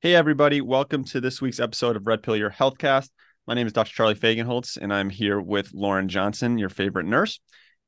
Hey, 0.00 0.16
everybody. 0.16 0.60
Welcome 0.60 1.04
to 1.04 1.20
this 1.20 1.40
week's 1.40 1.60
episode 1.60 1.94
of 1.94 2.08
Red 2.08 2.24
Pill 2.24 2.34
Your 2.34 2.50
Healthcast. 2.50 3.08
My 3.46 3.54
name 3.54 3.68
is 3.68 3.72
Dr. 3.72 3.92
Charlie 3.92 4.16
Fagenholtz, 4.16 4.76
and 4.76 4.92
I'm 4.92 5.10
here 5.10 5.40
with 5.40 5.72
Lauren 5.72 6.08
Johnson, 6.08 6.58
your 6.58 6.70
favorite 6.70 7.06
nurse. 7.06 7.38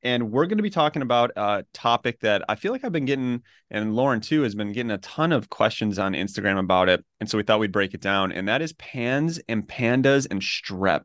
And 0.01 0.31
we're 0.31 0.45
going 0.45 0.59
to 0.59 0.63
be 0.63 0.69
talking 0.69 1.01
about 1.01 1.31
a 1.35 1.65
topic 1.73 2.21
that 2.21 2.45
I 2.47 2.55
feel 2.55 2.71
like 2.71 2.85
I've 2.85 2.93
been 2.93 3.03
getting, 3.03 3.43
and 3.69 3.95
Lauren 3.97 4.21
too 4.21 4.43
has 4.43 4.55
been 4.55 4.71
getting 4.71 4.91
a 4.91 4.97
ton 4.99 5.33
of 5.33 5.49
questions 5.49 5.99
on 5.99 6.13
Instagram 6.13 6.57
about 6.57 6.87
it. 6.87 7.03
And 7.19 7.29
so 7.29 7.37
we 7.37 7.43
thought 7.43 7.59
we'd 7.59 7.73
break 7.73 7.93
it 7.93 8.01
down, 8.01 8.31
and 8.31 8.47
that 8.47 8.61
is 8.61 8.71
PANS 8.71 9.41
and 9.49 9.67
PANDAS 9.67 10.27
and 10.27 10.41
strep. 10.41 11.01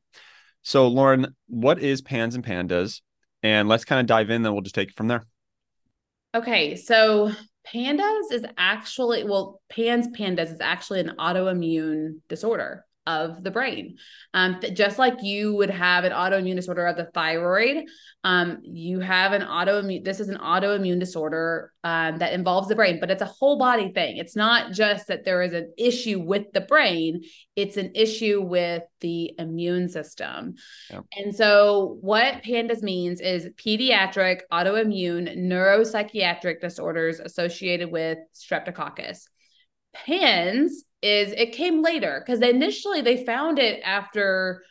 So, 0.62 0.86
Lauren, 0.86 1.34
what 1.48 1.80
is 1.80 2.02
PANS 2.02 2.36
and 2.36 2.44
PANDAS? 2.44 3.02
And 3.42 3.68
let's 3.68 3.84
kind 3.84 4.00
of 4.00 4.06
dive 4.06 4.30
in, 4.30 4.42
then 4.42 4.52
we'll 4.52 4.62
just 4.62 4.76
take 4.76 4.90
it 4.90 4.96
from 4.96 5.08
there. 5.08 5.26
Okay, 6.36 6.76
so 6.76 7.32
pandas 7.72 8.32
is 8.32 8.44
actually 8.58 9.24
well 9.24 9.60
pans 9.68 10.08
pandas 10.08 10.52
is 10.52 10.60
actually 10.60 11.00
an 11.00 11.12
autoimmune 11.18 12.18
disorder 12.28 12.84
of 13.06 13.42
the 13.42 13.50
brain. 13.50 13.96
Um, 14.34 14.60
just 14.74 14.98
like 14.98 15.22
you 15.22 15.54
would 15.56 15.70
have 15.70 16.04
an 16.04 16.12
autoimmune 16.12 16.56
disorder 16.56 16.86
of 16.86 16.96
the 16.96 17.06
thyroid 17.14 17.84
um, 18.22 18.58
you 18.62 19.00
have 19.00 19.32
an 19.32 19.40
autoimmune 19.40 20.04
this 20.04 20.20
is 20.20 20.28
an 20.28 20.36
autoimmune 20.36 21.00
disorder 21.00 21.72
um, 21.84 22.18
that 22.18 22.34
involves 22.34 22.68
the 22.68 22.74
brain 22.74 23.00
but 23.00 23.10
it's 23.10 23.22
a 23.22 23.26
whole 23.26 23.58
body 23.58 23.92
thing. 23.92 24.18
It's 24.18 24.36
not 24.36 24.72
just 24.72 25.08
that 25.08 25.24
there 25.24 25.42
is 25.42 25.54
an 25.54 25.72
issue 25.78 26.20
with 26.20 26.52
the 26.52 26.60
brain 26.60 27.22
it's 27.56 27.76
an 27.76 27.92
issue 27.94 28.42
with 28.42 28.82
the 29.00 29.32
immune 29.38 29.88
system. 29.88 30.54
Yeah. 30.90 31.00
and 31.16 31.34
so 31.34 31.98
what 32.00 32.42
pandas 32.42 32.82
means 32.82 33.20
is 33.20 33.48
pediatric 33.56 34.40
autoimmune 34.52 35.38
neuropsychiatric 35.38 36.60
disorders 36.60 37.20
associated 37.20 37.90
with 37.90 38.18
streptococcus. 38.34 39.24
Pans 39.94 40.84
is 41.02 41.32
it 41.32 41.52
came 41.52 41.82
later 41.82 42.22
because 42.24 42.40
initially 42.40 43.00
they 43.00 43.24
found 43.24 43.58
it 43.58 43.80
after 43.84 44.62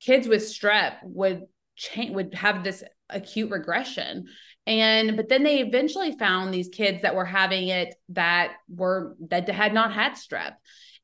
kids 0.00 0.26
with 0.28 0.42
strep 0.42 0.96
would 1.02 1.42
change 1.76 2.14
would 2.14 2.34
have 2.34 2.64
this 2.64 2.82
acute 3.08 3.50
regression. 3.50 4.26
And 4.66 5.16
but 5.16 5.28
then 5.28 5.44
they 5.44 5.60
eventually 5.60 6.16
found 6.18 6.52
these 6.52 6.68
kids 6.68 7.02
that 7.02 7.14
were 7.14 7.24
having 7.24 7.68
it 7.68 7.94
that 8.10 8.54
were 8.68 9.16
that 9.28 9.48
had 9.48 9.72
not 9.72 9.92
had 9.92 10.12
strep. 10.12 10.54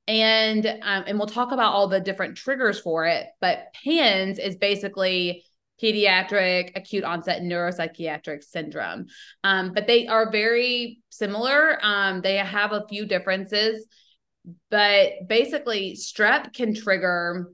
And 0.09 0.67
um, 0.67 1.05
and 1.07 1.19
we'll 1.19 1.29
talk 1.29 1.53
about 1.53 1.73
all 1.73 1.89
the 1.89 2.01
different 2.01 2.37
triggers 2.37 2.81
for 2.81 3.07
it 3.07 3.27
but 3.41 3.67
pans 3.85 4.39
is 4.41 4.57
basically 4.57 5.45
pediatric 5.83 6.73
acute 6.77 7.05
onset 7.05 7.43
neuropsychiatric 7.43 8.45
syndrome. 8.45 9.07
Um, 9.43 9.73
but 9.73 9.87
they 9.87 10.07
are 10.07 10.31
very 10.31 11.01
similar. 11.11 11.79
Um, 11.83 12.21
they 12.21 12.37
have 12.37 12.73
a 12.73 12.87
few 12.89 13.07
differences 13.07 13.87
but 14.71 15.29
basically, 15.29 15.95
strep 15.95 16.53
can 16.53 16.75
trigger 16.75 17.53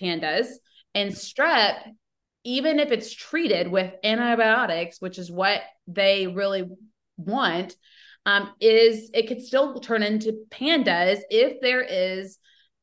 pandas, 0.00 0.46
and 0.94 1.12
strep, 1.12 1.76
even 2.44 2.80
if 2.80 2.90
it's 2.90 3.12
treated 3.12 3.68
with 3.68 3.92
antibiotics, 4.02 5.00
which 5.00 5.18
is 5.18 5.30
what 5.30 5.62
they 5.86 6.26
really 6.26 6.68
want, 7.16 7.76
um, 8.26 8.52
is 8.60 9.10
it 9.14 9.28
could 9.28 9.42
still 9.42 9.80
turn 9.80 10.02
into 10.02 10.44
pandas 10.50 11.20
if 11.30 11.60
there 11.60 11.82
is 11.82 12.38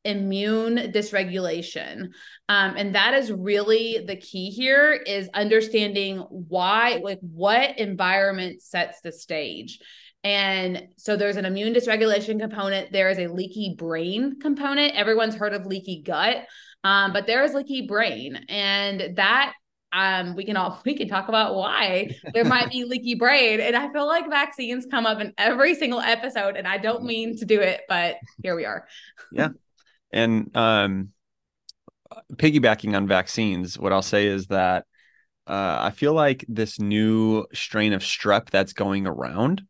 immune 0.05 0.91
dysregulation. 0.91 2.09
Um, 2.47 2.75
and 2.77 2.95
that 2.95 3.13
is 3.13 3.31
really 3.31 4.03
the 4.05 4.15
key 4.15 4.49
here 4.49 4.93
is 4.93 5.29
understanding 5.33 6.19
why 6.29 7.01
like 7.03 7.19
what 7.21 7.77
environment 7.77 8.61
sets 8.61 9.01
the 9.01 9.11
stage 9.11 9.79
and 10.23 10.87
so 10.97 11.15
there's 11.15 11.37
an 11.37 11.45
immune 11.45 11.73
dysregulation 11.73 12.39
component. 12.39 12.91
There 12.91 13.09
is 13.09 13.19
a 13.19 13.27
leaky 13.27 13.75
brain 13.77 14.39
component. 14.39 14.95
Everyone's 14.95 15.35
heard 15.35 15.53
of 15.53 15.65
leaky 15.65 16.01
gut, 16.01 16.45
um, 16.83 17.13
but 17.13 17.25
there 17.25 17.43
is 17.43 17.53
leaky 17.53 17.87
brain, 17.87 18.45
and 18.49 19.15
that 19.15 19.53
um, 19.93 20.35
we 20.35 20.43
can 20.43 20.57
all 20.57 20.81
we 20.85 20.95
can 20.95 21.07
talk 21.07 21.29
about 21.29 21.55
why 21.55 22.17
there 22.33 22.43
might 22.43 22.69
be 22.69 22.83
leaky 22.83 23.15
brain. 23.15 23.61
And 23.61 23.77
I 23.77 23.91
feel 23.93 24.07
like 24.07 24.29
vaccines 24.29 24.85
come 24.91 25.05
up 25.05 25.21
in 25.21 25.33
every 25.37 25.73
single 25.73 26.01
episode, 26.01 26.57
and 26.57 26.67
I 26.67 26.77
don't 26.77 27.03
mean 27.03 27.37
to 27.37 27.45
do 27.45 27.61
it, 27.61 27.81
but 27.87 28.17
here 28.43 28.55
we 28.57 28.65
are. 28.65 28.87
yeah, 29.31 29.49
and 30.11 30.55
um, 30.55 31.09
piggybacking 32.33 32.95
on 32.95 33.07
vaccines, 33.07 33.79
what 33.79 33.93
I'll 33.93 34.01
say 34.01 34.27
is 34.27 34.47
that. 34.47 34.85
Uh, 35.47 35.79
I 35.81 35.89
feel 35.89 36.13
like 36.13 36.45
this 36.47 36.79
new 36.79 37.43
strain 37.53 37.93
of 37.93 38.03
strep 38.03 38.51
that's 38.51 38.73
going 38.73 39.07
around 39.07 39.63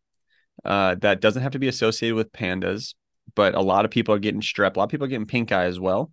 uh, 0.66 0.96
that 0.96 1.22
doesn't 1.22 1.44
have 1.44 1.53
to 1.53 1.59
be 1.59 1.68
associated 1.68 2.16
with 2.16 2.31
pandas, 2.31 2.94
but 3.36 3.56
a 3.56 3.62
lot 3.62 3.86
of 3.86 3.92
people 3.92 4.14
are 4.14 4.20
getting 4.20 4.42
strep. 4.42 4.75
A 4.75 4.80
lot 4.80 4.86
of 4.86 4.90
people 4.90 5.06
are 5.06 5.09
getting 5.09 5.28
pink 5.28 5.52
eye 5.52 5.66
as 5.66 5.80
well. 5.80 6.12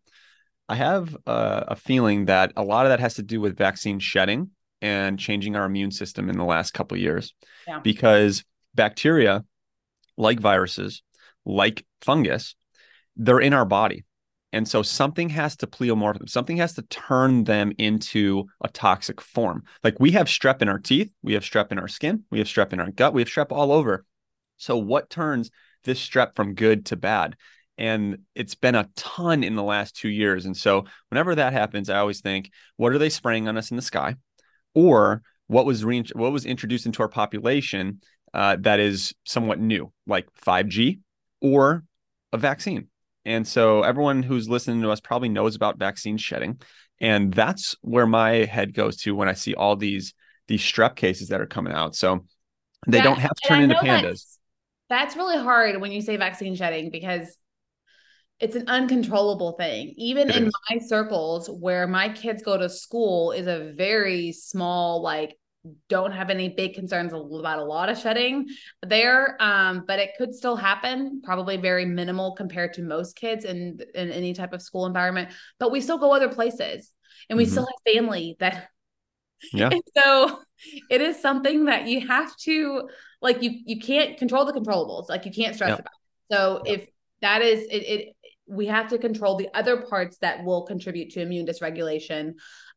I 0.68 0.74
have 0.74 1.16
uh, 1.26 1.64
a 1.68 1.76
feeling 1.76 2.26
that 2.26 2.52
a 2.56 2.62
lot 2.62 2.86
of 2.86 2.90
that 2.90 3.00
has 3.00 3.14
to 3.14 3.22
do 3.22 3.40
with 3.40 3.56
vaccine 3.56 3.98
shedding 3.98 4.50
and 4.82 5.18
changing 5.18 5.56
our 5.56 5.64
immune 5.64 5.90
system 5.90 6.28
in 6.28 6.36
the 6.36 6.44
last 6.44 6.74
couple 6.74 6.96
years, 6.96 7.34
yeah. 7.66 7.78
because 7.78 8.44
bacteria, 8.74 9.44
like 10.16 10.40
viruses, 10.40 11.02
like 11.44 11.86
fungus, 12.02 12.56
they're 13.16 13.40
in 13.40 13.52
our 13.52 13.64
body. 13.64 14.04
And 14.52 14.66
so 14.66 14.82
something 14.82 15.28
has 15.30 15.56
to 15.58 15.66
pleomorph 15.66 16.18
them. 16.18 16.28
Something 16.28 16.56
has 16.58 16.74
to 16.74 16.82
turn 16.82 17.44
them 17.44 17.72
into 17.78 18.46
a 18.62 18.68
toxic 18.68 19.20
form. 19.20 19.64
Like 19.84 20.00
we 20.00 20.12
have 20.12 20.28
strep 20.28 20.62
in 20.62 20.68
our 20.68 20.78
teeth, 20.78 21.10
we 21.22 21.34
have 21.34 21.42
strep 21.42 21.72
in 21.72 21.78
our 21.78 21.88
skin, 21.88 22.24
we 22.30 22.38
have 22.38 22.46
strep 22.46 22.72
in 22.72 22.80
our 22.80 22.90
gut, 22.90 23.12
we 23.12 23.20
have 23.20 23.28
strep 23.28 23.50
all 23.50 23.72
over. 23.72 24.04
So, 24.56 24.76
what 24.76 25.10
turns 25.10 25.50
this 25.84 26.04
strep 26.04 26.34
from 26.34 26.54
good 26.54 26.86
to 26.86 26.96
bad? 26.96 27.36
And 27.78 28.18
it's 28.34 28.54
been 28.54 28.74
a 28.74 28.88
ton 28.96 29.44
in 29.44 29.54
the 29.54 29.62
last 29.62 29.96
two 29.96 30.08
years. 30.08 30.46
And 30.46 30.56
so, 30.56 30.84
whenever 31.10 31.34
that 31.34 31.52
happens, 31.52 31.90
I 31.90 31.98
always 31.98 32.20
think, 32.20 32.50
what 32.76 32.92
are 32.92 32.98
they 32.98 33.10
spraying 33.10 33.48
on 33.48 33.56
us 33.56 33.70
in 33.70 33.76
the 33.76 33.82
sky? 33.82 34.16
Or 34.74 35.22
what 35.46 35.66
was 35.66 35.84
re- 35.84 36.04
what 36.14 36.32
was 36.32 36.46
introduced 36.46 36.86
into 36.86 37.02
our 37.02 37.08
population 37.08 38.00
uh, 38.34 38.56
that 38.60 38.80
is 38.80 39.14
somewhat 39.24 39.60
new, 39.60 39.92
like 40.06 40.26
5G 40.44 41.00
or 41.40 41.84
a 42.32 42.38
vaccine? 42.38 42.88
And 43.24 43.46
so, 43.46 43.82
everyone 43.82 44.22
who's 44.22 44.48
listening 44.48 44.82
to 44.82 44.90
us 44.90 45.00
probably 45.00 45.28
knows 45.28 45.54
about 45.54 45.78
vaccine 45.78 46.16
shedding, 46.16 46.60
and 47.00 47.32
that's 47.32 47.76
where 47.82 48.06
my 48.06 48.44
head 48.44 48.72
goes 48.72 48.96
to 48.98 49.14
when 49.14 49.28
I 49.28 49.34
see 49.34 49.54
all 49.54 49.76
these 49.76 50.14
these 50.48 50.62
strep 50.62 50.96
cases 50.96 51.28
that 51.28 51.40
are 51.40 51.46
coming 51.46 51.72
out. 51.72 51.94
So 51.96 52.24
they 52.86 52.98
yeah, 52.98 53.04
don't 53.04 53.18
have 53.18 53.34
to 53.34 53.48
turn 53.48 53.62
into 53.62 53.74
pandas 53.74 54.35
that's 54.88 55.16
really 55.16 55.38
hard 55.38 55.80
when 55.80 55.92
you 55.92 56.00
say 56.00 56.16
vaccine 56.16 56.54
shedding 56.54 56.91
because 56.91 57.36
it's 58.38 58.56
an 58.56 58.69
uncontrollable 58.69 59.52
thing. 59.52 59.94
Even 59.97 60.28
it 60.28 60.36
in 60.36 60.47
is. 60.47 60.52
my 60.70 60.78
circles 60.78 61.48
where 61.48 61.86
my 61.86 62.08
kids 62.10 62.42
go 62.42 62.56
to 62.56 62.69
school 62.69 63.32
is 63.32 63.47
a 63.47 63.72
very 63.76 64.32
small, 64.32 65.02
like, 65.02 65.36
don't 65.88 66.12
have 66.12 66.30
any 66.30 66.50
big 66.50 66.74
concerns 66.74 67.12
about 67.12 67.58
a 67.58 67.64
lot 67.64 67.88
of 67.88 67.98
shedding 67.98 68.47
there. 68.82 69.36
Um, 69.41 69.84
but 69.86 69.98
it 69.98 70.10
could 70.16 70.34
still 70.34 70.54
happen, 70.54 71.22
probably 71.24 71.56
very 71.56 71.84
minimal 71.84 72.36
compared 72.36 72.74
to 72.74 72.82
most 72.82 73.16
kids 73.16 73.44
in, 73.44 73.80
in 73.94 74.10
any 74.12 74.32
type 74.32 74.53
of 74.53 74.62
school 74.62 74.86
environment. 74.86 75.30
But 75.58 75.72
we 75.72 75.80
still 75.80 75.98
go 75.98 76.12
other 76.12 76.28
places 76.28 76.92
and 77.28 77.36
we 77.36 77.44
mm-hmm. 77.44 77.50
still 77.53 77.66
have 77.66 77.94
family 77.94 78.36
that 78.38 78.68
yeah. 79.53 79.70
And 79.70 79.82
so 79.97 80.41
it 80.90 81.00
is 81.00 81.20
something 81.20 81.66
that 81.66 81.86
you 81.86 82.06
have 82.06 82.36
to 82.38 82.88
like 83.20 83.42
you 83.42 83.50
you 83.64 83.78
can't 83.80 84.16
control 84.18 84.44
the 84.44 84.52
controllables. 84.52 85.08
Like 85.08 85.24
you 85.24 85.32
can't 85.32 85.54
stress 85.54 85.70
yep. 85.70 85.80
about. 85.80 85.92
It. 86.30 86.34
So 86.34 86.62
yep. 86.64 86.78
if 86.78 86.88
that 87.22 87.42
is 87.42 87.62
it, 87.62 87.74
it 87.74 88.16
we 88.48 88.66
have 88.66 88.88
to 88.88 88.98
control 88.98 89.36
the 89.36 89.48
other 89.54 89.82
parts 89.82 90.18
that 90.18 90.44
will 90.44 90.62
contribute 90.66 91.10
to 91.10 91.20
immune 91.20 91.46
dysregulation 91.46 92.34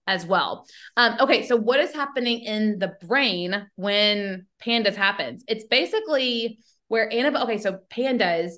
as 0.08 0.26
well. 0.26 0.66
Um, 0.98 1.18
okay, 1.20 1.46
so 1.46 1.56
what 1.56 1.80
is 1.80 1.94
happening 1.94 2.40
in 2.40 2.80
the 2.80 2.96
brain 3.06 3.68
when 3.76 4.48
pandas 4.64 4.96
happens? 4.96 5.44
It's 5.48 5.66
basically 5.66 6.60
where 6.88 7.12
antibody. 7.14 7.44
Okay, 7.44 7.58
so 7.60 7.80
pandas 7.92 8.54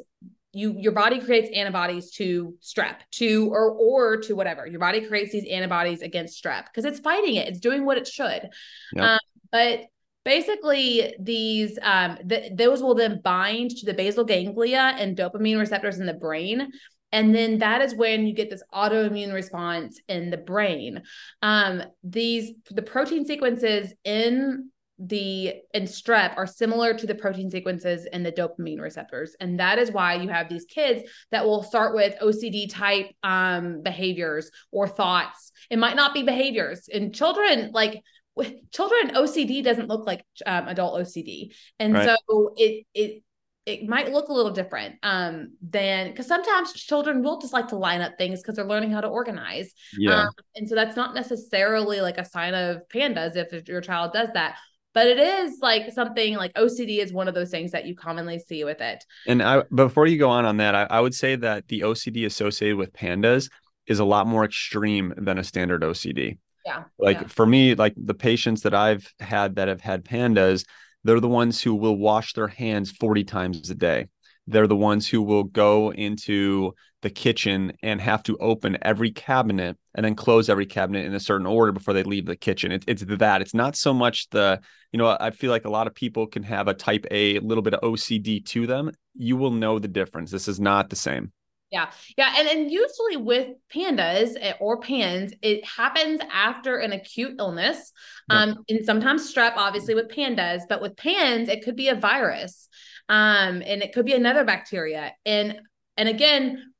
you 0.53 0.75
your 0.77 0.91
body 0.91 1.19
creates 1.19 1.49
antibodies 1.55 2.11
to 2.11 2.55
strep 2.61 2.97
to 3.11 3.49
or 3.51 3.71
or 3.71 4.17
to 4.17 4.35
whatever. 4.35 4.67
Your 4.67 4.79
body 4.79 5.05
creates 5.07 5.31
these 5.31 5.47
antibodies 5.49 6.01
against 6.01 6.43
strep 6.43 6.65
because 6.65 6.85
it's 6.85 6.99
fighting 6.99 7.35
it. 7.35 7.47
It's 7.47 7.59
doing 7.59 7.85
what 7.85 7.97
it 7.97 8.07
should. 8.07 8.49
Yep. 8.93 9.03
um, 9.05 9.19
but 9.51 9.81
basically 10.23 11.15
these 11.19 11.79
um 11.81 12.17
th- 12.27 12.51
those 12.55 12.81
will 12.81 12.95
then 12.95 13.21
bind 13.23 13.71
to 13.71 13.85
the 13.85 13.93
basal 13.93 14.23
ganglia 14.23 14.95
and 14.97 15.17
dopamine 15.17 15.59
receptors 15.59 15.99
in 15.99 16.05
the 16.05 16.13
brain. 16.13 16.69
And 17.13 17.35
then 17.35 17.57
that 17.59 17.81
is 17.81 17.93
when 17.93 18.25
you 18.25 18.33
get 18.33 18.49
this 18.49 18.63
autoimmune 18.73 19.33
response 19.33 19.99
in 20.07 20.29
the 20.29 20.37
brain. 20.37 21.01
Um 21.41 21.83
these 22.03 22.51
the 22.69 22.81
protein 22.81 23.25
sequences 23.25 23.93
in 24.03 24.69
the 25.03 25.55
and 25.73 25.87
strep 25.87 26.37
are 26.37 26.45
similar 26.45 26.93
to 26.93 27.07
the 27.07 27.15
protein 27.15 27.49
sequences 27.49 28.05
in 28.13 28.21
the 28.21 28.31
dopamine 28.31 28.79
receptors. 28.79 29.35
And 29.39 29.59
that 29.59 29.79
is 29.79 29.91
why 29.91 30.13
you 30.15 30.29
have 30.29 30.47
these 30.47 30.65
kids 30.65 31.09
that 31.31 31.45
will 31.45 31.63
start 31.63 31.95
with 31.95 32.15
ocd 32.21 32.69
type 32.69 33.07
um, 33.23 33.81
behaviors 33.81 34.51
or 34.71 34.87
thoughts. 34.87 35.51
It 35.69 35.79
might 35.79 35.95
not 35.95 36.13
be 36.13 36.21
behaviors. 36.23 36.87
In 36.87 37.11
children 37.11 37.71
like 37.73 38.01
with 38.35 38.53
children 38.71 39.15
ocd 39.15 39.63
doesn't 39.63 39.89
look 39.89 40.05
like 40.05 40.23
um, 40.45 40.67
adult 40.67 41.01
ocd 41.01 41.53
and 41.79 41.93
right. 41.93 42.17
so 42.27 42.53
it 42.55 42.85
it 42.93 43.23
it 43.65 43.87
might 43.87 44.11
look 44.11 44.29
a 44.29 44.33
little 44.33 44.51
different 44.51 44.95
um 45.03 45.51
than 45.61 46.09
because 46.09 46.27
sometimes 46.27 46.73
children 46.73 47.21
will 47.23 47.39
just 47.39 47.53
like 47.53 47.67
to 47.67 47.75
line 47.75 48.01
up 48.01 48.13
things 48.17 48.41
because 48.41 48.55
they're 48.55 48.65
learning 48.65 48.91
how 48.91 49.01
to 49.01 49.07
organize. 49.07 49.73
Yeah. 49.97 50.21
Um, 50.21 50.29
and 50.55 50.69
so 50.69 50.75
that's 50.75 50.95
not 50.95 51.13
necessarily 51.13 52.01
like 52.01 52.17
a 52.17 52.25
sign 52.25 52.53
of 52.53 52.81
pandas 52.93 53.35
if 53.35 53.67
your 53.67 53.81
child 53.81 54.13
does 54.13 54.29
that 54.33 54.57
but 54.93 55.07
it 55.07 55.19
is 55.19 55.59
like 55.61 55.91
something 55.91 56.35
like 56.35 56.53
OCD 56.53 56.99
is 56.99 57.13
one 57.13 57.27
of 57.27 57.33
those 57.33 57.49
things 57.49 57.71
that 57.71 57.85
you 57.85 57.95
commonly 57.95 58.39
see 58.39 58.63
with 58.63 58.81
it. 58.81 59.03
And 59.27 59.41
I 59.41 59.63
before 59.73 60.07
you 60.07 60.17
go 60.17 60.29
on 60.29 60.45
on 60.45 60.57
that, 60.57 60.75
I, 60.75 60.83
I 60.89 60.99
would 60.99 61.15
say 61.15 61.35
that 61.37 61.67
the 61.67 61.81
OCD 61.81 62.25
associated 62.25 62.77
with 62.77 62.93
pandas 62.93 63.49
is 63.87 63.99
a 63.99 64.05
lot 64.05 64.27
more 64.27 64.45
extreme 64.45 65.13
than 65.17 65.37
a 65.37 65.43
standard 65.43 65.81
OCD. 65.81 66.37
Yeah. 66.65 66.83
Like 66.99 67.21
yeah. 67.21 67.27
for 67.27 67.45
me, 67.45 67.75
like 67.75 67.93
the 67.97 68.13
patients 68.13 68.61
that 68.61 68.73
I've 68.73 69.11
had 69.19 69.55
that 69.55 69.67
have 69.67 69.81
had 69.81 70.05
pandas, 70.05 70.65
they're 71.03 71.19
the 71.19 71.27
ones 71.27 71.61
who 71.61 71.75
will 71.75 71.97
wash 71.97 72.33
their 72.33 72.47
hands 72.47 72.91
40 72.91 73.23
times 73.23 73.69
a 73.69 73.75
day. 73.75 74.07
They're 74.47 74.67
the 74.67 74.75
ones 74.75 75.07
who 75.07 75.21
will 75.21 75.43
go 75.43 75.91
into 75.91 76.73
the 77.01 77.09
kitchen 77.09 77.73
and 77.81 77.99
have 77.99 78.23
to 78.23 78.37
open 78.37 78.77
every 78.81 79.11
cabinet 79.11 79.77
and 79.95 80.05
then 80.05 80.15
close 80.15 80.49
every 80.49 80.65
cabinet 80.65 81.05
in 81.05 81.13
a 81.13 81.19
certain 81.19 81.47
order 81.47 81.71
before 81.71 81.93
they 81.93 82.03
leave 82.03 82.25
the 82.25 82.35
kitchen. 82.35 82.71
It, 82.71 82.83
it's 82.87 83.03
that. 83.07 83.41
It's 83.41 83.53
not 83.53 83.75
so 83.75 83.93
much 83.93 84.29
the, 84.29 84.61
you 84.91 84.97
know, 84.97 85.17
I 85.19 85.31
feel 85.31 85.51
like 85.51 85.65
a 85.65 85.69
lot 85.69 85.87
of 85.87 85.95
people 85.95 86.27
can 86.27 86.43
have 86.43 86.67
a 86.67 86.73
type 86.73 87.05
A, 87.11 87.37
a 87.37 87.41
little 87.41 87.61
bit 87.61 87.73
of 87.73 87.81
OCD 87.81 88.45
to 88.47 88.67
them. 88.67 88.91
You 89.15 89.37
will 89.37 89.51
know 89.51 89.79
the 89.79 89.87
difference. 89.87 90.31
This 90.31 90.47
is 90.47 90.59
not 90.59 90.89
the 90.89 90.95
same. 90.95 91.31
Yeah. 91.71 91.89
Yeah. 92.17 92.33
And, 92.37 92.49
and 92.49 92.71
usually 92.71 93.15
with 93.15 93.47
pandas 93.73 94.35
eh, 94.39 94.53
or 94.59 94.81
pans, 94.81 95.33
it 95.41 95.65
happens 95.65 96.19
after 96.31 96.77
an 96.77 96.91
acute 96.91 97.35
illness. 97.39 97.93
Um, 98.29 98.63
and 98.69 98.85
sometimes 98.85 99.33
strep, 99.33 99.53
obviously, 99.55 99.95
with 99.95 100.09
pandas, 100.09 100.63
but 100.67 100.81
with 100.81 100.97
pans, 100.97 101.47
it 101.47 101.63
could 101.63 101.77
be 101.77 101.87
a 101.87 101.95
virus. 101.95 102.67
Um, 103.09 103.61
and 103.65 103.81
it 103.81 103.93
could 103.93 104.05
be 104.05 104.13
another 104.13 104.43
bacteria. 104.43 105.13
And 105.25 105.59
and 105.97 106.09
again, 106.09 106.71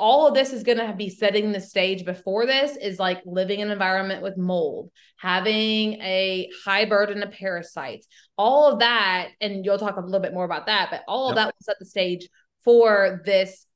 all 0.00 0.26
of 0.26 0.34
this 0.34 0.52
is 0.54 0.62
going 0.62 0.78
to 0.78 0.94
be 0.94 1.10
setting 1.10 1.52
the 1.52 1.60
stage 1.60 2.06
before 2.06 2.46
this 2.46 2.74
is 2.76 2.98
like 2.98 3.20
living 3.26 3.60
in 3.60 3.68
an 3.68 3.72
environment 3.72 4.22
with 4.22 4.38
mold, 4.38 4.90
having 5.18 6.00
a 6.00 6.48
high 6.64 6.86
burden 6.86 7.22
of 7.22 7.30
parasites, 7.32 8.08
all 8.38 8.72
of 8.72 8.78
that. 8.78 9.28
And 9.42 9.64
you'll 9.64 9.78
talk 9.78 9.96
a 9.96 10.00
little 10.00 10.20
bit 10.20 10.32
more 10.32 10.46
about 10.46 10.66
that, 10.66 10.88
but 10.90 11.02
all 11.06 11.28
of 11.28 11.36
yep. 11.36 11.36
that 11.36 11.46
will 11.46 11.64
set 11.64 11.78
the 11.78 11.84
stage 11.84 12.28
for 12.64 13.20
this 13.26 13.66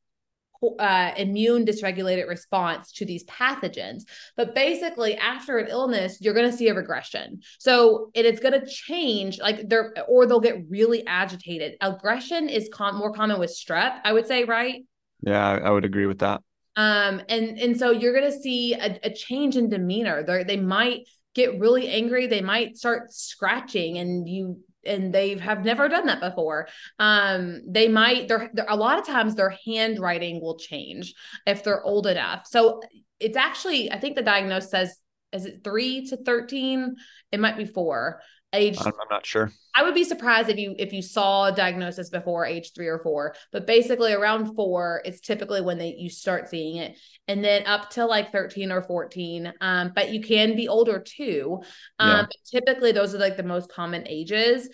uh, 0.78 1.12
immune 1.16 1.64
dysregulated 1.64 2.28
response 2.28 2.92
to 2.92 3.04
these 3.04 3.24
pathogens. 3.24 4.02
But 4.36 4.54
basically, 4.54 5.16
after 5.16 5.58
an 5.58 5.68
illness, 5.68 6.18
you're 6.20 6.34
going 6.34 6.50
to 6.50 6.56
see 6.56 6.68
a 6.68 6.74
regression. 6.74 7.40
So 7.58 8.10
it 8.14 8.24
is 8.24 8.40
going 8.40 8.58
to 8.58 8.66
change, 8.66 9.38
like 9.38 9.68
they're, 9.68 9.94
or 10.08 10.26
they'll 10.26 10.40
get 10.40 10.64
really 10.68 11.06
agitated. 11.06 11.76
Aggression 11.80 12.48
is 12.48 12.68
com- 12.72 12.96
more 12.96 13.12
common 13.12 13.38
with 13.38 13.50
strep, 13.50 14.00
I 14.04 14.12
would 14.12 14.26
say, 14.26 14.44
right? 14.44 14.84
Yeah, 15.22 15.60
I 15.64 15.70
would 15.70 15.84
agree 15.84 16.06
with 16.06 16.18
that. 16.18 16.42
Um, 16.76 17.22
and 17.28 17.58
and 17.58 17.78
so 17.78 17.92
you're 17.92 18.12
going 18.12 18.30
to 18.32 18.38
see 18.38 18.74
a, 18.74 18.98
a 19.04 19.10
change 19.10 19.56
in 19.56 19.68
demeanor. 19.68 20.24
They 20.24 20.42
they 20.42 20.56
might 20.56 21.06
get 21.34 21.58
really 21.60 21.88
angry. 21.88 22.26
They 22.26 22.40
might 22.40 22.76
start 22.76 23.12
scratching, 23.12 23.98
and 23.98 24.28
you 24.28 24.60
and 24.86 25.12
they 25.12 25.36
have 25.38 25.64
never 25.64 25.88
done 25.88 26.06
that 26.06 26.20
before. 26.20 26.68
Um, 26.98 27.62
they 27.66 27.88
might, 27.88 28.28
they're, 28.28 28.50
they're, 28.52 28.66
a 28.68 28.76
lot 28.76 28.98
of 28.98 29.06
times 29.06 29.34
their 29.34 29.56
handwriting 29.66 30.40
will 30.40 30.58
change 30.58 31.14
if 31.46 31.62
they're 31.62 31.82
old 31.82 32.06
enough. 32.06 32.46
So 32.46 32.80
it's 33.20 33.36
actually, 33.36 33.90
I 33.90 33.98
think 33.98 34.16
the 34.16 34.22
diagnosis 34.22 34.70
says, 34.70 34.96
is 35.32 35.46
it 35.46 35.64
three 35.64 36.06
to 36.06 36.16
13? 36.16 36.94
It 37.32 37.40
might 37.40 37.56
be 37.56 37.64
four 37.64 38.20
age 38.54 38.78
I'm, 38.80 38.92
not 39.10 39.26
sure. 39.26 39.50
I 39.74 39.82
would 39.82 39.94
be 39.94 40.04
surprised 40.04 40.48
if 40.48 40.56
you 40.58 40.74
if 40.78 40.92
you 40.92 41.02
saw 41.02 41.46
a 41.46 41.52
diagnosis 41.52 42.08
before 42.08 42.46
age 42.46 42.72
three 42.74 42.86
or 42.86 42.98
four 43.00 43.34
but 43.52 43.66
basically 43.66 44.12
around 44.12 44.54
four 44.54 45.02
it's 45.04 45.20
typically 45.20 45.60
when 45.60 45.78
they 45.78 45.94
you 45.98 46.08
start 46.08 46.48
seeing 46.48 46.76
it. 46.76 46.98
And 47.28 47.44
then 47.44 47.66
up 47.66 47.90
to 47.90 48.06
like 48.06 48.32
13 48.32 48.72
or 48.72 48.82
14 48.82 49.52
um, 49.60 49.92
but 49.94 50.12
you 50.12 50.20
can 50.20 50.56
be 50.56 50.68
older 50.68 50.98
too. 50.98 51.62
Um, 51.98 52.26
yeah. 52.30 52.60
typically 52.60 52.92
those 52.92 53.14
are 53.14 53.18
like 53.18 53.36
the 53.36 53.42
most 53.42 53.70
common 53.70 54.06
ages. 54.06 54.68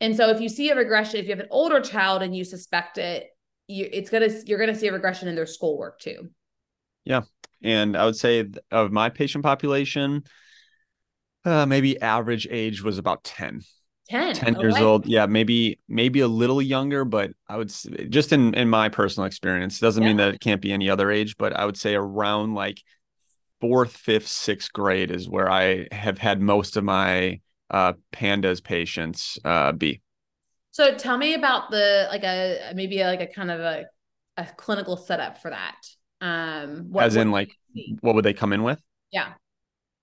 And 0.00 0.16
so 0.16 0.30
if 0.30 0.40
you 0.40 0.48
see 0.48 0.70
a 0.70 0.76
regression 0.76 1.20
if 1.20 1.26
you 1.26 1.30
have 1.30 1.40
an 1.40 1.48
older 1.50 1.80
child 1.80 2.22
and 2.22 2.34
you 2.34 2.44
suspect 2.44 2.98
it 2.98 3.28
you 3.68 3.88
it's 3.92 4.10
gonna 4.10 4.28
you're 4.46 4.58
gonna 4.58 4.74
see 4.74 4.88
a 4.88 4.92
regression 4.92 5.28
in 5.28 5.34
their 5.34 5.46
schoolwork 5.46 6.00
too. 6.00 6.30
Yeah. 7.04 7.22
And 7.62 7.96
i 7.96 8.04
would 8.04 8.16
say 8.16 8.48
of 8.70 8.92
my 8.92 9.08
patient 9.08 9.44
population 9.44 10.24
uh, 11.46 11.64
maybe 11.64 12.00
average 12.00 12.46
age 12.50 12.82
was 12.82 12.98
about 12.98 13.24
10 13.24 13.62
10, 14.08 14.34
10 14.34 14.60
years 14.60 14.76
old. 14.76 15.06
Yeah 15.06 15.26
maybe 15.26 15.78
maybe 15.88 16.20
a 16.20 16.28
little 16.28 16.60
younger 16.60 17.04
but 17.04 17.30
i 17.48 17.56
would 17.56 17.72
just 18.10 18.32
in 18.32 18.54
in 18.54 18.68
my 18.68 18.88
personal 18.88 19.26
experience 19.26 19.78
doesn't 19.78 20.02
yeah. 20.02 20.08
mean 20.08 20.16
that 20.18 20.34
it 20.34 20.40
can't 20.40 20.60
be 20.60 20.72
any 20.72 20.90
other 20.90 21.10
age 21.10 21.36
but 21.36 21.52
i 21.54 21.64
would 21.64 21.76
say 21.76 21.94
around 21.94 22.54
like 22.54 22.82
fourth 23.60 23.96
fifth 23.96 24.28
sixth 24.28 24.72
grade 24.72 25.10
is 25.10 25.28
where 25.28 25.50
i 25.50 25.86
have 25.92 26.18
had 26.18 26.40
most 26.40 26.76
of 26.76 26.84
my 26.84 27.40
uh 27.70 27.92
pandas 28.12 28.62
patients 28.62 29.38
uh 29.44 29.72
be. 29.72 30.00
So 30.70 30.94
tell 30.94 31.16
me 31.16 31.34
about 31.34 31.70
the 31.70 32.06
like 32.10 32.22
a 32.22 32.72
maybe 32.74 33.02
like 33.02 33.22
a 33.22 33.26
kind 33.26 33.50
of 33.50 33.60
a, 33.60 33.86
a 34.36 34.44
clinical 34.56 34.96
setup 34.96 35.38
for 35.38 35.50
that. 35.50 35.76
Um 36.20 36.88
what, 36.90 37.04
as 37.04 37.16
in 37.16 37.30
like 37.30 37.50
what 38.02 38.14
would 38.14 38.24
they 38.24 38.34
come 38.34 38.52
in 38.52 38.62
with? 38.62 38.78
Yeah 39.10 39.32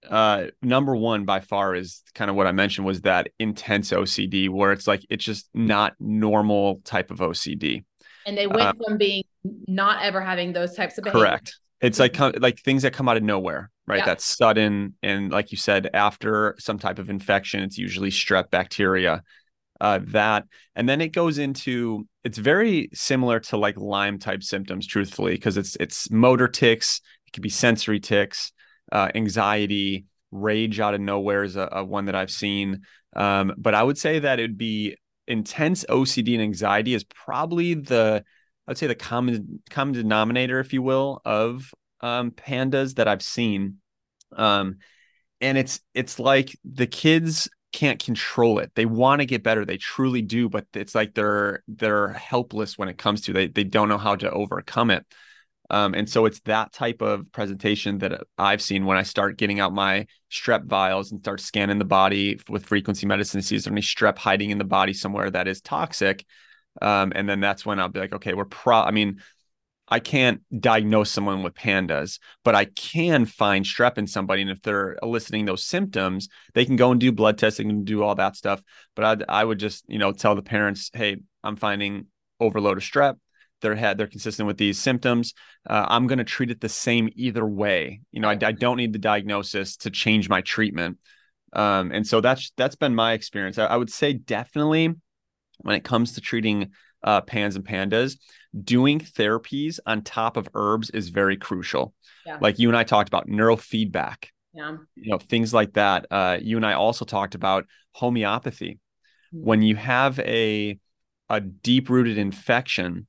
uh 0.10 0.46
number 0.62 0.96
one 0.96 1.26
by 1.26 1.40
far 1.40 1.76
is 1.76 2.02
kind 2.14 2.30
of 2.30 2.36
what 2.36 2.48
i 2.48 2.52
mentioned 2.52 2.86
was 2.86 3.02
that 3.02 3.30
intense 3.40 3.92
ocd 3.92 4.50
where 4.50 4.72
it's 4.72 4.88
like 4.88 5.06
it's 5.10 5.24
just 5.24 5.50
not 5.54 5.94
normal 6.00 6.82
type 6.84 7.12
of 7.12 7.20
ocd 7.20 7.84
and 8.26 8.38
they 8.38 8.48
went 8.48 8.62
uh, 8.62 8.74
from 8.86 8.98
being 8.98 9.24
not 9.68 10.02
ever 10.04 10.22
having 10.22 10.54
those 10.54 10.76
types 10.76 10.98
of 10.98 11.04
behaviors. 11.04 11.24
correct 11.24 11.58
it's 11.82 12.00
like 12.00 12.18
like 12.40 12.60
things 12.60 12.84
that 12.84 12.94
come 12.94 13.08
out 13.10 13.18
of 13.18 13.24
nowhere 13.24 13.70
right 13.88 14.00
yeah. 14.00 14.06
that's 14.06 14.24
sudden 14.24 14.96
and 15.04 15.32
like 15.32 15.52
you 15.52 15.58
said 15.58 15.90
after 15.94 16.56
some 16.60 16.80
type 16.80 17.00
of 17.00 17.10
infection 17.10 17.62
it's 17.62 17.78
usually 17.78 18.10
strep 18.10 18.50
bacteria 18.50 19.22
uh, 19.82 20.00
that 20.08 20.46
and 20.76 20.88
then 20.88 21.02
it 21.02 21.10
goes 21.10 21.38
into 21.38 22.08
it's 22.24 22.38
very 22.38 22.90
similar 22.94 23.40
to 23.40 23.58
like 23.58 23.76
lyme 23.76 24.18
type 24.18 24.42
symptoms 24.42 24.88
truthfully 24.88 25.34
because 25.34 25.58
it's 25.58 25.76
it's 25.80 26.10
motor 26.10 26.48
tics 26.48 27.02
it 27.28 27.34
could 27.34 27.44
be 27.44 27.50
sensory 27.50 28.00
tics 28.00 28.54
uh, 28.94 29.10
anxiety, 29.16 30.06
rage 30.32 30.80
out 30.80 30.94
of 30.94 31.02
nowhere 31.02 31.44
is 31.44 31.58
a, 31.58 31.68
a 31.72 31.84
one 31.84 32.06
that 32.06 32.16
I've 32.16 32.32
seen. 32.32 32.84
Um, 33.16 33.54
but 33.58 33.74
I 33.74 33.84
would 33.84 33.98
say 33.98 34.20
that 34.20 34.40
it'd 34.40 34.58
be 34.58 34.96
intense 35.28 35.84
OCD 35.90 36.36
and 36.36 36.44
anxiety 36.44 36.94
is 36.94 37.04
probably 37.04 37.74
the 37.74 38.24
I'd 38.68 38.78
say 38.78 38.88
the 38.88 38.96
common 38.96 39.62
common 39.70 39.94
denominator, 39.94 40.60
if 40.60 40.72
you 40.72 40.82
will, 40.82 41.22
of 41.26 41.74
um, 42.02 42.32
pandas 42.32 42.96
that 42.96 43.08
I've 43.08 43.22
seen. 43.22 43.80
Um, 44.36 44.78
and 45.42 45.58
it's 45.58 45.82
it's 45.94 46.20
like 46.20 46.58
the 46.64 46.88
kids 46.88 47.50
can't 47.74 48.02
control 48.04 48.60
it. 48.60 48.72
They 48.76 48.86
want 48.86 49.22
to 49.22 49.26
get 49.26 49.44
better. 49.44 49.66
They 49.66 49.78
truly 49.78 50.22
do, 50.22 50.48
but 50.48 50.68
it's 50.74 50.96
like 50.96 51.16
they're 51.16 51.64
they're 51.68 52.10
helpless 52.10 52.78
when 52.78 52.90
it 52.90 52.98
comes 52.98 53.22
to 53.22 53.34
they 53.34 53.48
they 53.48 53.64
don't 53.64 53.90
know 53.90 53.98
how 53.98 54.16
to 54.16 54.32
overcome 54.32 54.92
it. 54.92 55.06
Um, 55.70 55.94
and 55.94 56.10
so 56.10 56.26
it's 56.26 56.40
that 56.42 56.74
type 56.74 57.02
of 57.02 57.32
presentation 57.32 58.00
that 58.00 58.22
I've 58.38 58.62
seen 58.62 58.86
when 58.86 58.98
I 58.98 59.04
start 59.04 59.38
getting 59.38 59.60
out 59.60 59.74
my 59.74 60.08
strep 60.32 60.66
vials 60.66 61.12
and 61.12 61.22
start 61.22 61.40
scanning 61.40 61.80
the 61.80 61.86
body 61.86 62.40
with 62.50 62.66
frequency 62.66 63.06
medicine 63.06 63.42
to 63.42 63.48
see 63.48 63.56
is 63.56 63.64
there 63.64 63.74
any 63.74 63.82
strep 63.82 64.18
hiding 64.18 64.50
in 64.50 64.58
the 64.58 64.66
body 64.66 64.94
somewhere 64.94 65.32
that 65.32 65.48
is 65.48 65.62
toxic. 65.62 66.26
Um, 66.82 67.14
and 67.16 67.30
then 67.30 67.40
that's 67.40 67.66
when 67.66 67.80
I'll 67.80 67.90
be 67.90 68.00
like, 68.00 68.14
okay, 68.14 68.34
we're 68.34 68.46
pro. 68.46 68.80
I 68.80 68.92
mean, 68.92 69.22
I 69.88 70.00
can't 70.00 70.42
diagnose 70.60 71.12
someone 71.12 71.44
with 71.44 71.54
pandas, 71.54 72.20
but 72.44 72.56
I 72.56 72.66
can 72.66 73.26
find 73.26 73.66
strep 73.66 73.98
in 73.98 74.08
somebody. 74.08 74.42
And 74.42 74.50
if 74.52 74.62
they're 74.62 74.98
eliciting 75.04 75.46
those 75.46 75.64
symptoms, 75.64 76.30
they 76.54 76.66
can 76.66 76.78
go 76.78 76.92
and 76.92 77.00
do 77.00 77.12
blood 77.12 77.38
testing 77.38 77.70
and 77.70 77.86
do 77.86 78.02
all 78.02 78.16
that 78.16 78.36
stuff. 78.36 78.64
But 78.96 79.06
I'd, 79.06 79.24
I 79.30 79.44
would 79.44 79.60
just, 79.60 79.84
you 79.88 80.00
know, 80.00 80.12
tell 80.12 80.36
the 80.36 80.42
parents, 80.42 80.90
hey, 80.94 81.18
I'm 81.44 81.58
finding 81.58 82.08
overload 82.40 82.78
of 82.78 82.84
strep 82.84 83.18
they're 83.64 83.76
had 83.76 83.98
they're 83.98 84.06
consistent 84.06 84.46
with 84.46 84.58
these 84.58 84.78
symptoms 84.78 85.34
uh, 85.68 85.86
i'm 85.90 86.06
going 86.06 86.20
to 86.20 86.24
treat 86.24 86.52
it 86.52 86.62
the 86.62 86.70
same 86.70 87.10
either 87.16 87.46
way. 87.46 88.02
You 88.12 88.20
know 88.20 88.30
I, 88.30 88.38
I, 88.44 88.52
don't 88.52 88.78
need 88.78 88.94
the 88.94 89.00
diagnosis 89.00 89.78
to 89.78 89.90
change 89.90 90.30
my 90.30 90.42
treatment. 90.42 91.00
Um, 91.54 91.92
and 91.92 92.06
so 92.06 92.22
that's 92.22 92.52
that's 92.58 92.76
been 92.76 92.96
my 92.96 93.14
experience. 93.14 93.58
I, 93.58 93.66
I, 93.66 93.78
would 93.78 93.92
say 93.92 94.14
definitely 94.14 94.94
when 95.60 95.76
it 95.76 95.84
comes 95.84 96.14
to 96.14 96.22
treating 96.22 96.72
uh, 97.04 97.22
pans 97.22 97.56
and 97.56 97.66
pandas 97.66 98.18
doing 98.64 99.00
therapies 99.00 99.80
on 99.86 100.02
top 100.02 100.38
of 100.38 100.50
herbs 100.54 100.90
is 100.90 101.10
very 101.10 101.38
crucial. 101.38 101.94
Yeah. 102.26 102.38
like 102.40 102.58
you 102.58 102.70
and 102.70 102.78
i 102.78 102.84
talked 102.84 103.10
about 103.10 103.28
neurofeedback. 103.28 104.28
Yeah. 104.54 104.78
You 104.96 105.12
know 105.12 105.18
things 105.18 105.54
like 105.54 105.74
that. 105.74 106.06
Uh, 106.12 106.38
you 106.42 106.58
and 106.58 106.66
i 106.66 106.74
also 106.74 107.06
talked 107.06 107.36
about 107.36 107.66
homeopathy. 107.94 108.80
Mm-hmm. 109.34 109.46
when 109.46 109.62
you 109.64 109.76
have 109.76 110.20
a 110.20 110.78
a 111.30 111.40
deep 111.40 111.90
rooted 111.90 112.18
infection 112.18 113.08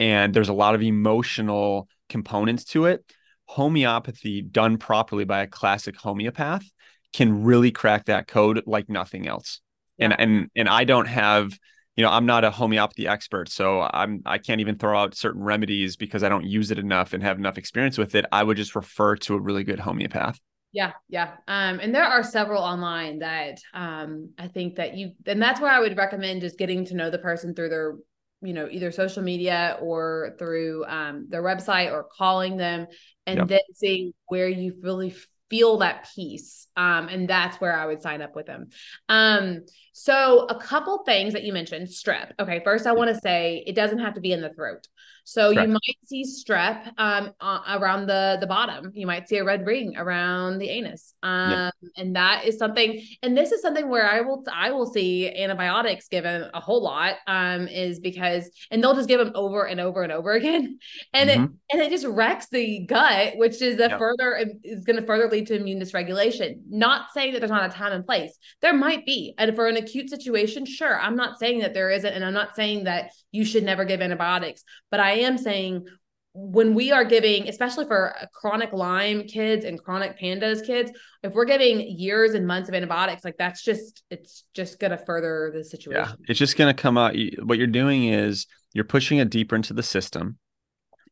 and 0.00 0.34
there's 0.34 0.48
a 0.48 0.54
lot 0.54 0.74
of 0.74 0.82
emotional 0.82 1.86
components 2.08 2.64
to 2.64 2.86
it. 2.86 3.04
Homeopathy 3.44 4.42
done 4.42 4.78
properly 4.78 5.24
by 5.24 5.42
a 5.42 5.46
classic 5.46 5.96
homeopath 5.96 6.64
can 7.12 7.44
really 7.44 7.70
crack 7.70 8.06
that 8.06 8.26
code 8.26 8.62
like 8.66 8.88
nothing 8.88 9.28
else. 9.28 9.60
Yeah. 9.98 10.06
And 10.06 10.20
and 10.20 10.50
and 10.56 10.68
I 10.68 10.84
don't 10.84 11.06
have, 11.06 11.56
you 11.96 12.02
know, 12.02 12.10
I'm 12.10 12.26
not 12.26 12.44
a 12.44 12.50
homeopathy 12.50 13.06
expert, 13.06 13.50
so 13.50 13.82
I'm 13.82 14.22
I 14.24 14.38
can't 14.38 14.60
even 14.60 14.78
throw 14.78 14.98
out 14.98 15.14
certain 15.14 15.42
remedies 15.42 15.96
because 15.96 16.22
I 16.22 16.28
don't 16.28 16.46
use 16.46 16.70
it 16.70 16.78
enough 16.78 17.12
and 17.12 17.22
have 17.22 17.38
enough 17.38 17.58
experience 17.58 17.98
with 17.98 18.14
it. 18.14 18.24
I 18.32 18.42
would 18.42 18.56
just 18.56 18.74
refer 18.74 19.16
to 19.16 19.34
a 19.34 19.40
really 19.40 19.64
good 19.64 19.80
homeopath. 19.80 20.40
Yeah, 20.72 20.92
yeah. 21.08 21.32
Um, 21.48 21.80
and 21.80 21.92
there 21.92 22.04
are 22.04 22.22
several 22.22 22.62
online 22.62 23.18
that 23.18 23.58
um 23.74 24.30
I 24.38 24.48
think 24.48 24.76
that 24.76 24.96
you 24.96 25.12
and 25.26 25.42
that's 25.42 25.60
where 25.60 25.70
I 25.70 25.80
would 25.80 25.96
recommend 25.96 26.40
just 26.40 26.56
getting 26.56 26.84
to 26.86 26.94
know 26.94 27.10
the 27.10 27.18
person 27.18 27.54
through 27.54 27.68
their 27.70 27.96
you 28.42 28.52
know 28.52 28.68
either 28.70 28.90
social 28.90 29.22
media 29.22 29.76
or 29.80 30.34
through 30.38 30.84
um, 30.86 31.26
their 31.28 31.42
website 31.42 31.92
or 31.92 32.04
calling 32.04 32.56
them 32.56 32.86
and 33.26 33.38
yep. 33.38 33.48
then 33.48 33.60
seeing 33.74 34.12
where 34.28 34.48
you 34.48 34.74
really 34.82 35.14
feel 35.48 35.78
that 35.78 36.08
peace 36.14 36.68
um, 36.76 37.08
and 37.08 37.28
that's 37.28 37.60
where 37.60 37.76
i 37.76 37.86
would 37.86 38.02
sign 38.02 38.22
up 38.22 38.34
with 38.34 38.46
them 38.46 38.68
um, 39.08 39.60
so 40.02 40.46
a 40.48 40.54
couple 40.58 41.02
things 41.04 41.32
that 41.32 41.44
you 41.44 41.52
mentioned 41.52 41.86
strep 41.86 42.32
okay 42.40 42.60
first 42.64 42.86
i 42.86 42.92
want 42.92 43.14
to 43.14 43.20
say 43.20 43.62
it 43.66 43.74
doesn't 43.74 43.98
have 43.98 44.14
to 44.14 44.20
be 44.20 44.32
in 44.32 44.40
the 44.40 44.52
throat 44.54 44.86
so 45.24 45.52
Correct. 45.52 45.68
you 45.68 45.72
might 45.74 45.98
see 46.06 46.24
strep 46.24 46.92
um, 46.98 47.32
uh, 47.40 47.60
around 47.78 48.06
the 48.06 48.38
the 48.40 48.46
bottom. 48.46 48.90
You 48.94 49.06
might 49.06 49.28
see 49.28 49.36
a 49.36 49.44
red 49.44 49.64
ring 49.64 49.96
around 49.96 50.58
the 50.58 50.68
anus, 50.68 51.14
um, 51.22 51.50
yeah. 51.50 51.70
and 51.96 52.16
that 52.16 52.46
is 52.46 52.58
something. 52.58 53.00
And 53.22 53.36
this 53.36 53.52
is 53.52 53.62
something 53.62 53.88
where 53.88 54.10
I 54.10 54.22
will 54.22 54.44
I 54.52 54.72
will 54.72 54.86
see 54.86 55.32
antibiotics 55.32 56.08
given 56.08 56.50
a 56.52 56.60
whole 56.60 56.82
lot, 56.82 57.14
um, 57.28 57.68
is 57.68 58.00
because 58.00 58.50
and 58.72 58.82
they'll 58.82 58.96
just 58.96 59.08
give 59.08 59.20
them 59.20 59.30
over 59.36 59.66
and 59.66 59.80
over 59.80 60.02
and 60.02 60.12
over 60.12 60.32
again, 60.40 60.78
and 61.12 61.30
mm-hmm. 61.30 61.44
it 61.44 61.50
and 61.72 61.80
it 61.80 61.90
just 61.90 62.06
wrecks 62.06 62.48
the 62.48 62.80
gut, 62.86 63.36
which 63.36 63.62
is 63.62 63.78
a 63.78 63.88
yep. 63.88 63.98
further 63.98 64.44
is 64.64 64.84
going 64.84 64.98
to 64.98 65.06
further 65.06 65.28
lead 65.28 65.46
to 65.46 65.54
immune 65.54 65.80
dysregulation. 65.80 66.60
Not 66.68 67.12
saying 67.12 67.34
that 67.34 67.38
there's 67.38 67.50
not 67.52 67.70
a 67.70 67.72
time 67.72 67.92
and 67.92 68.04
place. 68.04 68.36
There 68.62 68.74
might 68.74 69.06
be, 69.06 69.34
and 69.38 69.54
for 69.54 69.68
an 69.68 69.76
acute 69.76 69.89
situation, 69.90 70.64
sure. 70.64 70.98
I'm 70.98 71.16
not 71.16 71.38
saying 71.38 71.60
that 71.60 71.74
there 71.74 71.90
isn't, 71.90 72.12
and 72.12 72.24
I'm 72.24 72.34
not 72.34 72.56
saying 72.56 72.84
that 72.84 73.12
you 73.32 73.44
should 73.44 73.64
never 73.64 73.84
give 73.84 74.00
antibiotics, 74.00 74.62
but 74.90 75.00
I 75.00 75.12
am 75.20 75.38
saying 75.38 75.86
when 76.32 76.74
we 76.74 76.92
are 76.92 77.04
giving, 77.04 77.48
especially 77.48 77.86
for 77.86 78.14
chronic 78.32 78.72
Lyme 78.72 79.24
kids 79.24 79.64
and 79.64 79.82
chronic 79.82 80.18
pandas 80.18 80.64
kids, 80.64 80.92
if 81.24 81.32
we're 81.32 81.44
giving 81.44 81.80
years 81.80 82.34
and 82.34 82.46
months 82.46 82.68
of 82.68 82.74
antibiotics, 82.74 83.24
like 83.24 83.36
that's 83.36 83.62
just, 83.62 84.04
it's 84.10 84.44
just 84.54 84.78
going 84.78 84.92
to 84.92 84.98
further 84.98 85.50
the 85.52 85.64
situation. 85.64 86.02
Yeah. 86.02 86.12
It's 86.28 86.38
just 86.38 86.56
going 86.56 86.74
to 86.74 86.82
come 86.82 86.96
out. 86.96 87.16
What 87.42 87.58
you're 87.58 87.66
doing 87.66 88.04
is 88.04 88.46
you're 88.72 88.84
pushing 88.84 89.18
it 89.18 89.28
deeper 89.28 89.56
into 89.56 89.74
the 89.74 89.82
system 89.82 90.38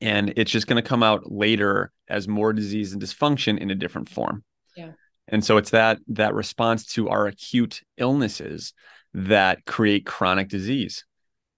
and 0.00 0.32
it's 0.36 0.52
just 0.52 0.68
going 0.68 0.80
to 0.80 0.88
come 0.88 1.02
out 1.02 1.32
later 1.32 1.90
as 2.08 2.28
more 2.28 2.52
disease 2.52 2.92
and 2.92 3.02
dysfunction 3.02 3.58
in 3.58 3.70
a 3.70 3.74
different 3.74 4.08
form. 4.08 4.44
Yeah. 4.76 4.92
And 5.28 5.44
so 5.44 5.56
it's 5.58 5.70
that, 5.70 5.98
that 6.08 6.34
response 6.34 6.86
to 6.94 7.08
our 7.08 7.26
acute 7.26 7.82
illnesses 7.96 8.72
that 9.14 9.64
create 9.66 10.06
chronic 10.06 10.48
disease 10.48 11.04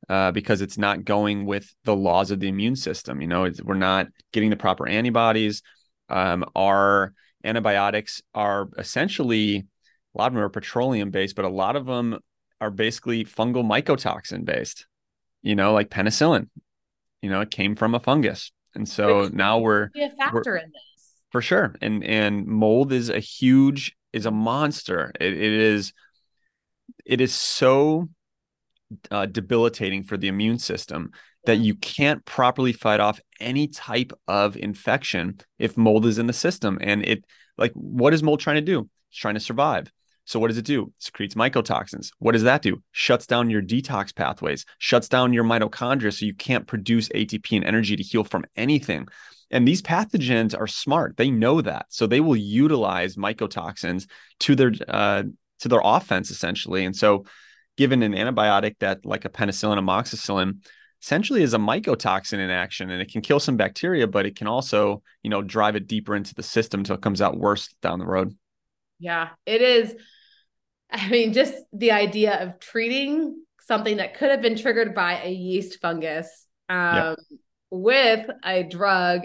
uh, 0.08 0.32
because 0.32 0.60
it's 0.60 0.76
not 0.76 1.04
going 1.04 1.46
with 1.46 1.72
the 1.84 1.94
laws 1.94 2.30
of 2.30 2.40
the 2.40 2.48
immune 2.48 2.76
system. 2.76 3.20
You 3.20 3.28
know, 3.28 3.48
we're 3.62 3.74
not 3.74 4.08
getting 4.32 4.50
the 4.50 4.56
proper 4.56 4.88
antibodies. 4.88 5.62
Um, 6.08 6.44
our 6.56 7.14
antibiotics 7.44 8.20
are 8.34 8.68
essentially 8.76 9.66
a 10.14 10.18
lot 10.18 10.28
of 10.28 10.34
them 10.34 10.42
are 10.42 10.48
petroleum 10.48 11.10
based, 11.10 11.36
but 11.36 11.44
a 11.44 11.48
lot 11.48 11.76
of 11.76 11.86
them 11.86 12.18
are 12.60 12.70
basically 12.70 13.24
fungal 13.24 13.64
mycotoxin 13.64 14.44
based. 14.44 14.86
You 15.42 15.54
know, 15.54 15.72
like 15.72 15.88
penicillin. 15.88 16.48
You 17.22 17.30
know, 17.30 17.40
it 17.40 17.50
came 17.50 17.76
from 17.76 17.94
a 17.94 18.00
fungus, 18.00 18.50
and 18.74 18.88
so 18.88 19.30
now 19.32 19.58
we're 19.58 19.90
a 19.94 20.10
factor 20.10 20.56
in 20.56 20.70
this 20.72 20.82
for 21.30 21.40
sure. 21.40 21.74
And 21.80 22.04
and 22.04 22.46
mold 22.46 22.92
is 22.92 23.08
a 23.08 23.20
huge 23.20 23.96
is 24.12 24.26
a 24.26 24.30
monster. 24.30 25.12
it, 25.20 25.32
it 25.32 25.52
is 25.52 25.92
it 27.04 27.20
is 27.20 27.34
so 27.34 28.08
uh, 29.10 29.26
debilitating 29.26 30.04
for 30.04 30.16
the 30.16 30.28
immune 30.28 30.58
system 30.58 31.12
that 31.46 31.58
you 31.58 31.74
can't 31.74 32.24
properly 32.24 32.72
fight 32.72 33.00
off 33.00 33.20
any 33.38 33.66
type 33.68 34.12
of 34.28 34.56
infection 34.56 35.38
if 35.58 35.76
mold 35.76 36.06
is 36.06 36.18
in 36.18 36.26
the 36.26 36.32
system. 36.32 36.78
And 36.80 37.04
it, 37.04 37.24
like, 37.56 37.72
what 37.74 38.12
is 38.12 38.22
mold 38.22 38.40
trying 38.40 38.56
to 38.56 38.62
do? 38.62 38.88
It's 39.10 39.18
trying 39.18 39.34
to 39.34 39.40
survive. 39.40 39.90
So 40.24 40.38
what 40.38 40.48
does 40.48 40.58
it 40.58 40.64
do? 40.64 40.84
It 40.84 40.92
secretes 40.98 41.34
mycotoxins. 41.34 42.10
What 42.18 42.32
does 42.32 42.42
that 42.42 42.62
do? 42.62 42.82
Shuts 42.92 43.26
down 43.26 43.50
your 43.50 43.62
detox 43.62 44.14
pathways, 44.14 44.64
shuts 44.78 45.08
down 45.08 45.32
your 45.32 45.44
mitochondria 45.44 46.16
so 46.16 46.26
you 46.26 46.34
can't 46.34 46.66
produce 46.66 47.08
ATP 47.08 47.56
and 47.56 47.64
energy 47.64 47.96
to 47.96 48.02
heal 48.02 48.22
from 48.22 48.44
anything. 48.54 49.08
And 49.50 49.66
these 49.66 49.82
pathogens 49.82 50.58
are 50.58 50.66
smart. 50.66 51.16
They 51.16 51.30
know 51.30 51.60
that. 51.60 51.86
So 51.88 52.06
they 52.06 52.20
will 52.20 52.36
utilize 52.36 53.16
mycotoxins 53.16 54.08
to 54.40 54.54
their 54.54 54.72
uh, 54.88 55.24
to 55.60 55.68
their 55.68 55.80
offense 55.82 56.30
essentially. 56.30 56.84
And 56.84 56.94
so 56.94 57.24
given 57.76 58.02
an 58.02 58.12
antibiotic 58.12 58.76
that, 58.80 59.04
like 59.04 59.24
a 59.24 59.28
penicillin, 59.28 59.78
amoxicillin, 59.78 60.64
essentially 61.02 61.42
is 61.42 61.54
a 61.54 61.58
mycotoxin 61.58 62.38
in 62.38 62.50
action 62.50 62.90
and 62.90 63.00
it 63.00 63.10
can 63.10 63.22
kill 63.22 63.40
some 63.40 63.56
bacteria, 63.56 64.06
but 64.06 64.26
it 64.26 64.36
can 64.36 64.46
also, 64.46 65.02
you 65.22 65.30
know, 65.30 65.42
drive 65.42 65.76
it 65.76 65.86
deeper 65.86 66.14
into 66.14 66.34
the 66.34 66.42
system 66.42 66.80
until 66.80 66.96
it 66.96 67.02
comes 67.02 67.22
out 67.22 67.38
worse 67.38 67.74
down 67.80 67.98
the 67.98 68.06
road. 68.06 68.36
Yeah, 68.98 69.30
it 69.46 69.62
is. 69.62 69.94
I 70.92 71.08
mean, 71.08 71.32
just 71.32 71.54
the 71.72 71.92
idea 71.92 72.42
of 72.42 72.60
treating 72.60 73.42
something 73.62 73.96
that 73.98 74.14
could 74.14 74.30
have 74.30 74.42
been 74.42 74.58
triggered 74.58 74.94
by 74.94 75.22
a 75.22 75.30
yeast 75.30 75.80
fungus 75.80 76.46
um, 76.68 77.16
with 77.70 78.28
a 78.44 78.64
drug 78.64 79.22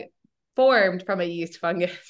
formed 0.55 1.03
from 1.05 1.21
a 1.21 1.25
yeast 1.25 1.59
fungus. 1.59 1.91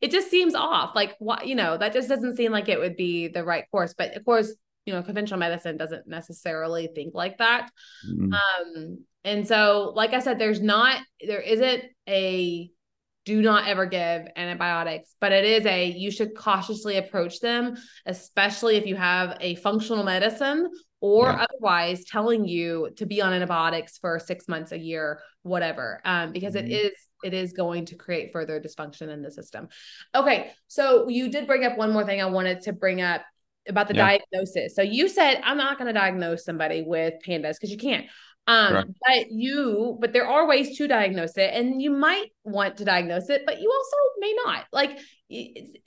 It 0.00 0.10
just 0.10 0.30
seems 0.30 0.54
off. 0.54 0.94
Like, 0.94 1.16
what, 1.18 1.46
you 1.46 1.54
know, 1.54 1.78
that 1.78 1.92
just 1.92 2.08
doesn't 2.08 2.36
seem 2.36 2.52
like 2.52 2.68
it 2.68 2.78
would 2.78 2.96
be 2.96 3.28
the 3.28 3.42
right 3.42 3.64
course. 3.70 3.94
But 3.96 4.16
of 4.16 4.24
course, 4.24 4.52
you 4.84 4.92
know 4.92 5.02
conventional 5.02 5.40
medicine 5.40 5.76
doesn't 5.76 6.06
necessarily 6.06 6.88
think 6.94 7.14
like 7.14 7.38
that 7.38 7.70
mm. 8.08 8.32
um 8.32 8.98
and 9.24 9.46
so 9.46 9.92
like 9.94 10.12
i 10.12 10.18
said 10.18 10.38
there's 10.38 10.60
not 10.60 11.00
there 11.26 11.40
isn't 11.40 11.84
a 12.08 12.70
do 13.24 13.40
not 13.40 13.68
ever 13.68 13.86
give 13.86 14.26
antibiotics 14.34 15.14
but 15.20 15.30
it 15.30 15.44
is 15.44 15.64
a 15.66 15.90
you 15.90 16.10
should 16.10 16.36
cautiously 16.36 16.96
approach 16.96 17.38
them 17.40 17.76
especially 18.06 18.76
if 18.76 18.86
you 18.86 18.96
have 18.96 19.36
a 19.40 19.54
functional 19.56 20.02
medicine 20.02 20.68
or 21.00 21.26
yeah. 21.26 21.46
otherwise 21.48 22.04
telling 22.04 22.46
you 22.46 22.90
to 22.96 23.06
be 23.06 23.22
on 23.22 23.32
antibiotics 23.32 23.98
for 23.98 24.18
six 24.18 24.48
months 24.48 24.72
a 24.72 24.78
year 24.78 25.20
whatever 25.42 26.00
um, 26.04 26.32
because 26.32 26.54
mm-hmm. 26.54 26.66
it 26.66 26.72
is 26.72 26.92
it 27.22 27.34
is 27.34 27.52
going 27.52 27.84
to 27.86 27.94
create 27.94 28.32
further 28.32 28.60
dysfunction 28.60 29.08
in 29.08 29.22
the 29.22 29.30
system 29.30 29.68
okay 30.14 30.52
so 30.68 31.08
you 31.08 31.28
did 31.28 31.46
bring 31.46 31.64
up 31.64 31.76
one 31.76 31.92
more 31.92 32.04
thing 32.04 32.20
i 32.20 32.26
wanted 32.26 32.60
to 32.60 32.72
bring 32.72 33.00
up 33.00 33.22
about 33.68 33.88
the 33.88 33.94
yeah. 33.94 34.18
diagnosis. 34.18 34.74
So 34.74 34.82
you 34.82 35.08
said 35.08 35.40
I'm 35.44 35.56
not 35.56 35.78
going 35.78 35.86
to 35.86 35.98
diagnose 35.98 36.44
somebody 36.44 36.82
with 36.82 37.14
pandas 37.26 37.54
because 37.54 37.70
you 37.70 37.78
can't. 37.78 38.06
Um, 38.48 38.68
Correct. 38.68 38.90
but 39.06 39.30
you, 39.30 39.96
but 40.00 40.12
there 40.12 40.26
are 40.26 40.48
ways 40.48 40.76
to 40.78 40.88
diagnose 40.88 41.36
it, 41.36 41.54
and 41.54 41.80
you 41.80 41.90
might 41.92 42.30
want 42.42 42.76
to 42.78 42.84
diagnose 42.84 43.30
it, 43.30 43.42
but 43.46 43.60
you 43.60 43.70
also 43.70 43.96
may 44.18 44.34
not. 44.44 44.64
Like 44.72 44.98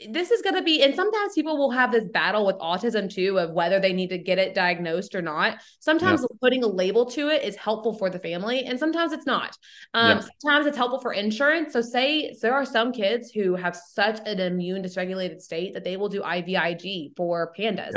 this 0.09 0.31
is 0.31 0.41
going 0.41 0.55
to 0.55 0.63
be, 0.63 0.81
and 0.81 0.95
sometimes 0.95 1.33
people 1.33 1.57
will 1.57 1.71
have 1.71 1.91
this 1.91 2.05
battle 2.05 2.45
with 2.45 2.55
autism 2.57 3.13
too 3.13 3.37
of 3.37 3.51
whether 3.51 3.79
they 3.79 3.91
need 3.91 4.09
to 4.09 4.17
get 4.17 4.39
it 4.39 4.55
diagnosed 4.55 5.15
or 5.15 5.21
not. 5.21 5.57
Sometimes 5.79 6.21
yeah. 6.21 6.37
putting 6.41 6.63
a 6.63 6.67
label 6.67 7.05
to 7.07 7.27
it 7.27 7.43
is 7.43 7.57
helpful 7.57 7.93
for 7.93 8.09
the 8.09 8.19
family, 8.19 8.63
and 8.63 8.79
sometimes 8.79 9.11
it's 9.11 9.25
not. 9.25 9.57
Um, 9.93 10.19
yeah. 10.19 10.27
Sometimes 10.39 10.65
it's 10.65 10.77
helpful 10.77 11.01
for 11.01 11.11
insurance. 11.11 11.73
So, 11.73 11.81
say 11.81 12.31
so 12.33 12.39
there 12.47 12.53
are 12.53 12.65
some 12.65 12.93
kids 12.93 13.31
who 13.31 13.55
have 13.55 13.75
such 13.75 14.19
an 14.25 14.39
immune 14.39 14.81
dysregulated 14.81 15.41
state 15.41 15.73
that 15.73 15.83
they 15.83 15.97
will 15.97 16.09
do 16.09 16.21
IVIG 16.21 17.17
for 17.17 17.53
pandas. 17.57 17.91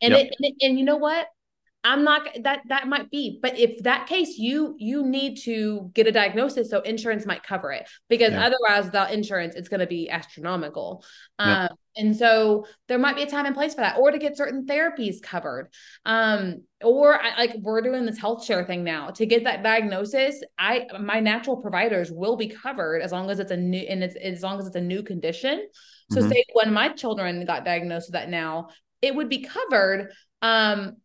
And. 0.00 0.14
It, 0.14 0.34
and, 0.38 0.40
it, 0.40 0.54
and 0.60 0.78
you 0.78 0.84
know 0.84 0.96
what? 0.96 1.26
I'm 1.86 2.02
not 2.02 2.26
that 2.42 2.62
that 2.68 2.88
might 2.88 3.10
be, 3.12 3.38
but 3.40 3.56
if 3.56 3.84
that 3.84 4.08
case, 4.08 4.38
you 4.38 4.74
you 4.78 5.06
need 5.06 5.36
to 5.42 5.90
get 5.94 6.08
a 6.08 6.12
diagnosis 6.12 6.68
so 6.68 6.80
insurance 6.80 7.24
might 7.24 7.44
cover 7.44 7.70
it 7.70 7.88
because 8.08 8.32
yeah. 8.32 8.44
otherwise, 8.44 8.86
without 8.86 9.12
insurance, 9.12 9.54
it's 9.54 9.68
going 9.68 9.80
to 9.80 9.86
be 9.86 10.10
astronomical. 10.10 11.04
Yeah. 11.38 11.68
Um, 11.68 11.76
and 11.94 12.16
so 12.16 12.66
there 12.88 12.98
might 12.98 13.14
be 13.14 13.22
a 13.22 13.30
time 13.30 13.46
and 13.46 13.54
place 13.54 13.72
for 13.72 13.82
that, 13.82 13.98
or 13.98 14.10
to 14.10 14.18
get 14.18 14.36
certain 14.36 14.66
therapies 14.66 15.22
covered. 15.22 15.70
Um, 16.04 16.64
or 16.82 17.22
I, 17.22 17.38
like 17.38 17.56
we're 17.60 17.80
doing 17.82 18.04
this 18.04 18.18
health 18.18 18.44
share 18.44 18.64
thing 18.64 18.82
now 18.82 19.10
to 19.10 19.24
get 19.24 19.44
that 19.44 19.62
diagnosis. 19.62 20.42
I 20.58 20.86
my 21.00 21.20
natural 21.20 21.58
providers 21.58 22.10
will 22.10 22.36
be 22.36 22.48
covered 22.48 23.00
as 23.00 23.12
long 23.12 23.30
as 23.30 23.38
it's 23.38 23.52
a 23.52 23.56
new 23.56 23.78
and 23.78 24.02
it's 24.02 24.16
as 24.16 24.42
long 24.42 24.58
as 24.58 24.66
it's 24.66 24.76
a 24.76 24.80
new 24.80 25.04
condition. 25.04 25.68
So 26.10 26.18
mm-hmm. 26.18 26.30
say 26.30 26.44
when 26.52 26.72
my 26.72 26.88
children 26.88 27.44
got 27.44 27.64
diagnosed 27.64 28.08
with 28.08 28.14
that 28.14 28.28
now, 28.28 28.70
it 29.00 29.14
would 29.14 29.28
be 29.28 29.42
covered. 29.42 30.10
Um, 30.42 30.96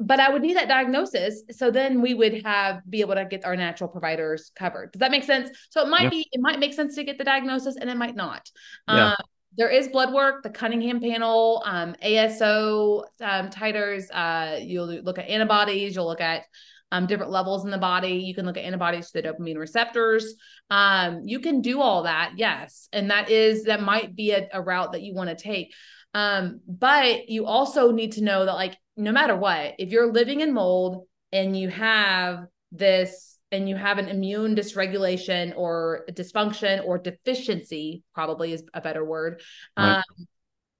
but 0.00 0.20
I 0.20 0.30
would 0.30 0.42
need 0.42 0.56
that 0.56 0.68
diagnosis. 0.68 1.42
So 1.52 1.70
then 1.70 2.02
we 2.02 2.14
would 2.14 2.42
have 2.44 2.80
be 2.88 3.00
able 3.00 3.14
to 3.14 3.24
get 3.24 3.44
our 3.44 3.56
natural 3.56 3.88
providers 3.88 4.50
covered. 4.56 4.92
Does 4.92 5.00
that 5.00 5.10
make 5.10 5.24
sense? 5.24 5.50
So 5.70 5.82
it 5.82 5.88
might 5.88 6.04
yeah. 6.04 6.10
be, 6.10 6.28
it 6.32 6.40
might 6.40 6.58
make 6.58 6.74
sense 6.74 6.96
to 6.96 7.04
get 7.04 7.18
the 7.18 7.24
diagnosis 7.24 7.76
and 7.76 7.88
it 7.88 7.96
might 7.96 8.16
not. 8.16 8.50
Yeah. 8.88 9.10
Um, 9.10 9.16
there 9.56 9.68
is 9.68 9.86
blood 9.88 10.12
work, 10.12 10.42
the 10.42 10.50
Cunningham 10.50 11.00
panel, 11.00 11.62
um, 11.64 11.94
ASO 12.02 13.04
um, 13.20 13.50
titers. 13.50 14.06
Uh, 14.12 14.58
you'll 14.60 14.86
look 14.86 15.18
at 15.18 15.28
antibodies. 15.28 15.94
You'll 15.94 16.06
look 16.06 16.20
at 16.20 16.42
um, 16.90 17.06
different 17.06 17.30
levels 17.30 17.64
in 17.64 17.70
the 17.70 17.78
body. 17.78 18.14
You 18.14 18.34
can 18.34 18.46
look 18.46 18.56
at 18.56 18.64
antibodies 18.64 19.10
to 19.10 19.22
the 19.22 19.28
dopamine 19.28 19.58
receptors. 19.58 20.34
Um, 20.70 21.22
you 21.24 21.40
can 21.40 21.60
do 21.60 21.80
all 21.80 22.04
that, 22.04 22.32
yes, 22.36 22.88
and 22.92 23.10
that 23.10 23.30
is 23.30 23.64
that 23.64 23.80
might 23.82 24.14
be 24.14 24.32
a, 24.32 24.48
a 24.52 24.60
route 24.60 24.92
that 24.92 25.02
you 25.02 25.14
want 25.14 25.30
to 25.30 25.36
take. 25.36 25.72
Um, 26.14 26.60
but 26.68 27.28
you 27.28 27.46
also 27.46 27.90
need 27.90 28.12
to 28.12 28.24
know 28.24 28.44
that 28.44 28.54
like 28.54 28.76
no 28.96 29.12
matter 29.12 29.36
what, 29.36 29.74
if 29.78 29.90
you're 29.90 30.12
living 30.12 30.40
in 30.40 30.52
mold 30.52 31.06
and 31.32 31.56
you 31.56 31.68
have 31.68 32.46
this 32.72 33.38
and 33.50 33.68
you 33.68 33.76
have 33.76 33.98
an 33.98 34.08
immune 34.08 34.54
dysregulation 34.54 35.52
or 35.56 36.04
dysfunction 36.10 36.84
or 36.84 36.98
deficiency, 36.98 38.02
probably 38.14 38.52
is 38.52 38.64
a 38.74 38.80
better 38.80 39.04
word, 39.04 39.42
right. 39.76 39.98
um, 39.98 40.26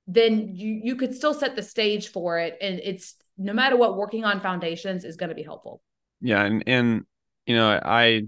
then 0.06 0.54
you 0.54 0.80
you 0.82 0.96
could 0.96 1.14
still 1.14 1.34
set 1.34 1.56
the 1.56 1.62
stage 1.62 2.08
for 2.08 2.38
it. 2.38 2.56
And 2.60 2.80
it's 2.82 3.14
no 3.38 3.52
matter 3.52 3.76
what, 3.76 3.96
working 3.96 4.24
on 4.24 4.40
foundations 4.40 5.04
is 5.04 5.16
going 5.16 5.28
to 5.28 5.34
be 5.34 5.42
helpful. 5.42 5.82
Yeah, 6.20 6.42
and 6.44 6.62
and 6.66 7.06
you 7.46 7.56
know, 7.56 7.68
I 7.82 8.22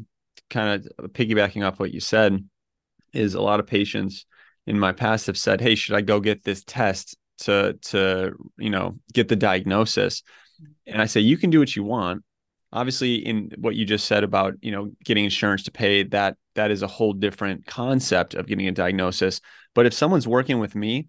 kind 0.50 0.86
of 1.00 1.12
piggybacking 1.12 1.66
off 1.66 1.80
what 1.80 1.92
you 1.92 2.00
said 2.00 2.44
is 3.12 3.34
a 3.34 3.40
lot 3.40 3.60
of 3.60 3.66
patients 3.66 4.26
in 4.66 4.78
my 4.78 4.92
past 4.92 5.26
have 5.26 5.38
said, 5.38 5.60
"Hey, 5.60 5.74
should 5.74 5.96
I 5.96 6.00
go 6.00 6.20
get 6.20 6.44
this 6.44 6.64
test 6.64 7.16
to 7.38 7.78
to 7.82 8.32
you 8.58 8.70
know 8.70 8.98
get 9.12 9.28
the 9.28 9.36
diagnosis?" 9.36 10.22
And 10.86 11.00
I 11.00 11.06
say, 11.06 11.20
"You 11.20 11.36
can 11.36 11.50
do 11.50 11.58
what 11.58 11.74
you 11.76 11.84
want." 11.84 12.22
Obviously, 12.72 13.14
in 13.16 13.52
what 13.58 13.74
you 13.76 13.84
just 13.84 14.06
said 14.06 14.24
about 14.24 14.54
you 14.62 14.72
know 14.72 14.90
getting 15.04 15.24
insurance 15.24 15.64
to 15.64 15.70
pay 15.70 16.02
that 16.04 16.36
that 16.54 16.70
is 16.70 16.82
a 16.82 16.86
whole 16.86 17.12
different 17.12 17.66
concept 17.66 18.34
of 18.34 18.46
getting 18.46 18.68
a 18.68 18.72
diagnosis. 18.72 19.40
But 19.74 19.86
if 19.86 19.94
someone's 19.94 20.26
working 20.26 20.58
with 20.58 20.74
me, 20.74 21.08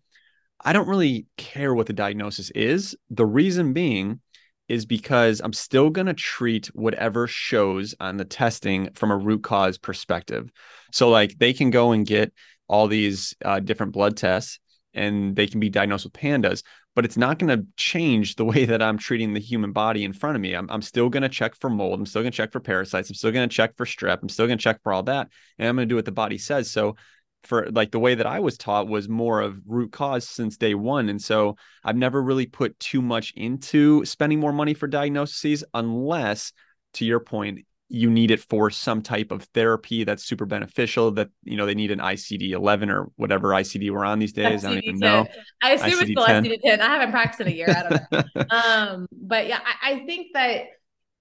I 0.64 0.74
don't 0.74 0.88
really 0.88 1.26
care 1.38 1.74
what 1.74 1.88
the 1.88 1.94
diagnosis 1.94 2.52
is. 2.52 2.96
The 3.10 3.26
reason 3.26 3.74
being 3.74 4.22
is 4.68 4.86
because 4.86 5.40
I'm 5.40 5.54
still 5.54 5.90
going 5.90 6.08
to 6.08 6.14
treat 6.14 6.68
whatever 6.68 7.28
shows 7.28 7.96
on 8.00 8.18
the 8.18 8.26
testing 8.26 8.90
from 8.94 9.12
a 9.12 9.18
root 9.18 9.44
cause 9.44 9.78
perspective. 9.78 10.52
So, 10.92 11.10
like, 11.10 11.38
they 11.38 11.54
can 11.54 11.70
go 11.70 11.92
and 11.92 12.06
get 12.06 12.34
all 12.68 12.88
these 12.88 13.34
uh, 13.46 13.62
different 13.62 13.94
blood 13.94 14.18
tests 14.18 14.60
and 14.94 15.36
they 15.36 15.48
can 15.48 15.60
be 15.60 15.70
diagnosed 15.70 16.06
with 16.06 16.14
pandas, 16.14 16.64
but 16.96 17.06
it's 17.06 17.18
not 17.18 17.40
going 17.40 17.56
to 17.56 17.68
change 17.76 18.36
the 18.36 18.46
way 18.52 18.66
that 18.66 18.82
I'm 18.82 18.98
treating 18.98 19.34
the 19.34 19.40
human 19.40 19.72
body 19.72 20.04
in 20.04 20.14
front 20.14 20.36
of 20.36 20.42
me. 20.42 20.54
I'm, 20.54 20.70
I'm 20.70 20.82
still 20.82 21.10
going 21.10 21.24
to 21.24 21.30
check 21.30 21.56
for 21.56 21.70
mold. 21.70 22.00
I'm 22.00 22.06
still 22.06 22.22
going 22.22 22.32
to 22.32 22.36
check 22.36 22.52
for 22.52 22.60
parasites. 22.60 23.10
I'm 23.10 23.16
still 23.16 23.32
going 23.32 23.48
to 23.48 23.56
check 23.56 23.76
for 23.78 23.86
strep. 23.86 24.20
I'm 24.22 24.30
still 24.30 24.48
going 24.48 24.58
to 24.58 24.64
check 24.64 24.82
for 24.84 24.94
all 24.94 25.04
that. 25.04 25.30
And 25.58 25.68
I'm 25.68 25.76
going 25.76 25.88
to 25.88 25.92
do 25.92 25.96
what 25.96 26.06
the 26.06 26.12
body 26.12 26.38
says. 26.38 26.72
So, 26.72 26.96
for 27.44 27.70
like 27.72 27.92
the 27.92 28.00
way 28.00 28.16
that 28.16 28.26
I 28.26 28.40
was 28.40 28.58
taught 28.58 28.88
was 28.88 29.08
more 29.08 29.42
of 29.42 29.62
root 29.66 29.92
cause 29.92 30.28
since 30.28 30.58
day 30.58 30.74
one. 30.74 31.08
And 31.08 31.22
so 31.22 31.56
I've 31.84 31.96
never 31.96 32.22
really 32.22 32.46
put 32.46 32.78
too 32.80 33.02
much 33.02 33.32
into 33.36 34.04
spending 34.06 34.40
more 34.40 34.52
money 34.52 34.74
for 34.74 34.88
diagnoses 34.88 35.64
unless, 35.74 36.52
to 36.96 37.06
your 37.06 37.20
point, 37.20 37.60
you 37.90 38.10
need 38.10 38.32
it 38.32 38.42
for 38.42 38.70
some 38.70 39.02
type 39.02 39.32
of 39.32 39.44
therapy 39.54 40.04
that's 40.04 40.24
super 40.24 40.46
beneficial 40.46 41.12
that 41.12 41.30
you 41.44 41.56
know 41.56 41.66
they 41.66 41.76
need 41.76 41.92
an 41.92 42.00
ICD 42.00 42.52
11 42.52 42.90
or 42.90 43.10
whatever 43.16 43.50
ICD 43.50 43.92
we're 43.92 44.06
on 44.06 44.20
these 44.20 44.34
days. 44.34 44.64
ICD 44.64 44.68
I 44.68 44.74
don't 44.74 44.84
even 44.84 45.00
know. 45.00 45.28
I 45.62 45.72
assume 45.72 45.92
ICD 45.92 46.02
it's 46.02 46.12
still 46.12 46.26
ICD 46.26 46.62
10. 46.64 46.82
I 46.82 46.86
haven't 46.86 47.12
practiced 47.12 47.42
in 47.42 47.48
a 47.48 47.52
year. 47.52 47.70
I 47.70 47.90
don't 47.90 48.12
know. 48.12 48.44
um, 48.56 49.08
but 49.12 49.48
yeah, 49.48 49.60
I, 49.64 49.94
I 49.94 50.06
think 50.06 50.28
that 50.34 50.66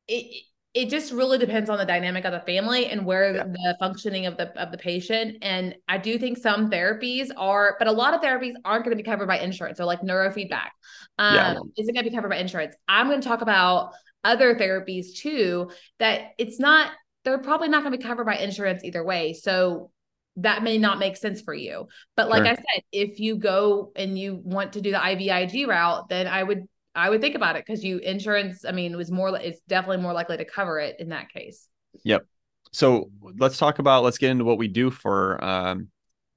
it, 0.09 0.45
it 0.75 0.91
just 0.91 1.11
really 1.11 1.39
depends 1.39 1.71
on 1.71 1.79
the 1.79 1.87
dynamic 1.87 2.25
of 2.25 2.33
the 2.33 2.41
family 2.41 2.87
and 2.87 3.07
where 3.07 3.35
yeah. 3.35 3.45
the 3.45 3.77
functioning 3.79 4.27
of 4.27 4.37
the 4.37 4.49
of 4.61 4.73
the 4.73 4.79
patient. 4.79 5.39
And 5.41 5.75
I 5.89 5.99
do 5.99 6.19
think 6.19 6.37
some 6.37 6.69
therapies 6.69 7.31
are, 7.37 7.77
but 7.79 7.89
a 7.89 7.93
lot 7.93 8.13
of 8.13 8.21
therapies 8.21 8.53
aren't 8.65 8.85
going 8.85 8.97
to 8.97 9.03
be 9.03 9.09
covered 9.09 9.27
by 9.27 9.39
insurance. 9.39 9.79
So 9.79 9.87
like 9.87 10.03
neurofeedback 10.03 10.71
um, 11.19 11.35
yeah. 11.35 11.55
isn't 11.79 11.95
going 11.95 12.05
to 12.05 12.11
be 12.11 12.15
covered 12.15 12.29
by 12.29 12.37
insurance. 12.37 12.75
I'm 12.89 13.09
going 13.09 13.21
to 13.21 13.27
talk 13.27 13.41
about 13.41 13.95
other 14.27 14.55
therapies 14.55 15.15
too 15.15 15.71
that 15.99 16.33
it's 16.39 16.59
not. 16.59 16.91
They're 17.25 17.39
probably 17.39 17.69
not 17.69 17.83
going 17.83 17.93
to 17.93 17.99
be 17.99 18.05
covered 18.05 18.27
by 18.27 18.37
insurance 18.37 18.85
either 18.85 19.03
way. 19.05 19.33
So 19.33 19.91
that 20.37 20.63
may 20.63 20.79
not 20.79 20.99
make 20.99 21.17
sense 21.17 21.41
for 21.41 21.55
you. 21.55 21.89
But 22.15 22.29
like 22.29 22.45
sure. 22.45 22.53
I 22.53 22.55
said, 22.55 22.83
if 22.93 23.19
you 23.19 23.37
go 23.37 23.91
and 23.97 24.19
you 24.19 24.41
want 24.45 24.75
to 24.75 24.81
do 24.81 24.93
the 24.93 24.99
IVIG 24.99 25.67
route, 25.67 26.09
then 26.09 26.27
I 26.27 26.43
would 26.43 26.69
I 26.97 27.11
would 27.11 27.21
think 27.21 27.35
about 27.35 27.57
it 27.57 27.65
because 27.67 27.85
you 27.85 27.99
insurance, 27.99 28.65
I 28.65 28.73
mean, 28.73 28.97
was 28.97 29.11
more, 29.11 29.37
it's 29.39 29.61
definitely 29.69 30.03
more 30.03 30.15
likely 30.15 30.39
to 30.39 30.47
cover 30.47 30.81
it 30.81 30.97
in 30.99 31.11
that 31.11 31.29
case. 31.29 31.69
Yep. 32.05 32.27
So 32.73 33.11
let's 33.21 33.59
talk 33.59 33.79
about, 33.79 34.03
let's 34.03 34.19
get 34.19 34.31
into 34.31 34.45
what 34.45 34.57
we 34.57 34.67
do 34.67 34.91
for, 34.91 35.43
um, 35.45 35.89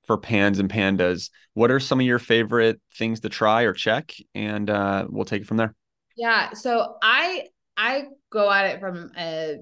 for 0.06 0.18
pans 0.18 0.60
and 0.60 0.70
pandas. 0.70 1.30
What 1.54 1.72
are 1.72 1.80
some 1.80 2.02
of 2.02 2.06
your 2.06 2.20
favorite 2.20 2.82
things 2.98 3.22
to 3.22 3.30
try 3.30 3.64
or 3.64 3.74
check? 3.74 4.12
And 4.36 4.70
uh, 4.70 5.06
we'll 5.08 5.24
take 5.24 5.44
it 5.44 5.48
from 5.48 5.58
there. 5.58 5.76
Yeah. 6.18 6.52
So 6.54 6.98
I, 7.02 7.46
I 7.80 8.08
go 8.30 8.52
at 8.52 8.66
it 8.66 8.82
from 8.82 9.12
a 9.18 9.60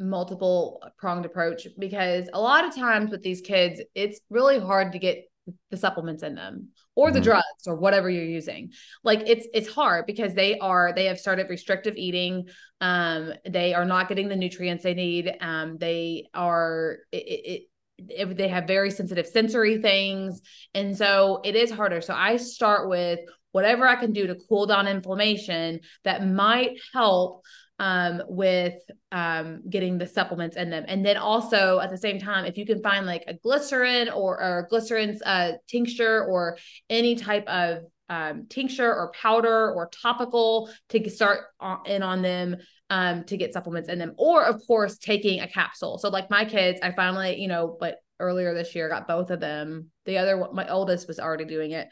multiple 0.00 0.82
pronged 0.98 1.26
approach 1.26 1.68
because 1.78 2.28
a 2.32 2.40
lot 2.40 2.64
of 2.64 2.74
times 2.74 3.12
with 3.12 3.22
these 3.22 3.40
kids, 3.40 3.80
it's 3.94 4.20
really 4.30 4.58
hard 4.58 4.92
to 4.92 4.98
get 4.98 5.24
the 5.70 5.76
supplements 5.76 6.22
in 6.24 6.34
them 6.34 6.68
or 6.96 7.10
the 7.10 7.18
mm-hmm. 7.18 7.24
drugs 7.24 7.66
or 7.66 7.76
whatever 7.76 8.10
you're 8.10 8.24
using. 8.24 8.72
Like 9.04 9.22
it's 9.26 9.46
it's 9.54 9.68
hard 9.68 10.06
because 10.06 10.34
they 10.34 10.58
are 10.58 10.92
they 10.94 11.06
have 11.06 11.20
started 11.20 11.48
restrictive 11.48 11.96
eating. 11.96 12.48
Um 12.80 13.32
they 13.48 13.74
are 13.74 13.84
not 13.84 14.08
getting 14.08 14.28
the 14.28 14.36
nutrients 14.36 14.82
they 14.82 14.94
need. 14.94 15.32
Um 15.40 15.78
they 15.78 16.26
are 16.34 16.98
it, 17.12 17.66
it 18.08 18.36
they 18.36 18.48
have 18.48 18.66
very 18.66 18.90
sensitive 18.90 19.26
sensory 19.26 19.78
things. 19.78 20.40
And 20.74 20.96
so 20.96 21.40
it 21.44 21.54
is 21.54 21.70
harder. 21.70 22.00
So 22.00 22.14
i 22.14 22.36
start 22.36 22.88
with 22.88 23.20
whatever 23.52 23.86
i 23.86 23.96
can 23.96 24.12
do 24.12 24.26
to 24.26 24.36
cool 24.48 24.66
down 24.66 24.86
inflammation 24.86 25.80
that 26.04 26.26
might 26.26 26.78
help 26.92 27.42
um, 27.80 28.22
with 28.28 28.74
um, 29.10 29.62
getting 29.68 29.96
the 29.96 30.06
supplements 30.06 30.56
in 30.56 30.68
them. 30.68 30.84
And 30.86 31.04
then 31.04 31.16
also 31.16 31.80
at 31.80 31.90
the 31.90 31.96
same 31.96 32.18
time, 32.20 32.44
if 32.44 32.58
you 32.58 32.66
can 32.66 32.82
find 32.82 33.06
like 33.06 33.24
a 33.26 33.34
glycerin 33.34 34.10
or, 34.10 34.40
or 34.40 34.68
glycerin's 34.70 35.22
uh, 35.22 35.52
tincture 35.66 36.26
or 36.26 36.58
any 36.90 37.16
type 37.16 37.48
of 37.48 37.84
um, 38.10 38.46
tincture 38.50 38.92
or 38.92 39.12
powder 39.12 39.72
or 39.72 39.88
topical 39.88 40.70
to 40.90 41.08
start 41.08 41.44
on, 41.58 41.86
in 41.86 42.02
on 42.02 42.20
them 42.20 42.56
um, 42.90 43.24
to 43.24 43.38
get 43.38 43.54
supplements 43.54 43.88
in 43.88 43.98
them, 43.98 44.14
or 44.18 44.44
of 44.44 44.60
course 44.66 44.98
taking 44.98 45.40
a 45.40 45.48
capsule. 45.48 45.96
So 45.96 46.10
like 46.10 46.28
my 46.28 46.44
kids, 46.44 46.80
I 46.82 46.92
finally, 46.92 47.40
you 47.40 47.48
know, 47.48 47.78
but 47.80 47.96
earlier 48.18 48.52
this 48.52 48.74
year 48.74 48.90
got 48.90 49.08
both 49.08 49.30
of 49.30 49.40
them. 49.40 49.86
The 50.04 50.18
other, 50.18 50.48
my 50.52 50.68
oldest 50.68 51.08
was 51.08 51.18
already 51.18 51.46
doing 51.46 51.70
it 51.70 51.88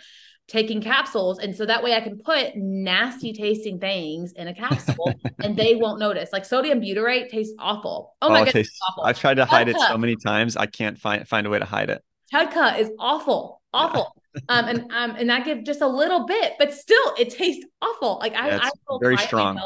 taking 0.49 0.81
capsules 0.81 1.39
and 1.39 1.55
so 1.55 1.67
that 1.67 1.83
way 1.83 1.95
i 1.95 2.01
can 2.01 2.19
put 2.19 2.57
nasty 2.57 3.35
tasting 3.35 3.79
things 3.79 4.33
in 4.33 4.49
a 4.49 4.55
capsule 4.55 5.13
and 5.45 5.57
they 5.57 5.75
won't 5.77 6.01
notice. 6.01 6.31
Like 6.33 6.45
sodium 6.45 6.81
butyrate 6.81 7.29
tastes 7.29 7.55
awful. 7.59 8.15
Oh, 8.23 8.31
my 8.31 8.41
oh, 8.41 8.45
goodness 8.47 8.79
awful. 8.89 9.05
i've 9.05 9.19
tried 9.19 9.35
to 9.35 9.45
hide 9.45 9.69
it 9.69 9.77
so 9.79 9.99
many 9.99 10.17
times 10.17 10.57
i 10.57 10.67
can't 10.67 10.99
find 10.99 11.29
find 11.29 11.47
a 11.47 11.51
way 11.51 11.59
to 11.59 11.65
hide 11.65 11.91
it. 11.91 12.03
TUDCA 12.33 12.79
is 12.79 12.91
awful 12.99 13.61
awful. 13.75 14.15
Yeah. 14.35 14.41
um 14.49 14.65
and 14.65 14.93
um 14.93 15.17
and 15.17 15.31
i 15.31 15.41
give 15.41 15.65
just 15.65 15.83
a 15.83 15.87
little 15.87 16.27
bit 16.27 16.55
but 16.59 16.73
still 16.73 17.15
it 17.19 17.31
tastes 17.31 17.65
awful. 17.83 18.19
Like 18.19 18.35
i, 18.35 18.57
I 18.57 18.71
very 19.01 19.19
strong. 19.19 19.59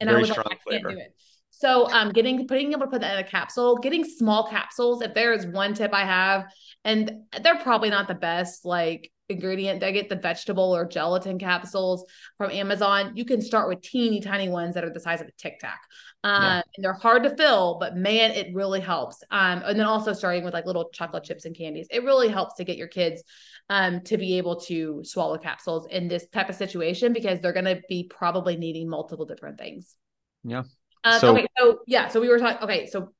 and 0.00 0.08
very 0.08 0.18
i 0.18 0.20
was 0.20 0.30
like 0.30 0.46
i 0.46 0.70
can't 0.70 0.84
do 0.84 0.90
it. 0.90 1.14
So 1.50 1.90
um 1.90 2.12
getting 2.12 2.46
putting 2.46 2.70
able 2.72 2.82
to 2.82 2.86
put 2.86 3.00
that 3.00 3.18
in 3.18 3.24
a 3.24 3.28
capsule 3.28 3.78
getting 3.78 4.04
small 4.04 4.48
capsules 4.48 5.02
if 5.02 5.12
there 5.12 5.32
is 5.32 5.44
one 5.46 5.74
tip 5.74 5.92
i 5.92 6.04
have 6.04 6.44
and 6.84 7.24
they're 7.42 7.58
probably 7.58 7.90
not 7.90 8.06
the 8.06 8.14
best 8.14 8.64
like 8.64 9.10
ingredient. 9.30 9.80
They 9.80 9.92
get 9.92 10.08
the 10.08 10.16
vegetable 10.16 10.74
or 10.74 10.86
gelatin 10.86 11.38
capsules 11.38 12.04
from 12.36 12.50
Amazon. 12.50 13.12
You 13.14 13.24
can 13.24 13.40
start 13.40 13.68
with 13.68 13.82
teeny 13.82 14.20
tiny 14.20 14.48
ones 14.48 14.74
that 14.74 14.84
are 14.84 14.90
the 14.90 15.00
size 15.00 15.20
of 15.20 15.28
a 15.28 15.32
tic 15.32 15.60
tac. 15.60 15.80
Um, 16.22 16.42
yeah. 16.42 16.62
and 16.76 16.84
they're 16.84 16.92
hard 16.92 17.22
to 17.22 17.34
fill, 17.34 17.78
but 17.80 17.96
man, 17.96 18.32
it 18.32 18.54
really 18.54 18.80
helps. 18.80 19.22
Um, 19.30 19.62
and 19.64 19.78
then 19.78 19.86
also 19.86 20.12
starting 20.12 20.44
with 20.44 20.52
like 20.52 20.66
little 20.66 20.90
chocolate 20.90 21.24
chips 21.24 21.46
and 21.46 21.56
candies. 21.56 21.86
It 21.90 22.04
really 22.04 22.28
helps 22.28 22.56
to 22.56 22.64
get 22.64 22.76
your 22.76 22.88
kids 22.88 23.22
um, 23.70 24.02
to 24.02 24.18
be 24.18 24.36
able 24.36 24.60
to 24.62 25.02
swallow 25.04 25.38
capsules 25.38 25.86
in 25.86 26.08
this 26.08 26.28
type 26.28 26.50
of 26.50 26.56
situation 26.56 27.12
because 27.12 27.40
they're 27.40 27.54
going 27.54 27.64
to 27.64 27.80
be 27.88 28.10
probably 28.10 28.56
needing 28.56 28.88
multiple 28.88 29.24
different 29.24 29.58
things. 29.58 29.96
Yeah. 30.44 30.64
Um, 31.04 31.20
so, 31.20 31.32
okay. 31.32 31.46
So 31.56 31.78
yeah. 31.86 32.08
So 32.08 32.20
we 32.20 32.28
were 32.28 32.38
talking. 32.38 32.62
Okay. 32.62 32.86
So 32.86 33.12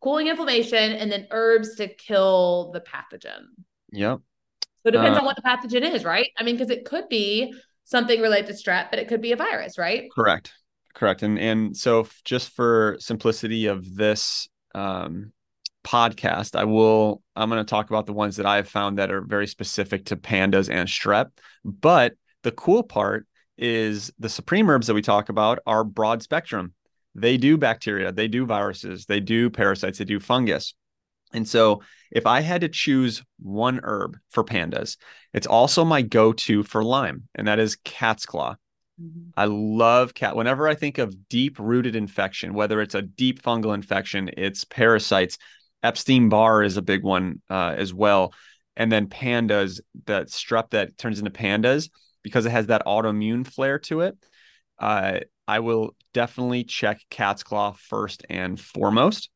cooling 0.00 0.26
inflammation 0.26 0.92
and 0.92 1.10
then 1.10 1.26
herbs 1.30 1.76
to 1.76 1.88
kill 1.88 2.72
the 2.72 2.80
pathogen. 2.80 3.44
Yep. 3.92 4.20
So 4.84 4.88
it 4.88 4.92
depends 4.92 5.16
uh, 5.16 5.20
on 5.20 5.24
what 5.24 5.36
the 5.36 5.42
pathogen 5.42 5.82
is, 5.82 6.04
right? 6.04 6.28
I 6.38 6.44
mean, 6.44 6.56
because 6.56 6.70
it 6.70 6.84
could 6.84 7.08
be 7.08 7.54
something 7.84 8.20
related 8.20 8.46
to 8.46 8.52
strep, 8.52 8.90
but 8.90 8.98
it 8.98 9.08
could 9.08 9.22
be 9.22 9.32
a 9.32 9.36
virus, 9.36 9.78
right? 9.78 10.10
Correct. 10.14 10.52
Correct. 10.94 11.22
And 11.22 11.38
and 11.38 11.76
so 11.76 12.06
just 12.24 12.50
for 12.50 12.96
simplicity 13.00 13.66
of 13.66 13.94
this 13.94 14.46
um, 14.74 15.32
podcast, 15.84 16.54
I 16.54 16.64
will 16.64 17.22
I'm 17.34 17.48
going 17.48 17.64
to 17.64 17.68
talk 17.68 17.88
about 17.88 18.04
the 18.04 18.12
ones 18.12 18.36
that 18.36 18.46
I've 18.46 18.68
found 18.68 18.98
that 18.98 19.10
are 19.10 19.22
very 19.22 19.46
specific 19.46 20.04
to 20.06 20.16
pandas 20.16 20.68
and 20.70 20.86
strep. 20.86 21.30
But 21.64 22.14
the 22.42 22.52
cool 22.52 22.82
part 22.82 23.26
is 23.56 24.12
the 24.18 24.28
supreme 24.28 24.68
herbs 24.68 24.86
that 24.88 24.94
we 24.94 25.02
talk 25.02 25.30
about 25.30 25.60
are 25.66 25.82
broad 25.82 26.22
spectrum. 26.22 26.74
They 27.14 27.38
do 27.38 27.56
bacteria, 27.56 28.12
they 28.12 28.28
do 28.28 28.44
viruses, 28.44 29.06
they 29.06 29.20
do 29.20 29.48
parasites, 29.48 29.98
they 29.98 30.04
do 30.04 30.20
fungus. 30.20 30.74
And 31.34 31.46
so 31.46 31.82
if 32.10 32.26
I 32.26 32.40
had 32.40 32.62
to 32.62 32.68
choose 32.68 33.22
one 33.40 33.80
herb 33.82 34.16
for 34.30 34.44
pandas, 34.44 34.96
it's 35.32 35.46
also 35.46 35.84
my 35.84 36.00
go-to 36.00 36.62
for 36.62 36.82
Lyme, 36.82 37.24
and 37.34 37.48
that 37.48 37.58
is 37.58 37.76
cat's 37.84 38.24
claw. 38.24 38.56
Mm-hmm. 39.02 39.30
I 39.36 39.46
love 39.46 40.14
cat. 40.14 40.36
Whenever 40.36 40.68
I 40.68 40.76
think 40.76 40.98
of 40.98 41.28
deep 41.28 41.58
rooted 41.58 41.96
infection, 41.96 42.54
whether 42.54 42.80
it's 42.80 42.94
a 42.94 43.02
deep 43.02 43.42
fungal 43.42 43.74
infection, 43.74 44.30
it's 44.36 44.64
parasites. 44.64 45.36
Epstein 45.82 46.28
Barr 46.28 46.62
is 46.62 46.76
a 46.76 46.82
big 46.82 47.02
one 47.02 47.42
uh, 47.50 47.74
as 47.76 47.92
well. 47.92 48.32
And 48.76 48.90
then 48.90 49.08
pandas, 49.08 49.80
that 50.06 50.28
strep 50.28 50.70
that 50.70 50.96
turns 50.96 51.18
into 51.18 51.30
pandas 51.30 51.90
because 52.22 52.46
it 52.46 52.50
has 52.50 52.68
that 52.68 52.86
autoimmune 52.86 53.46
flair 53.46 53.78
to 53.80 54.00
it. 54.00 54.16
uh, 54.78 55.20
I 55.46 55.60
will 55.60 55.94
definitely 56.12 56.64
check 56.64 57.00
Cat's 57.10 57.42
Claw 57.42 57.72
first 57.72 58.24
and 58.30 58.58
foremost. 58.58 59.30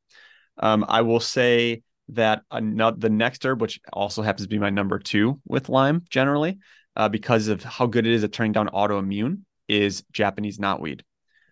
Um, 0.59 0.85
I 0.89 1.03
will 1.03 1.21
say 1.21 1.83
that 2.11 2.43
another, 2.51 2.97
the 2.97 3.11
next 3.11 3.45
herb, 3.45 3.61
which 3.61 3.81
also 3.93 4.23
happens 4.23 4.47
to 4.47 4.49
be 4.49 4.59
my 4.59 4.71
number 4.71 4.99
two 4.99 5.41
with 5.47 5.69
Lyme 5.69 6.05
generally, 6.09 6.59
uh, 6.97 7.09
because 7.09 7.49
of 7.49 7.63
how 7.63 7.87
good 7.87 8.07
it 8.07 8.13
is 8.13 8.25
at 8.25 8.33
turning 8.33 8.53
down 8.53 8.69
autoimmune, 8.69 9.41
is 9.69 10.03
Japanese 10.13 10.59
knotweed. 10.59 11.03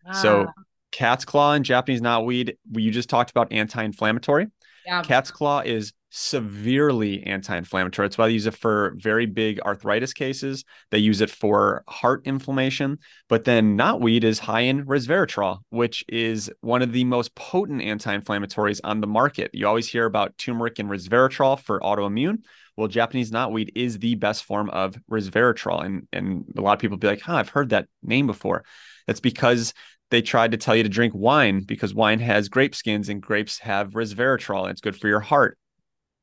Ah. 0.07 0.13
So 0.13 0.47
cat's 0.93 1.25
claw 1.25 1.53
and 1.53 1.65
Japanese 1.65 2.01
knotweed, 2.01 2.57
you 2.73 2.91
just 2.91 3.11
talked 3.11 3.31
about 3.31 3.53
anti-inflammatory. 3.53 4.47
Yeah. 4.87 5.03
Cat's 5.03 5.31
claw 5.31 5.61
is 5.61 5.93
severely 6.11 7.23
anti-inflammatory. 7.25 8.07
That's 8.07 8.17
why 8.17 8.29
they 8.29 8.35
use 8.35 8.47
it 8.47 8.55
for 8.57 8.95
very 8.97 9.27
big 9.27 9.61
arthritis 9.61 10.13
cases. 10.13 10.65
They 10.91 10.99
use 10.99 11.21
it 11.21 11.31
for 11.31 11.85
heart 11.89 12.23
inflammation. 12.25 12.99
But 13.29 13.45
then 13.45 13.77
knotweed 13.77 14.25
is 14.25 14.39
high 14.39 14.61
in 14.61 14.87
resveratrol, 14.87 15.59
which 15.71 16.05
is 16.09 16.51
one 16.61 16.83
of 16.83 16.93
the 16.93 17.05
most 17.05 17.35
potent 17.35 17.83
anti-inflammatories 17.83 18.81
on 18.85 19.01
the 19.01 19.07
market. 19.07 19.51
You 19.53 19.67
always 19.67 19.89
hear 19.89 20.07
about 20.07 20.39
turmeric 20.39 20.79
and 20.79 20.89
resveratrol 20.89 21.61
for 21.61 21.81
autoimmune. 21.81 22.39
Well, 22.77 22.89
Japanese 22.89 23.31
knotweed 23.31 23.71
is 23.75 23.99
the 23.99 24.15
best 24.15 24.45
form 24.45 24.71
of 24.71 24.97
resveratrol. 25.11 25.85
And, 25.85 26.09
and 26.13 26.45
a 26.57 26.61
lot 26.61 26.75
of 26.75 26.79
people 26.79 26.99
be 26.99 27.07
like, 27.09 27.23
huh, 27.23 27.37
I've 27.37 27.49
heard 27.49 27.71
that 27.71 27.89
name 28.03 28.27
before. 28.27 28.65
That's 29.07 29.21
because 29.21 29.75
they 30.11 30.23
tried 30.23 30.53
to 30.53 30.57
tell 30.57 30.77
you 30.77 30.83
to 30.83 30.89
drink 30.89 31.15
wine 31.17 31.63
because 31.63 31.95
wine 31.95 32.21
has 32.21 32.49
grape 32.49 32.75
skins 32.75 33.09
and 33.09 33.21
grapes 33.21 33.59
have 33.59 33.91
resveratrol 33.91 34.63
and 34.63 34.71
it's 34.71 34.81
good 34.81 34.97
for 34.97 35.09
your 35.09 35.21
heart. 35.21 35.59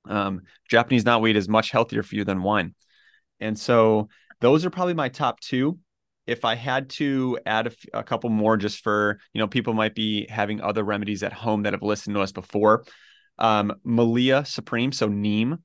Um, 0.06 0.42
Japanese 0.70 1.04
knotweed 1.04 1.36
is 1.36 1.48
much 1.48 1.72
healthier 1.72 2.04
for 2.04 2.16
you 2.16 2.24
than 2.24 2.44
wine. 2.44 2.76
And 3.40 3.58
so 3.58 4.10
those 4.42 4.66
are 4.66 4.70
probably 4.70 4.94
my 4.94 5.10
top 5.10 5.40
two. 5.40 5.80
If 6.26 6.46
I 6.46 6.56
had 6.56 6.90
to 6.92 7.38
add 7.46 7.68
a, 7.68 7.72
f- 7.72 7.86
a 7.94 8.04
couple 8.04 8.30
more 8.30 8.56
just 8.56 8.82
for, 8.82 9.20
you 9.34 9.40
know, 9.40 9.48
people 9.48 9.74
might 9.74 9.96
be 9.96 10.26
having 10.30 10.62
other 10.62 10.84
remedies 10.84 11.24
at 11.24 11.34
home 11.34 11.64
that 11.64 11.74
have 11.74 11.82
listened 11.82 12.16
to 12.16 12.22
us 12.22 12.32
before. 12.32 12.86
Um, 13.38 13.74
Melia 13.84 14.46
Supreme, 14.46 14.92
so 14.92 15.08
neem. 15.08 15.60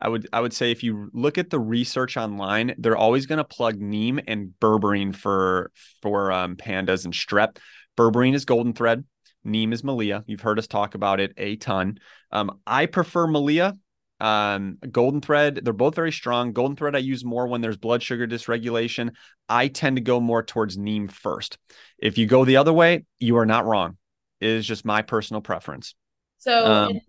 I 0.00 0.08
would 0.08 0.26
I 0.32 0.40
would 0.40 0.54
say 0.54 0.70
if 0.70 0.82
you 0.82 1.10
look 1.12 1.36
at 1.36 1.50
the 1.50 1.60
research 1.60 2.16
online, 2.16 2.74
they're 2.78 2.96
always 2.96 3.26
going 3.26 3.38
to 3.38 3.44
plug 3.44 3.78
neem 3.78 4.18
and 4.26 4.54
berberine 4.60 5.14
for 5.14 5.70
for 6.00 6.32
um, 6.32 6.56
pandas 6.56 7.04
and 7.04 7.12
strep. 7.12 7.58
Berberine 7.98 8.34
is 8.34 8.44
golden 8.44 8.72
thread. 8.72 9.04
Neem 9.44 9.72
is 9.72 9.82
Melia. 9.84 10.24
You've 10.26 10.40
heard 10.40 10.58
us 10.58 10.66
talk 10.66 10.94
about 10.94 11.20
it 11.20 11.32
a 11.36 11.56
ton. 11.56 11.98
Um, 12.30 12.60
I 12.66 12.86
prefer 12.86 13.26
Melia. 13.26 13.76
Um, 14.20 14.76
golden 14.90 15.22
thread, 15.22 15.60
they're 15.62 15.72
both 15.72 15.94
very 15.94 16.12
strong. 16.12 16.52
Golden 16.52 16.76
thread, 16.76 16.94
I 16.94 16.98
use 16.98 17.24
more 17.24 17.46
when 17.46 17.62
there's 17.62 17.78
blood 17.78 18.02
sugar 18.02 18.26
dysregulation. 18.26 19.12
I 19.48 19.68
tend 19.68 19.96
to 19.96 20.02
go 20.02 20.20
more 20.20 20.42
towards 20.42 20.76
neem 20.76 21.08
first. 21.08 21.56
If 21.98 22.18
you 22.18 22.26
go 22.26 22.44
the 22.44 22.58
other 22.58 22.72
way, 22.72 23.04
you 23.18 23.38
are 23.38 23.46
not 23.46 23.64
wrong. 23.64 23.96
It 24.40 24.50
is 24.50 24.66
just 24.66 24.84
my 24.84 25.00
personal 25.02 25.40
preference. 25.40 25.94
So, 26.38 26.66
um, 26.66 27.00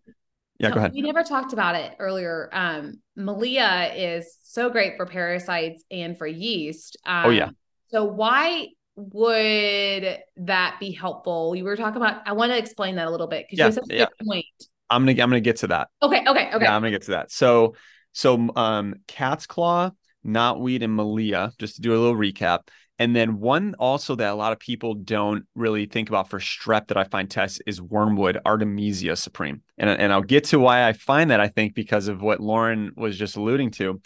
yeah, 0.58 0.70
go 0.72 0.78
ahead. 0.78 0.94
We 0.94 1.02
never 1.02 1.24
talked 1.24 1.54
about 1.54 1.76
it 1.76 1.96
earlier. 2.00 2.50
Um, 2.54 3.02
Melia 3.16 3.92
is 3.96 4.38
so 4.44 4.70
great 4.70 4.96
for 4.96 5.06
parasites 5.06 5.84
and 5.90 6.18
for 6.18 6.28
yeast. 6.28 6.98
Um, 7.06 7.26
oh 7.26 7.30
yeah. 7.30 7.50
So 7.90 8.06
why 8.06 8.68
would 8.96 10.20
that 10.38 10.78
be 10.80 10.92
helpful? 10.92 11.56
You 11.56 11.64
were 11.64 11.76
talking 11.76 11.98
about. 12.02 12.22
I 12.26 12.34
want 12.34 12.52
to 12.52 12.58
explain 12.58 12.96
that 12.96 13.08
a 13.08 13.12
little 13.12 13.28
bit 13.28 13.48
because 13.50 13.76
yeah, 13.76 13.82
you 13.82 13.96
a 13.96 14.00
yeah. 14.00 14.06
good 14.06 14.28
point. 14.28 14.46
I'm 14.90 15.06
gonna 15.06 15.22
I'm 15.22 15.30
gonna 15.30 15.42
get 15.42 15.58
to 15.58 15.68
that. 15.68 15.88
Okay. 16.02 16.24
Okay. 16.28 16.50
Okay. 16.54 16.66
Yeah, 16.66 16.76
I'm 16.76 16.82
gonna 16.82 16.92
get 16.92 17.04
to 17.04 17.12
that. 17.12 17.32
So 17.32 17.76
so 18.12 18.50
um, 18.56 18.96
cat's 19.08 19.48
claw, 19.48 19.92
knotweed, 20.26 20.84
and 20.84 20.96
Melia. 20.96 21.54
Just 21.58 21.76
to 21.76 21.82
do 21.82 21.92
a 21.92 22.00
little 22.00 22.16
recap. 22.16 22.68
And 23.00 23.16
then 23.16 23.40
one 23.40 23.74
also 23.80 24.14
that 24.14 24.32
a 24.32 24.36
lot 24.36 24.52
of 24.52 24.60
people 24.60 24.94
don't 24.94 25.46
really 25.56 25.88
think 25.88 26.10
about 26.10 26.30
for 26.30 26.38
strep 26.38 26.90
that 26.90 26.98
I 26.98 27.06
find 27.06 27.28
tests 27.32 27.60
is 27.66 27.82
wormwood 27.82 28.40
Artemisia 28.46 29.16
supreme. 29.16 29.64
And, 29.80 29.90
and 29.90 30.14
I'll 30.14 30.22
get 30.22 30.44
to 30.46 30.60
why 30.60 30.88
I 30.88 30.94
find 30.94 31.32
that 31.32 31.40
I 31.40 31.48
think 31.48 31.74
because 31.74 32.10
of 32.10 32.22
what 32.22 32.40
Lauren 32.40 32.92
was 32.96 33.18
just 33.18 33.38
alluding 33.38 33.72
to. 33.72 34.00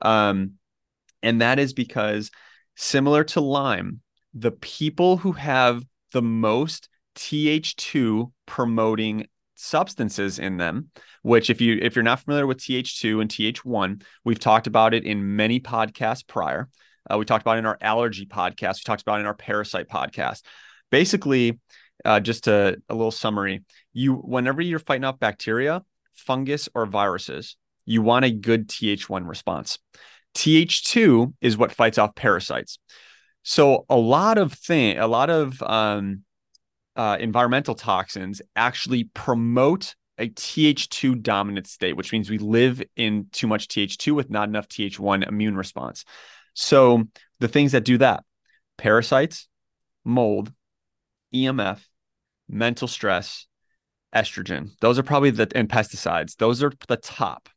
Um, 0.00 0.52
and 1.22 1.42
that 1.42 1.58
is 1.58 1.74
because 1.74 2.30
similar 2.74 3.22
to 3.24 3.42
Lyme, 3.42 4.00
the 4.34 4.50
people 4.50 5.16
who 5.16 5.32
have 5.32 5.84
the 6.12 6.22
most 6.22 6.88
Th2 7.16 8.30
promoting 8.46 9.26
substances 9.58 10.38
in 10.38 10.56
them 10.56 10.88
which 11.22 11.50
if 11.50 11.60
you 11.60 11.78
if 11.82 11.96
you're 11.96 12.02
not 12.04 12.20
familiar 12.20 12.46
with 12.46 12.58
th2 12.58 13.20
and 13.20 13.28
th1 13.28 14.02
we've 14.24 14.38
talked 14.38 14.68
about 14.68 14.94
it 14.94 15.04
in 15.04 15.34
many 15.34 15.58
podcasts 15.58 16.24
prior. 16.24 16.68
Uh, 17.10 17.18
we 17.18 17.24
talked 17.24 17.42
about 17.42 17.58
in 17.58 17.66
our 17.66 17.78
allergy 17.80 18.26
podcast. 18.26 18.76
We 18.76 18.82
talked 18.84 19.02
about 19.02 19.18
in 19.18 19.26
our 19.26 19.34
parasite 19.34 19.88
podcast. 19.88 20.42
Basically 20.90 21.58
uh, 22.04 22.20
just 22.20 22.46
a, 22.46 22.76
a 22.88 22.94
little 22.94 23.10
summary 23.10 23.64
you 23.92 24.14
whenever 24.14 24.62
you're 24.62 24.78
fighting 24.78 25.04
off 25.04 25.18
bacteria 25.18 25.82
fungus 26.14 26.68
or 26.74 26.86
viruses 26.86 27.56
you 27.84 28.02
want 28.02 28.24
a 28.24 28.30
good 28.30 28.68
th1 28.68 29.26
response. 29.26 29.78
Th2 30.36 31.34
is 31.40 31.56
what 31.56 31.72
fights 31.72 31.98
off 31.98 32.14
parasites 32.14 32.78
so 33.48 33.86
a 33.88 33.96
lot 33.96 34.36
of 34.36 34.52
thing, 34.52 34.98
a 34.98 35.06
lot 35.06 35.30
of 35.30 35.62
um, 35.62 36.22
uh, 36.94 37.16
environmental 37.18 37.74
toxins 37.74 38.42
actually 38.54 39.04
promote 39.04 39.94
a 40.18 40.28
Th2 40.28 41.22
dominant 41.22 41.66
state, 41.66 41.96
which 41.96 42.12
means 42.12 42.28
we 42.28 42.36
live 42.36 42.82
in 42.94 43.28
too 43.32 43.46
much 43.46 43.68
Th2 43.68 44.14
with 44.14 44.28
not 44.28 44.50
enough 44.50 44.68
Th1 44.68 45.26
immune 45.26 45.56
response. 45.56 46.04
So 46.52 47.04
the 47.40 47.48
things 47.48 47.72
that 47.72 47.86
do 47.86 47.96
that: 47.96 48.22
parasites, 48.76 49.48
mold, 50.04 50.52
EMF, 51.34 51.80
mental 52.50 52.86
stress, 52.86 53.46
estrogen. 54.14 54.72
Those 54.82 54.98
are 54.98 55.02
probably 55.02 55.30
the 55.30 55.50
and 55.54 55.70
pesticides. 55.70 56.36
Those 56.36 56.62
are 56.62 56.72
the 56.86 56.98
top. 56.98 57.48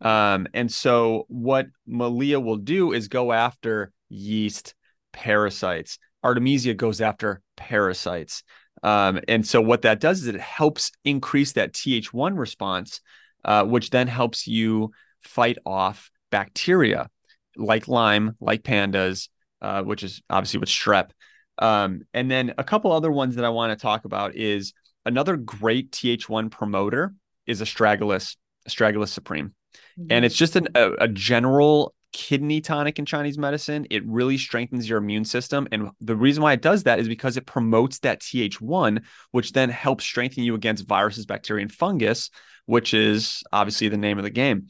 Um, 0.00 0.48
and 0.52 0.68
so 0.68 1.26
what 1.28 1.68
Melia 1.86 2.40
will 2.40 2.56
do 2.56 2.92
is 2.92 3.06
go 3.06 3.30
after 3.30 3.92
yeast, 4.08 4.74
parasites. 5.12 5.98
Artemisia 6.22 6.74
goes 6.74 7.00
after 7.00 7.40
parasites. 7.56 8.42
Um, 8.82 9.20
and 9.28 9.46
so 9.46 9.60
what 9.60 9.82
that 9.82 10.00
does 10.00 10.22
is 10.22 10.28
it 10.28 10.40
helps 10.40 10.92
increase 11.04 11.52
that 11.52 11.72
Th1 11.72 12.38
response, 12.38 13.00
uh, 13.44 13.64
which 13.64 13.90
then 13.90 14.08
helps 14.08 14.46
you 14.46 14.92
fight 15.20 15.58
off 15.64 16.10
bacteria 16.30 17.08
like 17.56 17.88
Lyme, 17.88 18.36
like 18.40 18.62
pandas, 18.62 19.28
uh, 19.60 19.82
which 19.82 20.02
is 20.02 20.22
obviously 20.30 20.60
with 20.60 20.68
strep. 20.68 21.10
Um, 21.58 22.02
and 22.14 22.30
then 22.30 22.54
a 22.58 22.64
couple 22.64 22.92
other 22.92 23.12
ones 23.12 23.36
that 23.36 23.44
I 23.44 23.50
want 23.50 23.78
to 23.78 23.80
talk 23.80 24.04
about 24.04 24.34
is 24.34 24.72
another 25.04 25.36
great 25.36 25.92
Th1 25.92 26.50
promoter 26.50 27.14
is 27.46 27.60
astragalus, 27.60 28.36
astragalus 28.68 29.08
supreme. 29.08 29.54
Mm-hmm. 29.98 30.06
And 30.10 30.24
it's 30.24 30.34
just 30.34 30.56
an, 30.56 30.68
a, 30.74 30.92
a 30.92 31.08
general 31.08 31.94
kidney 32.12 32.60
tonic 32.60 32.98
in 32.98 33.06
Chinese 33.06 33.38
medicine. 33.38 33.86
It 33.90 34.06
really 34.06 34.38
strengthens 34.38 34.88
your 34.88 34.98
immune 34.98 35.24
system. 35.24 35.66
And 35.72 35.90
the 36.00 36.16
reason 36.16 36.42
why 36.42 36.52
it 36.52 36.62
does 36.62 36.84
that 36.84 36.98
is 36.98 37.08
because 37.08 37.36
it 37.36 37.46
promotes 37.46 38.00
that 38.00 38.20
Th1, 38.20 39.02
which 39.30 39.52
then 39.52 39.70
helps 39.70 40.04
strengthen 40.04 40.44
you 40.44 40.54
against 40.54 40.86
viruses, 40.86 41.26
bacteria, 41.26 41.62
and 41.62 41.72
fungus, 41.72 42.30
which 42.66 42.94
is 42.94 43.42
obviously 43.52 43.88
the 43.88 43.96
name 43.96 44.18
of 44.18 44.24
the 44.24 44.30
game. 44.30 44.68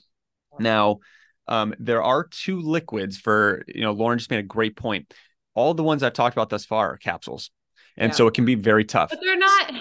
Now, 0.59 1.01
um, 1.49 1.75
there 1.79 2.03
are 2.03 2.25
two 2.25 2.61
liquids 2.61 3.19
for, 3.19 3.65
you 3.67 3.83
know, 3.83 3.93
Lauren 3.93 4.19
just 4.19 4.31
made 4.31 4.39
a 4.39 4.45
great 4.45 4.77
point. 4.77 5.13
All 5.55 5.75
the 5.75 5.83
ones 5.83 6.03
I've 6.03 6.13
talked 6.13 6.35
about 6.35 6.51
thus 6.51 6.65
far 6.65 6.93
are 6.93 6.97
capsules. 6.97 7.51
And 7.97 8.13
yeah. 8.13 8.17
so 8.17 8.27
it 8.27 8.35
can 8.35 8.45
be 8.45 8.55
very 8.55 8.85
tough. 8.85 9.11
But 9.11 9.21
they're 9.21 9.37
not, 9.37 9.73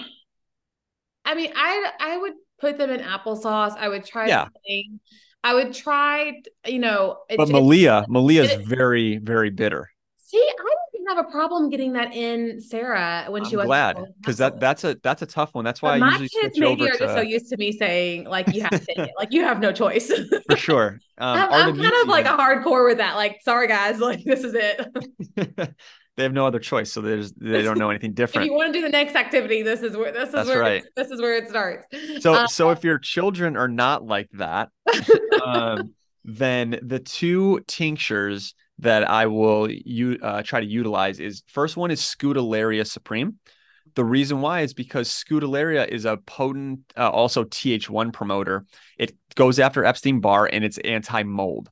I 1.24 1.34
mean, 1.34 1.52
I 1.54 1.92
I 1.98 2.16
would 2.18 2.34
put 2.60 2.78
them 2.78 2.90
in 2.90 3.00
applesauce. 3.00 3.76
I 3.76 3.88
would 3.88 4.04
try 4.04 4.28
yeah. 4.28 4.44
Something. 4.44 5.00
I 5.44 5.54
would 5.54 5.74
try, 5.74 6.40
you 6.66 6.78
know. 6.78 7.18
It, 7.28 7.36
but 7.36 7.48
Melia, 7.48 8.04
Melia 8.08 8.42
is 8.44 8.66
very, 8.66 9.18
very 9.18 9.50
bitter. 9.50 9.90
See, 10.16 10.38
I 10.38 10.74
didn't 10.92 11.16
have 11.16 11.26
a 11.26 11.30
problem 11.30 11.68
getting 11.68 11.92
that 11.94 12.14
in 12.14 12.60
Sarah 12.60 13.26
when 13.28 13.42
I'm 13.42 13.50
she 13.50 13.56
was 13.56 13.66
glad 13.66 13.98
because 14.20 14.38
that 14.38 14.60
that's 14.60 14.84
a 14.84 14.96
that's 15.02 15.20
a 15.22 15.26
tough 15.26 15.54
one. 15.54 15.64
That's 15.64 15.82
why 15.82 15.98
but 15.98 16.04
I 16.04 16.10
usually 16.12 16.28
switch 16.28 16.52
maybe 16.56 16.82
over 16.82 16.90
are 16.90 16.92
to. 16.92 16.98
Just 16.98 17.14
so 17.14 17.20
used 17.20 17.48
to 17.50 17.56
me 17.56 17.72
saying 17.72 18.24
like 18.24 18.54
you 18.54 18.62
have 18.62 18.70
to 18.70 18.78
take 18.78 18.98
it, 18.98 19.10
like 19.18 19.32
you 19.32 19.42
have 19.42 19.60
no 19.60 19.72
choice. 19.72 20.10
For 20.50 20.56
sure, 20.56 21.00
um, 21.18 21.38
I'm, 21.38 21.52
I'm 21.52 21.76
kind 21.76 21.92
of 22.02 22.08
like 22.08 22.26
a 22.26 22.36
hardcore 22.36 22.86
with 22.86 22.98
that. 22.98 23.16
Like, 23.16 23.40
sorry 23.42 23.68
guys, 23.68 23.98
like 23.98 24.24
this 24.24 24.44
is 24.44 24.54
it. 24.54 25.74
they 26.16 26.22
have 26.24 26.32
no 26.32 26.46
other 26.46 26.58
choice, 26.58 26.92
so 26.92 27.00
there's 27.00 27.32
they 27.32 27.62
don't 27.62 27.78
know 27.78 27.90
anything 27.90 28.12
different. 28.14 28.46
if 28.46 28.50
you 28.50 28.56
want 28.56 28.72
to 28.72 28.78
do 28.78 28.84
the 28.84 28.90
next 28.90 29.14
activity, 29.14 29.62
this 29.62 29.82
is 29.82 29.96
where 29.96 30.12
this 30.12 30.28
is 30.28 30.32
That's 30.34 30.48
where 30.48 30.60
right. 30.60 30.84
this 30.94 31.10
is 31.10 31.20
where 31.20 31.36
it 31.36 31.48
starts. 31.48 31.86
So 32.20 32.34
uh, 32.34 32.46
so 32.46 32.70
if 32.70 32.84
your 32.84 32.98
children 32.98 33.56
are 33.56 33.68
not 33.68 34.04
like 34.04 34.28
that, 34.34 34.68
um, 35.44 35.94
then 36.24 36.78
the 36.82 36.98
two 36.98 37.60
tinctures 37.66 38.54
that 38.78 39.08
I 39.08 39.26
will 39.26 39.70
you 39.70 40.18
uh, 40.22 40.42
try 40.42 40.60
to 40.60 40.66
utilize 40.66 41.18
is 41.18 41.42
first 41.46 41.76
one 41.76 41.90
is 41.90 42.00
Scutellaria 42.00 42.86
Supreme. 42.86 43.38
The 43.94 44.04
reason 44.04 44.40
why 44.40 44.60
is 44.60 44.72
because 44.74 45.08
Scutellaria 45.08 45.86
is 45.86 46.06
a 46.06 46.16
potent, 46.16 46.80
uh, 46.96 47.10
also 47.10 47.44
Th1 47.44 48.12
promoter. 48.12 48.64
It 48.98 49.12
goes 49.34 49.58
after 49.58 49.84
Epstein 49.84 50.20
Barr 50.20 50.48
and 50.50 50.64
it's 50.64 50.78
anti 50.78 51.22
mold, 51.22 51.70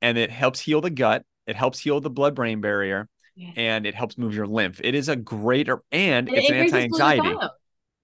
and 0.00 0.16
it 0.16 0.30
helps 0.30 0.60
heal 0.60 0.80
the 0.80 0.90
gut. 0.90 1.24
It 1.46 1.56
helps 1.56 1.78
heal 1.78 2.00
the 2.00 2.10
blood 2.10 2.34
brain 2.34 2.60
barrier 2.60 3.08
yes. 3.36 3.52
and 3.56 3.86
it 3.86 3.94
helps 3.94 4.18
move 4.18 4.34
your 4.34 4.46
lymph. 4.46 4.80
It 4.82 4.94
is 4.94 5.08
a 5.08 5.16
greater 5.16 5.82
and, 5.92 6.28
and 6.28 6.36
it's 6.36 6.50
an 6.50 6.56
anti-anxiety. 6.56 7.34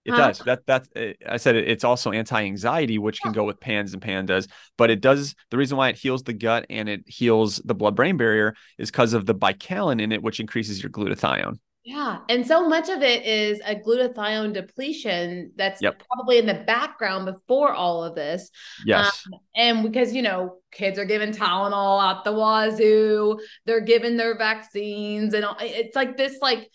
It 0.04 0.10
huh? 0.10 0.16
does. 0.16 0.38
That 0.40 0.66
that's 0.66 0.88
eh, 0.96 1.12
I 1.28 1.36
said 1.36 1.54
it, 1.56 1.68
it's 1.68 1.84
also 1.84 2.10
anti-anxiety, 2.10 2.98
which 2.98 3.20
can 3.20 3.32
go 3.32 3.44
with 3.44 3.60
pans 3.60 3.92
and 3.92 4.02
pandas. 4.02 4.48
But 4.76 4.90
it 4.90 5.00
does. 5.00 5.34
The 5.50 5.56
reason 5.56 5.76
why 5.76 5.90
it 5.90 5.96
heals 5.96 6.22
the 6.24 6.32
gut 6.32 6.66
and 6.68 6.88
it 6.88 7.04
heals 7.06 7.56
the 7.64 7.74
blood-brain 7.74 8.16
barrier 8.16 8.54
is 8.78 8.90
because 8.90 9.12
of 9.12 9.26
the 9.26 9.34
baicalin 9.34 10.00
in 10.00 10.12
it, 10.12 10.22
which 10.22 10.40
increases 10.40 10.82
your 10.82 10.90
glutathione. 10.90 11.58
Yeah. 11.84 12.18
And 12.28 12.46
so 12.46 12.68
much 12.68 12.88
of 12.88 13.02
it 13.02 13.26
is 13.26 13.60
a 13.66 13.74
glutathione 13.74 14.52
depletion 14.52 15.50
that's 15.56 15.82
yep. 15.82 16.00
probably 16.06 16.38
in 16.38 16.46
the 16.46 16.62
background 16.66 17.26
before 17.26 17.72
all 17.72 18.04
of 18.04 18.14
this. 18.14 18.50
Yes. 18.86 19.24
Um, 19.26 19.40
and 19.56 19.82
because, 19.82 20.14
you 20.14 20.22
know, 20.22 20.58
kids 20.70 20.96
are 20.98 21.04
given 21.04 21.32
Tylenol 21.32 22.00
out 22.00 22.22
the 22.22 22.32
wazoo, 22.32 23.40
they're 23.66 23.80
given 23.80 24.16
their 24.16 24.38
vaccines, 24.38 25.34
and 25.34 25.44
it's 25.60 25.96
like 25.96 26.16
this, 26.16 26.38
like, 26.40 26.70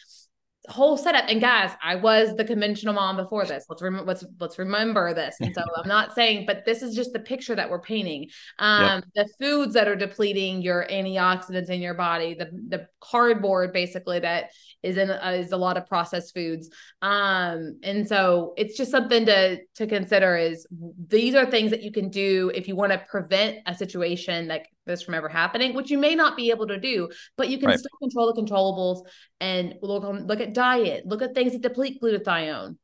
whole 0.70 0.98
setup. 0.98 1.26
And 1.30 1.40
guys, 1.40 1.72
I 1.82 1.96
was 1.96 2.36
the 2.36 2.44
conventional 2.44 2.94
mom 2.94 3.16
before 3.16 3.46
this. 3.46 3.66
Let's 3.70 3.82
remember. 3.82 4.06
Let's 4.06 4.26
let's 4.40 4.60
remember 4.60 5.14
this. 5.14 5.38
And 5.40 5.56
so 5.56 5.62
I'm 5.78 5.88
not 5.88 6.14
saying, 6.14 6.46
but 6.46 6.66
this 6.66 6.82
is 6.82 6.94
just 6.94 7.14
the 7.14 7.20
picture 7.20 7.56
that 7.56 7.70
we're 7.70 7.80
painting. 7.80 8.28
Um, 8.60 9.04
yep. 9.16 9.28
the 9.28 9.34
foods 9.40 9.74
that 9.76 9.88
are 9.88 9.96
depleting 9.96 10.62
your 10.62 10.86
antioxidants 10.92 11.70
in 11.70 11.80
your 11.80 11.94
body, 11.94 12.34
the 12.34 12.50
the 12.68 12.88
cardboard 13.00 13.72
basically 13.72 14.20
that 14.20 14.50
is 14.84 14.98
in 14.98 15.10
uh, 15.10 15.36
is 15.38 15.52
a 15.52 15.58
lot 15.58 15.78
of 15.78 15.88
processed 15.88 16.34
foods. 16.34 16.70
Um, 17.02 17.80
and 17.84 18.08
so 18.08 18.54
it's 18.58 18.78
just 18.78 18.92
something 18.92 19.26
to 19.26 19.60
to 19.76 19.88
consider. 19.88 20.38
Is 20.38 20.68
these 21.08 21.36
are 21.36 21.46
things 21.46 21.72
that 21.72 21.82
you 21.82 21.92
can 21.92 22.10
do 22.10 22.52
if 22.54 22.68
you 22.68 22.76
want 22.76 22.92
to 22.92 23.00
prevent 23.10 23.60
a 23.66 23.76
situation 23.76 24.48
like 24.48 24.70
this 24.86 25.02
from 25.02 25.14
ever 25.14 25.30
happening, 25.30 25.74
which 25.74 25.92
you 25.92 25.98
may 25.98 26.16
not 26.16 26.38
be 26.38 26.50
able 26.50 26.68
to 26.68 26.80
do, 26.80 27.10
but 27.38 27.50
you 27.50 27.58
can 27.58 27.70
right. 27.70 27.80
still 27.80 27.98
control 28.00 28.34
the 28.34 28.42
controllables 28.42 29.06
and 29.40 29.76
look 29.82 30.04
on, 30.04 30.26
look 30.28 30.40
at 30.40 30.54
diet, 30.54 31.06
look 31.06 31.22
at 31.22 31.36
things 31.36 31.54
that 31.54 31.62
deplete 31.62 32.02
glutathione. 32.02 32.78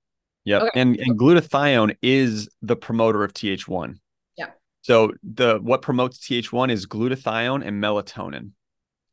Yeah, 0.45 0.57
okay. 0.59 0.69
and 0.75 0.97
and 0.97 1.17
glutathione 1.17 1.95
is 2.01 2.49
the 2.61 2.75
promoter 2.75 3.23
of 3.23 3.33
TH1. 3.33 3.97
Yeah. 4.37 4.47
So 4.81 5.13
the 5.23 5.59
what 5.61 5.81
promotes 5.81 6.19
TH1 6.19 6.71
is 6.71 6.85
glutathione 6.85 7.65
and 7.65 7.81
melatonin. 7.81 8.51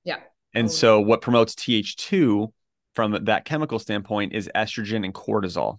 Yeah. 0.04 0.18
And 0.54 0.66
oh. 0.66 0.70
so 0.70 1.00
what 1.00 1.20
promotes 1.20 1.54
TH2 1.54 2.52
from 2.94 3.24
that 3.24 3.44
chemical 3.44 3.79
standpoint 3.79 4.33
is 4.33 4.50
estrogen 4.55 5.05
and 5.05 5.14
cortisol. 5.14 5.79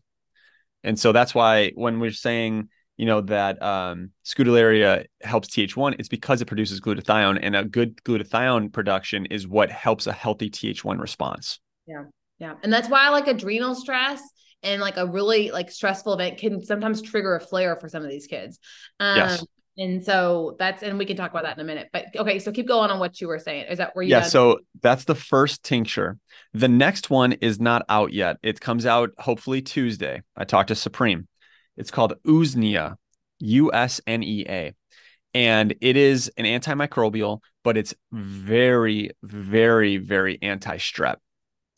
And 0.84 1.00
so 1.00 1.12
that's 1.12 1.36
why 1.36 1.72
when 1.76 2.00
we're 2.00 2.12
saying 2.12 2.70
you 2.98 3.08
know 3.08 3.22
that 3.22 3.62
um, 3.64 4.12
scutellaria 4.24 5.06
helps 5.22 5.50
Th1, 5.50 5.96
it's 5.98 6.08
because 6.10 6.42
it 6.42 6.46
produces 6.46 6.80
glutathione, 6.80 7.40
and 7.42 7.56
a 7.56 7.64
good 7.64 7.98
glutathione 8.04 8.72
production 8.72 9.26
is 9.26 9.48
what 9.48 9.72
helps 9.72 10.06
a 10.06 10.14
healthy 10.14 10.52
Th1 10.52 11.00
response. 11.00 11.60
Yeah, 11.88 12.04
yeah, 12.38 12.56
and 12.64 12.72
that's 12.72 12.90
why 12.90 13.10
like 13.10 13.28
adrenal 13.28 13.74
stress 13.74 14.22
and 14.64 14.82
like 14.82 14.98
a 14.98 15.08
really 15.08 15.52
like 15.52 15.72
stressful 15.72 16.14
event 16.14 16.38
can 16.38 16.64
sometimes 16.64 17.02
trigger 17.02 17.36
a 17.36 17.40
flare 17.40 17.76
for 17.76 17.90
some 17.90 18.04
of 18.04 18.10
these 18.10 18.28
kids. 18.28 18.60
Um, 19.00 19.18
yes. 19.18 19.46
And 19.78 20.04
so 20.04 20.56
that's, 20.60 20.84
and 20.84 20.98
we 20.98 21.06
can 21.06 21.16
talk 21.16 21.32
about 21.32 21.44
that 21.44 21.58
in 21.58 21.62
a 21.62 21.66
minute. 21.66 21.90
But 21.94 22.08
okay, 22.16 22.40
so 22.40 22.52
keep 22.52 22.68
going 22.68 22.92
on 22.92 23.00
what 23.00 23.22
you 23.22 23.28
were 23.28 23.40
saying. 23.40 23.68
Is 23.70 23.78
that 23.78 23.96
where 23.96 24.04
you? 24.04 24.12
Yeah. 24.12 24.22
Done? 24.22 24.30
So 24.30 24.60
that's 24.82 25.06
the 25.06 25.16
first 25.16 25.64
tincture. 25.64 26.18
The 26.54 26.68
next 26.68 27.10
one 27.10 27.34
is 27.34 27.60
not 27.60 27.86
out 27.88 28.12
yet. 28.12 28.38
It 28.44 28.60
comes 28.60 28.86
out 28.86 29.12
hopefully 29.18 29.62
Tuesday. 29.62 30.24
I 30.36 30.44
talked 30.44 30.68
to 30.70 30.76
Supreme. 30.76 31.28
It's 31.78 31.92
called 31.92 32.14
Usnea, 32.26 32.96
U 33.40 33.72
S 33.74 34.02
N 34.06 34.24
E 34.24 34.46
A. 34.48 34.76
And 35.34 35.74
it 35.80 35.96
is 35.96 36.30
an 36.38 36.44
antimicrobial, 36.44 37.40
but 37.64 37.78
it's 37.78 37.94
very, 38.12 39.12
very, 39.24 39.98
very 39.98 40.38
anti 40.42 40.78
strep. 40.78 41.16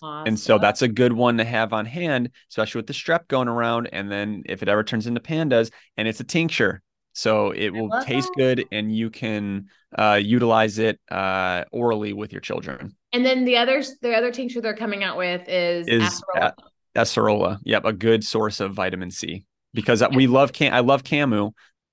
Awesome. 0.01 0.27
And 0.27 0.39
so 0.39 0.57
that's 0.57 0.81
a 0.81 0.87
good 0.87 1.13
one 1.13 1.37
to 1.37 1.45
have 1.45 1.71
on 1.71 1.85
hand, 1.85 2.31
especially 2.49 2.79
with 2.79 2.87
the 2.87 2.93
strep 2.93 3.27
going 3.27 3.47
around. 3.47 3.87
And 3.93 4.11
then 4.11 4.41
if 4.45 4.63
it 4.63 4.67
ever 4.67 4.83
turns 4.83 5.05
into 5.05 5.21
pandas, 5.21 5.71
and 5.95 6.07
it's 6.07 6.19
a 6.19 6.25
tincture. 6.25 6.81
So 7.13 7.51
it 7.51 7.69
will 7.69 7.89
taste 8.01 8.29
that. 8.35 8.41
good 8.41 8.65
and 8.71 8.95
you 8.95 9.09
can 9.09 9.67
uh, 9.97 10.19
utilize 10.21 10.79
it 10.79 10.99
uh, 11.09 11.63
orally 11.71 12.13
with 12.13 12.31
your 12.31 12.41
children. 12.41 12.95
And 13.13 13.25
then 13.25 13.45
the 13.45 13.57
others, 13.57 13.95
the 14.01 14.15
other 14.15 14.31
tincture 14.31 14.61
they're 14.61 14.75
coming 14.75 15.03
out 15.03 15.17
with 15.17 15.47
is, 15.47 15.87
is 15.87 16.23
acerola. 16.35 16.53
acerola. 16.95 17.59
Yep, 17.63 17.85
a 17.85 17.93
good 17.93 18.23
source 18.23 18.59
of 18.59 18.73
vitamin 18.73 19.11
C 19.11 19.45
because 19.73 20.01
yeah. 20.01 20.07
we 20.13 20.27
love 20.27 20.53
can 20.53 20.73
I 20.73 20.79
love 20.79 21.03
Camu, 21.03 21.51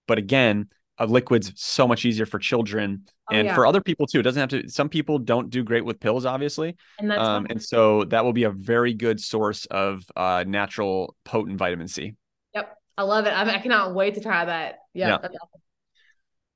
but 0.09 0.19
again, 0.19 0.69
a 0.99 1.07
liquid's 1.07 1.53
so 1.57 1.89
much 1.89 2.05
easier 2.05 2.27
for 2.27 2.39
children 2.39 3.05
oh, 3.31 3.35
and 3.35 3.47
yeah. 3.47 3.55
for 3.55 3.67
other 3.67 3.81
people 3.81 4.07
too. 4.07 4.21
It 4.21 4.23
doesn't 4.23 4.41
have 4.41 4.63
to. 4.63 4.69
Some 4.69 4.89
people 4.89 5.19
don't 5.19 5.51
do 5.51 5.65
great 5.65 5.85
with 5.85 5.99
pills, 5.99 6.27
obviously, 6.27 6.77
and 6.99 7.11
that's 7.11 7.21
um, 7.21 7.47
and 7.49 7.61
so 7.61 8.05
that 8.05 8.25
will 8.25 8.35
be 8.35 8.45
a 8.45 8.51
very 8.51 8.93
good 8.93 9.19
source 9.19 9.65
of 9.67 10.05
uh, 10.15 10.45
natural 10.47 11.17
potent 11.25 11.57
vitamin 11.57 11.89
C. 11.89 12.15
I 13.01 13.03
love 13.03 13.25
it. 13.25 13.31
I, 13.31 13.45
mean, 13.45 13.55
I 13.55 13.59
cannot 13.61 13.95
wait 13.95 14.17
to 14.17 14.21
try 14.21 14.45
that. 14.45 14.81
Yeah. 14.93 15.17
yeah. 15.23 15.29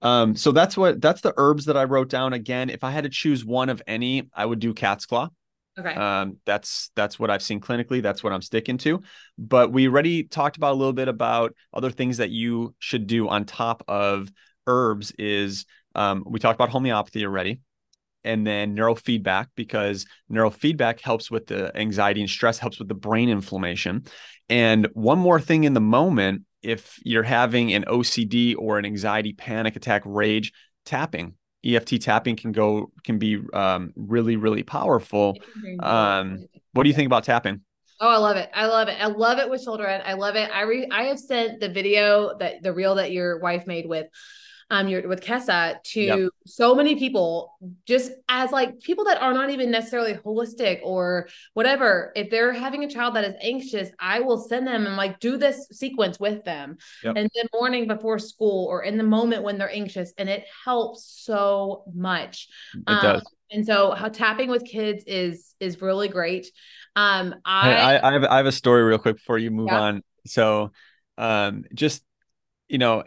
Um, 0.02 0.36
so 0.36 0.52
that's 0.52 0.76
what 0.76 1.00
that's 1.00 1.22
the 1.22 1.32
herbs 1.38 1.64
that 1.64 1.76
I 1.78 1.84
wrote 1.84 2.10
down. 2.10 2.34
Again, 2.34 2.68
if 2.68 2.84
I 2.84 2.90
had 2.90 3.04
to 3.04 3.10
choose 3.10 3.46
one 3.46 3.70
of 3.70 3.80
any, 3.86 4.28
I 4.34 4.44
would 4.44 4.58
do 4.58 4.74
cat's 4.74 5.06
claw. 5.06 5.30
Okay. 5.78 5.94
Um, 5.94 6.36
that's 6.44 6.90
that's 6.94 7.18
what 7.18 7.30
I've 7.30 7.42
seen 7.42 7.62
clinically. 7.62 8.02
That's 8.02 8.22
what 8.22 8.34
I'm 8.34 8.42
sticking 8.42 8.76
to. 8.78 9.00
But 9.38 9.72
we 9.72 9.88
already 9.88 10.24
talked 10.24 10.58
about 10.58 10.72
a 10.72 10.76
little 10.76 10.92
bit 10.92 11.08
about 11.08 11.54
other 11.72 11.90
things 11.90 12.18
that 12.18 12.28
you 12.28 12.74
should 12.78 13.06
do 13.06 13.26
on 13.26 13.46
top 13.46 13.82
of 13.88 14.30
herbs. 14.66 15.12
Is 15.18 15.64
um, 15.94 16.24
we 16.26 16.40
talked 16.40 16.58
about 16.58 16.68
homeopathy 16.68 17.24
already, 17.24 17.60
and 18.24 18.46
then 18.46 18.76
neurofeedback 18.76 19.46
because 19.54 20.06
neurofeedback 20.30 21.00
helps 21.00 21.30
with 21.30 21.46
the 21.46 21.76
anxiety 21.76 22.20
and 22.20 22.30
stress, 22.30 22.58
helps 22.58 22.78
with 22.78 22.88
the 22.88 22.94
brain 22.94 23.28
inflammation. 23.28 24.04
And 24.48 24.88
one 24.92 25.18
more 25.18 25.40
thing 25.40 25.64
in 25.64 25.74
the 25.74 25.80
moment, 25.80 26.42
if 26.62 26.98
you're 27.04 27.22
having 27.22 27.72
an 27.74 27.84
OCD 27.84 28.54
or 28.58 28.78
an 28.78 28.84
anxiety 28.84 29.32
panic 29.32 29.76
attack 29.76 30.02
rage, 30.04 30.52
tapping 30.84 31.34
EFT 31.64 32.00
tapping 32.00 32.36
can 32.36 32.52
go 32.52 32.92
can 33.04 33.18
be 33.18 33.40
um, 33.52 33.92
really 33.96 34.36
really 34.36 34.62
powerful. 34.62 35.36
Um, 35.80 36.44
what 36.72 36.82
do 36.82 36.88
you 36.88 36.94
think 36.94 37.06
about 37.06 37.24
tapping? 37.24 37.62
Oh, 38.00 38.08
I 38.08 38.16
love 38.16 38.36
it. 38.36 38.50
I 38.52 38.66
love 38.66 38.88
it. 38.88 38.96
I 39.00 39.06
love 39.06 39.38
it 39.38 39.48
with 39.48 39.62
children. 39.62 40.02
I 40.04 40.14
love 40.14 40.36
it. 40.36 40.50
I 40.52 40.62
re- 40.62 40.88
I 40.90 41.04
have 41.04 41.18
sent 41.18 41.60
the 41.60 41.68
video 41.68 42.36
that 42.38 42.62
the 42.62 42.72
reel 42.72 42.96
that 42.96 43.12
your 43.12 43.38
wife 43.38 43.66
made 43.66 43.86
with 43.86 44.08
um 44.74 44.88
you're 44.88 45.06
with 45.08 45.20
Kessa 45.20 45.80
to 45.82 46.00
yep. 46.00 46.30
so 46.46 46.74
many 46.74 46.96
people 46.96 47.52
just 47.86 48.12
as 48.28 48.50
like 48.50 48.80
people 48.80 49.04
that 49.04 49.22
are 49.22 49.32
not 49.32 49.50
even 49.50 49.70
necessarily 49.70 50.14
holistic 50.14 50.80
or 50.82 51.28
whatever 51.54 52.12
if 52.16 52.30
they're 52.30 52.52
having 52.52 52.84
a 52.84 52.88
child 52.88 53.14
that 53.14 53.24
is 53.24 53.34
anxious 53.40 53.90
I 53.98 54.20
will 54.20 54.38
send 54.38 54.66
them 54.66 54.86
and 54.86 54.96
like 54.96 55.20
do 55.20 55.36
this 55.36 55.68
sequence 55.70 56.18
with 56.18 56.44
them 56.44 56.78
yep. 57.02 57.16
and 57.16 57.30
then 57.34 57.46
morning 57.54 57.86
before 57.86 58.18
school 58.18 58.66
or 58.66 58.82
in 58.82 58.98
the 58.98 59.04
moment 59.04 59.44
when 59.44 59.58
they're 59.58 59.70
anxious 59.70 60.12
and 60.18 60.28
it 60.28 60.44
helps 60.64 61.04
so 61.24 61.84
much 61.94 62.48
it 62.74 62.82
um, 62.86 63.02
does 63.02 63.22
and 63.50 63.64
so 63.64 63.92
how 63.92 64.08
tapping 64.08 64.50
with 64.50 64.64
kids 64.64 65.04
is 65.06 65.54
is 65.60 65.80
really 65.80 66.08
great 66.08 66.50
um 66.96 67.34
I 67.44 67.74
I, 67.74 68.08
I, 68.08 68.12
have, 68.12 68.24
I 68.24 68.36
have 68.38 68.46
a 68.46 68.52
story 68.52 68.82
real 68.82 68.98
quick 68.98 69.16
before 69.16 69.38
you 69.38 69.50
move 69.50 69.68
yeah. 69.70 69.80
on 69.80 70.02
so 70.26 70.72
um 71.16 71.64
just 71.74 72.02
you 72.68 72.78
know 72.78 73.04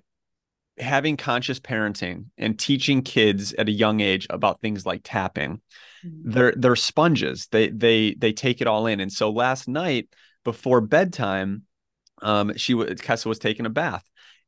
having 0.80 1.18
conscious 1.18 1.60
parenting 1.60 2.26
and 2.38 2.58
teaching 2.58 3.02
kids 3.02 3.54
at 3.54 3.68
a 3.68 3.72
young 3.72 4.00
age 4.00 4.28
about 4.30 4.62
things 4.62 4.86
like 4.86 5.02
tapping 5.04 5.62
mm-hmm. 6.06 6.32
they're 6.32 6.54
they're 6.56 6.76
sponges. 6.76 7.48
They 7.52 7.70
they 7.70 8.14
they 8.14 8.34
take 8.34 8.62
it 8.62 8.68
all 8.68 8.88
in. 8.88 9.00
And 9.00 9.12
so 9.12 9.32
last 9.32 9.68
night 9.68 10.10
before 10.44 10.82
bedtime 10.82 11.64
um 12.22 12.56
she 12.56 12.74
was 12.74 12.90
Kessa 12.96 13.26
was 13.26 13.40
taking 13.40 13.66
a 13.66 13.72
bath 13.72 14.04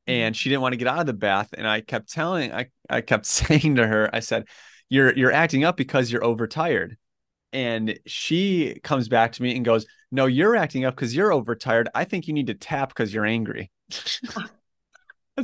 and 0.07 0.35
she 0.35 0.49
didn't 0.49 0.61
want 0.61 0.73
to 0.73 0.77
get 0.77 0.87
out 0.87 0.99
of 0.99 1.05
the 1.07 1.13
bath. 1.13 1.49
And 1.53 1.67
I 1.67 1.81
kept 1.81 2.11
telling 2.11 2.53
I 2.53 2.67
I 2.89 3.01
kept 3.01 3.25
saying 3.25 3.75
to 3.75 3.87
her 3.87 4.09
I 4.13 4.19
said 4.19 4.45
you're 4.89 5.13
you're 5.13 5.31
acting 5.31 5.63
up 5.63 5.77
because 5.77 6.11
you're 6.11 6.23
overtired. 6.23 6.97
And 7.51 7.97
she 8.05 8.79
comes 8.83 9.07
back 9.07 9.31
to 9.33 9.41
me 9.41 9.55
and 9.55 9.65
goes 9.65 9.87
no 10.11 10.27
you're 10.27 10.55
acting 10.55 10.85
up 10.85 10.95
because 10.95 11.15
you're 11.15 11.33
overtired. 11.33 11.89
I 11.95 12.03
think 12.03 12.27
you 12.27 12.33
need 12.33 12.47
to 12.47 12.53
tap 12.53 12.89
because 12.89 13.13
you're 13.13 13.25
angry 13.25 13.71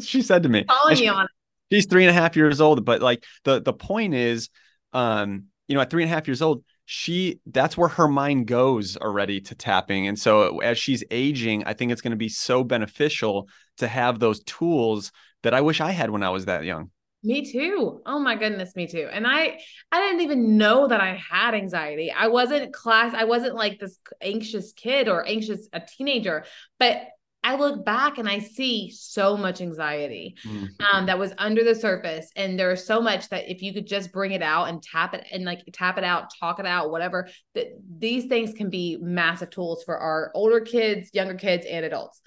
she 0.01 0.21
said 0.21 0.43
to 0.43 0.49
me. 0.49 0.63
Calling 0.63 0.97
you 0.97 1.11
on. 1.11 1.27
She's 1.71 1.87
three 1.87 2.05
and 2.05 2.09
a 2.09 2.13
half 2.13 2.35
years 2.35 2.61
old, 2.61 2.85
but 2.85 3.01
like 3.01 3.23
the 3.43 3.61
the 3.61 3.73
point 3.73 4.13
is, 4.13 4.49
um, 4.93 5.45
you 5.67 5.75
know, 5.75 5.81
at 5.81 5.89
three 5.89 6.03
and 6.03 6.11
a 6.11 6.13
half 6.13 6.27
years 6.27 6.41
old, 6.41 6.63
she 6.85 7.39
that's 7.47 7.75
where 7.77 7.89
her 7.89 8.07
mind 8.07 8.47
goes 8.47 8.97
already 8.97 9.41
to 9.41 9.55
tapping, 9.55 10.07
and 10.07 10.17
so 10.17 10.59
as 10.59 10.77
she's 10.77 11.03
aging, 11.09 11.63
I 11.65 11.73
think 11.73 11.91
it's 11.91 12.01
going 12.01 12.11
to 12.11 12.17
be 12.17 12.29
so 12.29 12.63
beneficial 12.63 13.49
to 13.77 13.87
have 13.87 14.19
those 14.19 14.41
tools 14.43 15.11
that 15.43 15.53
I 15.53 15.61
wish 15.61 15.81
I 15.81 15.91
had 15.91 16.11
when 16.11 16.23
I 16.23 16.29
was 16.29 16.45
that 16.45 16.63
young. 16.63 16.91
Me 17.25 17.51
too. 17.51 18.01
Oh 18.05 18.19
my 18.19 18.35
goodness, 18.35 18.75
me 18.75 18.85
too. 18.85 19.09
And 19.11 19.25
I 19.25 19.59
I 19.91 19.99
didn't 19.99 20.21
even 20.21 20.57
know 20.57 20.87
that 20.87 21.01
I 21.01 21.15
had 21.15 21.55
anxiety. 21.55 22.11
I 22.11 22.27
wasn't 22.27 22.71
class 22.71 23.15
I 23.15 23.23
wasn't 23.23 23.55
like 23.55 23.79
this 23.79 23.97
anxious 24.21 24.73
kid 24.73 25.07
or 25.09 25.25
anxious 25.27 25.67
a 25.73 25.79
teenager, 25.79 26.45
but 26.77 27.01
I 27.47 27.55
look 27.55 27.85
back 27.85 28.17
and 28.17 28.27
I 28.27 28.39
see 28.39 28.89
so 28.89 29.37
much 29.37 29.61
anxiety 29.61 30.35
Mhm. 30.43 30.69
um, 30.91 31.05
that 31.05 31.19
was 31.19 31.31
under 31.37 31.63
the 31.63 31.75
surface. 31.75 32.31
And 32.35 32.59
there's 32.59 32.83
so 32.85 32.99
much 32.99 33.29
that 33.29 33.49
if 33.49 33.61
you 33.61 33.71
could 33.71 33.85
just 33.85 34.11
bring 34.11 34.31
it 34.31 34.41
out 34.41 34.65
and 34.69 34.81
tap 34.81 35.13
it 35.13 35.27
and 35.31 35.45
like 35.45 35.59
tap 35.71 35.99
it 35.99 36.03
out, 36.03 36.31
talk 36.39 36.59
it 36.59 36.65
out, 36.65 36.89
whatever, 36.89 37.29
that 37.53 37.67
these 37.99 38.25
things 38.25 38.53
can 38.53 38.71
be 38.71 38.97
massive 38.99 39.51
tools 39.51 39.83
for 39.83 39.95
our 39.95 40.31
older 40.33 40.59
kids, 40.59 41.11
younger 41.13 41.35
kids, 41.35 41.67
and 41.69 41.85
adults. 41.85 42.19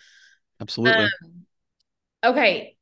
Absolutely. 0.61 1.05
Um, 1.05 1.11
okay. 2.25 2.77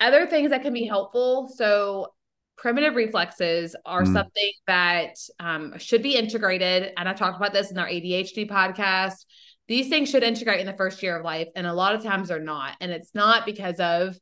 Other 0.00 0.26
things 0.26 0.50
that 0.50 0.62
can 0.62 0.72
be 0.72 0.86
helpful. 0.86 1.48
So, 1.54 2.14
primitive 2.56 2.94
reflexes 2.94 3.74
are 3.86 4.02
Mm. 4.02 4.12
something 4.12 4.52
that 4.66 5.14
um, 5.38 5.78
should 5.78 6.02
be 6.02 6.16
integrated. 6.16 6.92
And 6.96 7.08
I 7.08 7.14
talked 7.14 7.36
about 7.36 7.52
this 7.54 7.70
in 7.70 7.78
our 7.78 7.86
ADHD 7.88 8.44
podcast. 8.46 9.24
These 9.70 9.88
things 9.88 10.10
should 10.10 10.24
integrate 10.24 10.58
in 10.58 10.66
the 10.66 10.76
first 10.76 11.00
year 11.00 11.16
of 11.16 11.24
life. 11.24 11.46
And 11.54 11.64
a 11.64 11.72
lot 11.72 11.94
of 11.94 12.02
times 12.02 12.28
they're 12.28 12.40
not. 12.40 12.76
And 12.80 12.90
it's 12.90 13.14
not 13.14 13.46
because 13.46 13.78
of 13.78 14.18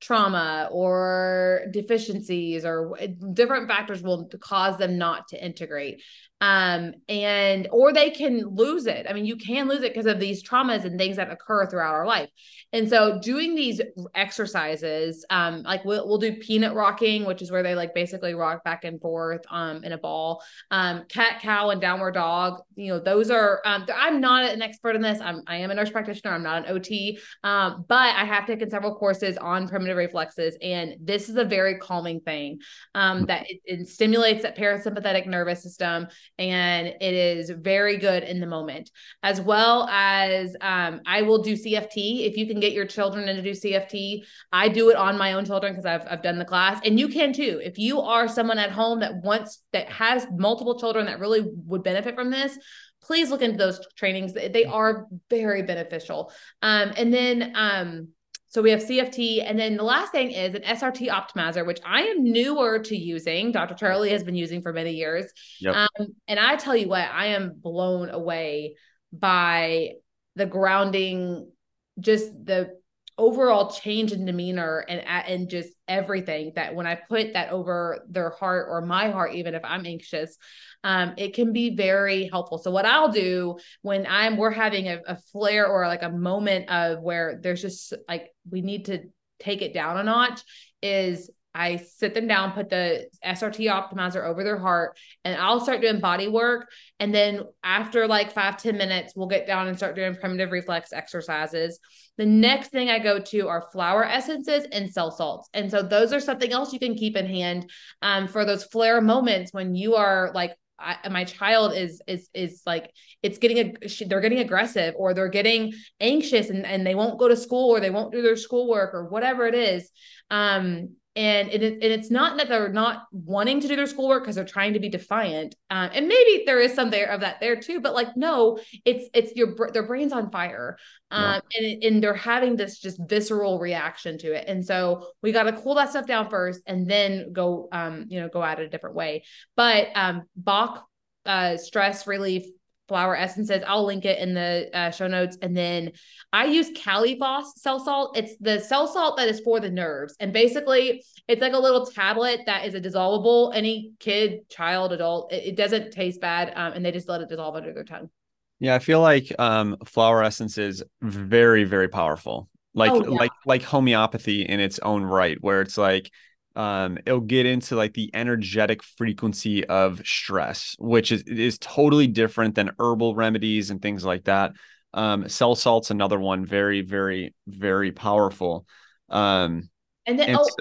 trauma 0.00 0.70
or 0.72 1.66
deficiencies 1.70 2.64
or 2.64 2.96
different 3.34 3.68
factors 3.68 4.02
will 4.02 4.30
cause 4.40 4.78
them 4.78 4.96
not 4.96 5.28
to 5.28 5.44
integrate 5.44 6.02
um 6.42 6.92
and 7.08 7.66
or 7.72 7.94
they 7.94 8.10
can 8.10 8.46
lose 8.54 8.86
it. 8.86 9.06
I 9.08 9.14
mean 9.14 9.24
you 9.24 9.36
can 9.36 9.68
lose 9.68 9.82
it 9.82 9.94
because 9.94 10.04
of 10.04 10.20
these 10.20 10.46
traumas 10.46 10.84
and 10.84 10.98
things 10.98 11.16
that 11.16 11.30
occur 11.30 11.66
throughout 11.66 11.94
our 11.94 12.06
life. 12.06 12.28
And 12.74 12.90
so 12.90 13.18
doing 13.20 13.54
these 13.54 13.80
exercises 14.14 15.24
um 15.30 15.62
like 15.62 15.84
we'll, 15.86 16.06
we'll 16.06 16.18
do 16.18 16.34
peanut 16.36 16.74
rocking 16.74 17.24
which 17.24 17.40
is 17.40 17.50
where 17.50 17.62
they 17.62 17.74
like 17.74 17.94
basically 17.94 18.34
rock 18.34 18.62
back 18.64 18.84
and 18.84 19.00
forth 19.00 19.42
um 19.50 19.82
in 19.82 19.92
a 19.92 19.98
ball. 19.98 20.42
Um 20.70 21.04
cat 21.08 21.40
cow 21.40 21.70
and 21.70 21.80
downward 21.80 22.12
dog 22.12 22.60
you 22.74 22.92
know 22.92 23.00
those 23.00 23.30
are 23.30 23.62
um 23.64 23.86
i'm 23.94 24.20
not 24.20 24.44
an 24.44 24.60
expert 24.60 24.94
in 24.94 25.00
this. 25.00 25.18
I'm 25.20 25.42
i 25.46 25.56
am 25.56 25.70
a 25.70 25.74
nurse 25.74 25.90
practitioner. 25.90 26.34
I'm 26.34 26.42
not 26.42 26.68
an 26.68 26.76
ot 26.76 27.18
um 27.44 27.86
but 27.88 28.14
i 28.14 28.24
have 28.24 28.46
taken 28.46 28.68
several 28.68 28.94
courses 28.94 29.38
on 29.38 29.68
primitive 29.68 29.96
reflexes 29.96 30.58
and 30.60 30.96
this 31.00 31.30
is 31.30 31.36
a 31.36 31.44
very 31.44 31.78
calming 31.78 32.20
thing 32.20 32.58
um 32.94 33.24
that 33.24 33.46
it, 33.48 33.60
it 33.64 33.88
stimulates 33.88 34.42
that 34.42 34.56
parasympathetic 34.58 35.26
nervous 35.26 35.62
system 35.62 36.08
and 36.38 36.86
it 36.86 37.14
is 37.14 37.50
very 37.50 37.96
good 37.96 38.22
in 38.22 38.40
the 38.40 38.46
moment 38.46 38.90
as 39.22 39.40
well 39.40 39.88
as 39.90 40.54
um, 40.60 41.00
i 41.06 41.22
will 41.22 41.42
do 41.42 41.52
EFT 41.52 41.96
if 41.96 42.36
you 42.36 42.46
can 42.46 42.60
get 42.60 42.72
your 42.72 42.86
children 42.86 43.26
to 43.26 43.42
do 43.42 43.54
EFT 43.72 44.26
i 44.52 44.68
do 44.68 44.90
it 44.90 44.96
on 44.96 45.16
my 45.16 45.32
own 45.32 45.44
children 45.44 45.72
because 45.72 45.86
I've, 45.86 46.06
I've 46.08 46.22
done 46.22 46.38
the 46.38 46.44
class 46.44 46.80
and 46.84 46.98
you 46.98 47.08
can 47.08 47.32
too. 47.32 47.60
If 47.62 47.78
you 47.78 48.00
are 48.00 48.28
someone 48.28 48.58
at 48.58 48.70
home 48.70 49.00
that 49.00 49.22
wants 49.22 49.62
that 49.72 49.88
has 49.90 50.26
multiple 50.32 50.78
children 50.78 51.06
that 51.06 51.20
really 51.20 51.44
would 51.66 51.82
benefit 51.82 52.14
from 52.14 52.30
this 52.30 52.58
please 53.02 53.30
look 53.30 53.42
into 53.42 53.56
those 53.56 53.80
trainings. 53.96 54.32
They 54.32 54.64
are 54.64 55.06
very 55.30 55.62
beneficial. 55.62 56.32
Um, 56.60 56.92
and 56.96 57.14
then 57.14 57.52
um, 57.54 58.08
so 58.56 58.62
we 58.62 58.70
have 58.70 58.90
EFT. 58.90 59.18
And 59.44 59.58
then 59.58 59.76
the 59.76 59.82
last 59.82 60.12
thing 60.12 60.30
is 60.30 60.54
an 60.54 60.62
SRT 60.62 61.10
optimizer, 61.10 61.66
which 61.66 61.78
I 61.84 62.04
am 62.04 62.24
newer 62.24 62.78
to 62.78 62.96
using. 62.96 63.52
Dr. 63.52 63.74
Charlie 63.74 64.08
has 64.12 64.24
been 64.24 64.34
using 64.34 64.62
for 64.62 64.72
many 64.72 64.92
years. 64.92 65.26
Yep. 65.60 65.74
Um, 65.74 66.06
and 66.26 66.40
I 66.40 66.56
tell 66.56 66.74
you 66.74 66.88
what, 66.88 67.06
I 67.06 67.26
am 67.26 67.52
blown 67.54 68.08
away 68.08 68.76
by 69.12 69.90
the 70.36 70.46
grounding, 70.46 71.52
just 72.00 72.32
the 72.32 72.70
overall 73.18 73.70
change 73.70 74.12
in 74.12 74.26
demeanor 74.26 74.84
and 74.88 75.00
and 75.00 75.48
just 75.48 75.70
everything 75.88 76.52
that 76.54 76.74
when 76.74 76.86
I 76.86 76.96
put 76.96 77.32
that 77.32 77.50
over 77.50 78.04
their 78.08 78.30
heart 78.30 78.66
or 78.70 78.80
my 78.82 79.10
heart, 79.10 79.34
even 79.34 79.54
if 79.54 79.62
I'm 79.64 79.86
anxious, 79.86 80.36
um, 80.84 81.14
it 81.16 81.34
can 81.34 81.52
be 81.52 81.74
very 81.74 82.28
helpful. 82.28 82.58
So 82.58 82.70
what 82.70 82.84
I'll 82.84 83.10
do 83.10 83.58
when 83.82 84.06
I'm 84.06 84.36
we're 84.36 84.50
having 84.50 84.88
a, 84.88 85.00
a 85.06 85.16
flare 85.32 85.66
or 85.66 85.86
like 85.86 86.02
a 86.02 86.10
moment 86.10 86.70
of 86.70 87.00
where 87.00 87.40
there's 87.42 87.62
just 87.62 87.94
like 88.08 88.30
we 88.50 88.60
need 88.60 88.86
to 88.86 89.04
take 89.38 89.62
it 89.62 89.74
down 89.74 89.98
a 89.98 90.04
notch 90.04 90.40
is 90.82 91.30
I 91.56 91.76
sit 91.76 92.12
them 92.12 92.26
down, 92.26 92.52
put 92.52 92.68
the 92.68 93.08
SRT 93.24 93.64
optimizer 93.70 94.22
over 94.22 94.44
their 94.44 94.58
heart, 94.58 94.98
and 95.24 95.40
I'll 95.40 95.58
start 95.60 95.80
doing 95.80 96.00
body 96.00 96.28
work. 96.28 96.68
And 97.00 97.14
then 97.14 97.44
after 97.64 98.06
like 98.06 98.30
five 98.32 98.58
ten 98.58 98.76
minutes, 98.76 99.14
we'll 99.16 99.26
get 99.26 99.46
down 99.46 99.66
and 99.66 99.76
start 99.76 99.96
doing 99.96 100.14
primitive 100.16 100.52
reflex 100.52 100.92
exercises. 100.92 101.80
The 102.18 102.26
next 102.26 102.68
thing 102.68 102.90
I 102.90 102.98
go 102.98 103.18
to 103.18 103.48
are 103.48 103.70
flower 103.72 104.04
essences 104.04 104.66
and 104.70 104.92
cell 104.92 105.10
salts. 105.10 105.48
And 105.54 105.70
so 105.70 105.82
those 105.82 106.12
are 106.12 106.20
something 106.20 106.52
else 106.52 106.74
you 106.74 106.78
can 106.78 106.94
keep 106.94 107.16
in 107.16 107.26
hand 107.26 107.70
um, 108.02 108.28
for 108.28 108.44
those 108.44 108.64
flare 108.64 109.00
moments 109.00 109.54
when 109.54 109.74
you 109.74 109.94
are 109.94 110.32
like, 110.34 110.54
I, 110.78 111.08
my 111.08 111.24
child 111.24 111.72
is 111.74 112.02
is 112.06 112.28
is 112.34 112.60
like 112.66 112.90
it's 113.22 113.38
getting 113.38 113.56
a 113.56 114.04
they're 114.04 114.20
getting 114.20 114.40
aggressive 114.40 114.92
or 114.98 115.14
they're 115.14 115.30
getting 115.30 115.72
anxious 116.02 116.50
and, 116.50 116.66
and 116.66 116.86
they 116.86 116.94
won't 116.94 117.18
go 117.18 117.28
to 117.28 117.36
school 117.36 117.70
or 117.74 117.80
they 117.80 117.88
won't 117.88 118.12
do 118.12 118.20
their 118.20 118.36
schoolwork 118.36 118.92
or 118.92 119.08
whatever 119.08 119.46
it 119.46 119.54
is 119.54 119.90
um 120.30 120.90
and 121.16 121.48
it, 121.48 121.62
and 121.62 121.82
it's 121.82 122.10
not 122.10 122.36
that 122.36 122.48
they're 122.48 122.68
not 122.68 123.06
wanting 123.10 123.58
to 123.60 123.66
do 123.66 123.74
their 123.74 123.86
schoolwork 123.86 124.22
because 124.22 124.36
they're 124.36 124.44
trying 124.44 124.74
to 124.74 124.78
be 124.78 124.88
defiant 124.88 125.54
um, 125.70 125.90
and 125.94 126.06
maybe 126.06 126.44
there 126.44 126.60
is 126.60 126.74
some 126.74 126.90
there 126.90 127.06
of 127.06 127.20
that 127.20 127.40
there 127.40 127.56
too 127.56 127.80
but 127.80 127.94
like 127.94 128.16
no 128.16 128.58
it's 128.84 129.08
it's 129.14 129.34
your 129.34 129.56
their 129.72 129.82
brain's 129.82 130.12
on 130.12 130.30
fire 130.30 130.76
um, 131.10 131.40
yeah. 131.54 131.68
and, 131.68 131.82
and 131.82 132.02
they're 132.02 132.14
having 132.14 132.54
this 132.54 132.78
just 132.78 133.00
visceral 133.08 133.58
reaction 133.58 134.18
to 134.18 134.32
it 134.32 134.46
and 134.46 134.64
so 134.64 135.08
we 135.22 135.32
got 135.32 135.44
to 135.44 135.52
cool 135.52 135.74
that 135.74 135.90
stuff 135.90 136.06
down 136.06 136.28
first 136.28 136.60
and 136.66 136.88
then 136.88 137.32
go 137.32 137.68
um, 137.72 138.04
you 138.08 138.20
know 138.20 138.28
go 138.28 138.44
at 138.44 138.60
it 138.60 138.66
a 138.66 138.68
different 138.68 138.94
way 138.94 139.24
but 139.56 139.88
um 139.94 140.22
bach 140.36 140.86
uh, 141.24 141.56
stress 141.56 142.06
relief 142.06 142.44
flower 142.88 143.16
essences. 143.16 143.62
I'll 143.66 143.84
link 143.84 144.04
it 144.04 144.18
in 144.18 144.34
the 144.34 144.70
uh, 144.72 144.90
show 144.90 145.06
notes. 145.08 145.36
And 145.42 145.56
then 145.56 145.92
I 146.32 146.46
use 146.46 146.70
Kali 146.76 147.18
phos 147.18 147.60
cell 147.60 147.80
salt. 147.80 148.16
It's 148.16 148.36
the 148.38 148.60
cell 148.60 148.86
salt 148.86 149.16
that 149.16 149.28
is 149.28 149.40
for 149.40 149.60
the 149.60 149.70
nerves. 149.70 150.14
And 150.20 150.32
basically, 150.32 151.04
it's 151.28 151.40
like 151.40 151.52
a 151.52 151.58
little 151.58 151.86
tablet 151.86 152.40
that 152.46 152.64
is 152.66 152.74
a 152.74 152.80
dissolvable. 152.80 153.54
Any 153.54 153.92
kid, 153.98 154.48
child, 154.48 154.92
adult, 154.92 155.32
it, 155.32 155.44
it 155.44 155.56
doesn't 155.56 155.90
taste 155.92 156.20
bad. 156.20 156.52
Um, 156.54 156.72
and 156.74 156.84
they 156.84 156.92
just 156.92 157.08
let 157.08 157.20
it 157.20 157.28
dissolve 157.28 157.56
under 157.56 157.72
their 157.72 157.84
tongue. 157.84 158.10
Yeah, 158.58 158.74
I 158.74 158.78
feel 158.78 159.00
like 159.00 159.32
um, 159.38 159.76
flower 159.84 160.22
essence 160.22 160.56
is 160.56 160.82
very, 161.02 161.64
very 161.64 161.88
powerful. 161.88 162.48
Like, 162.72 162.92
Oh, 162.92 163.02
yeah. 163.02 163.08
like, 163.10 163.32
like 163.44 163.62
homeopathy 163.62 164.42
in 164.42 164.60
its 164.60 164.78
own 164.78 165.02
right, 165.02 165.36
where 165.40 165.60
it's 165.60 165.76
like, 165.76 166.10
um, 166.56 166.98
it'll 167.06 167.20
get 167.20 167.46
into 167.46 167.76
like 167.76 167.94
the 167.94 168.10
energetic 168.14 168.82
frequency 168.82 169.64
of 169.66 170.00
stress, 170.06 170.74
which 170.78 171.12
is 171.12 171.22
is 171.22 171.58
totally 171.58 172.06
different 172.06 172.54
than 172.54 172.72
herbal 172.78 173.14
remedies 173.14 173.70
and 173.70 173.80
things 173.80 174.04
like 174.04 174.24
that. 174.24 174.52
Um, 174.94 175.28
cell 175.28 175.54
salt's 175.54 175.90
another 175.90 176.18
one, 176.18 176.46
very, 176.46 176.80
very, 176.80 177.34
very 177.46 177.92
powerful. 177.92 178.66
Um, 179.10 179.68
And 180.06 180.18
then, 180.18 180.28
and 180.30 180.38
oh, 180.38 180.46
s- 180.46 180.56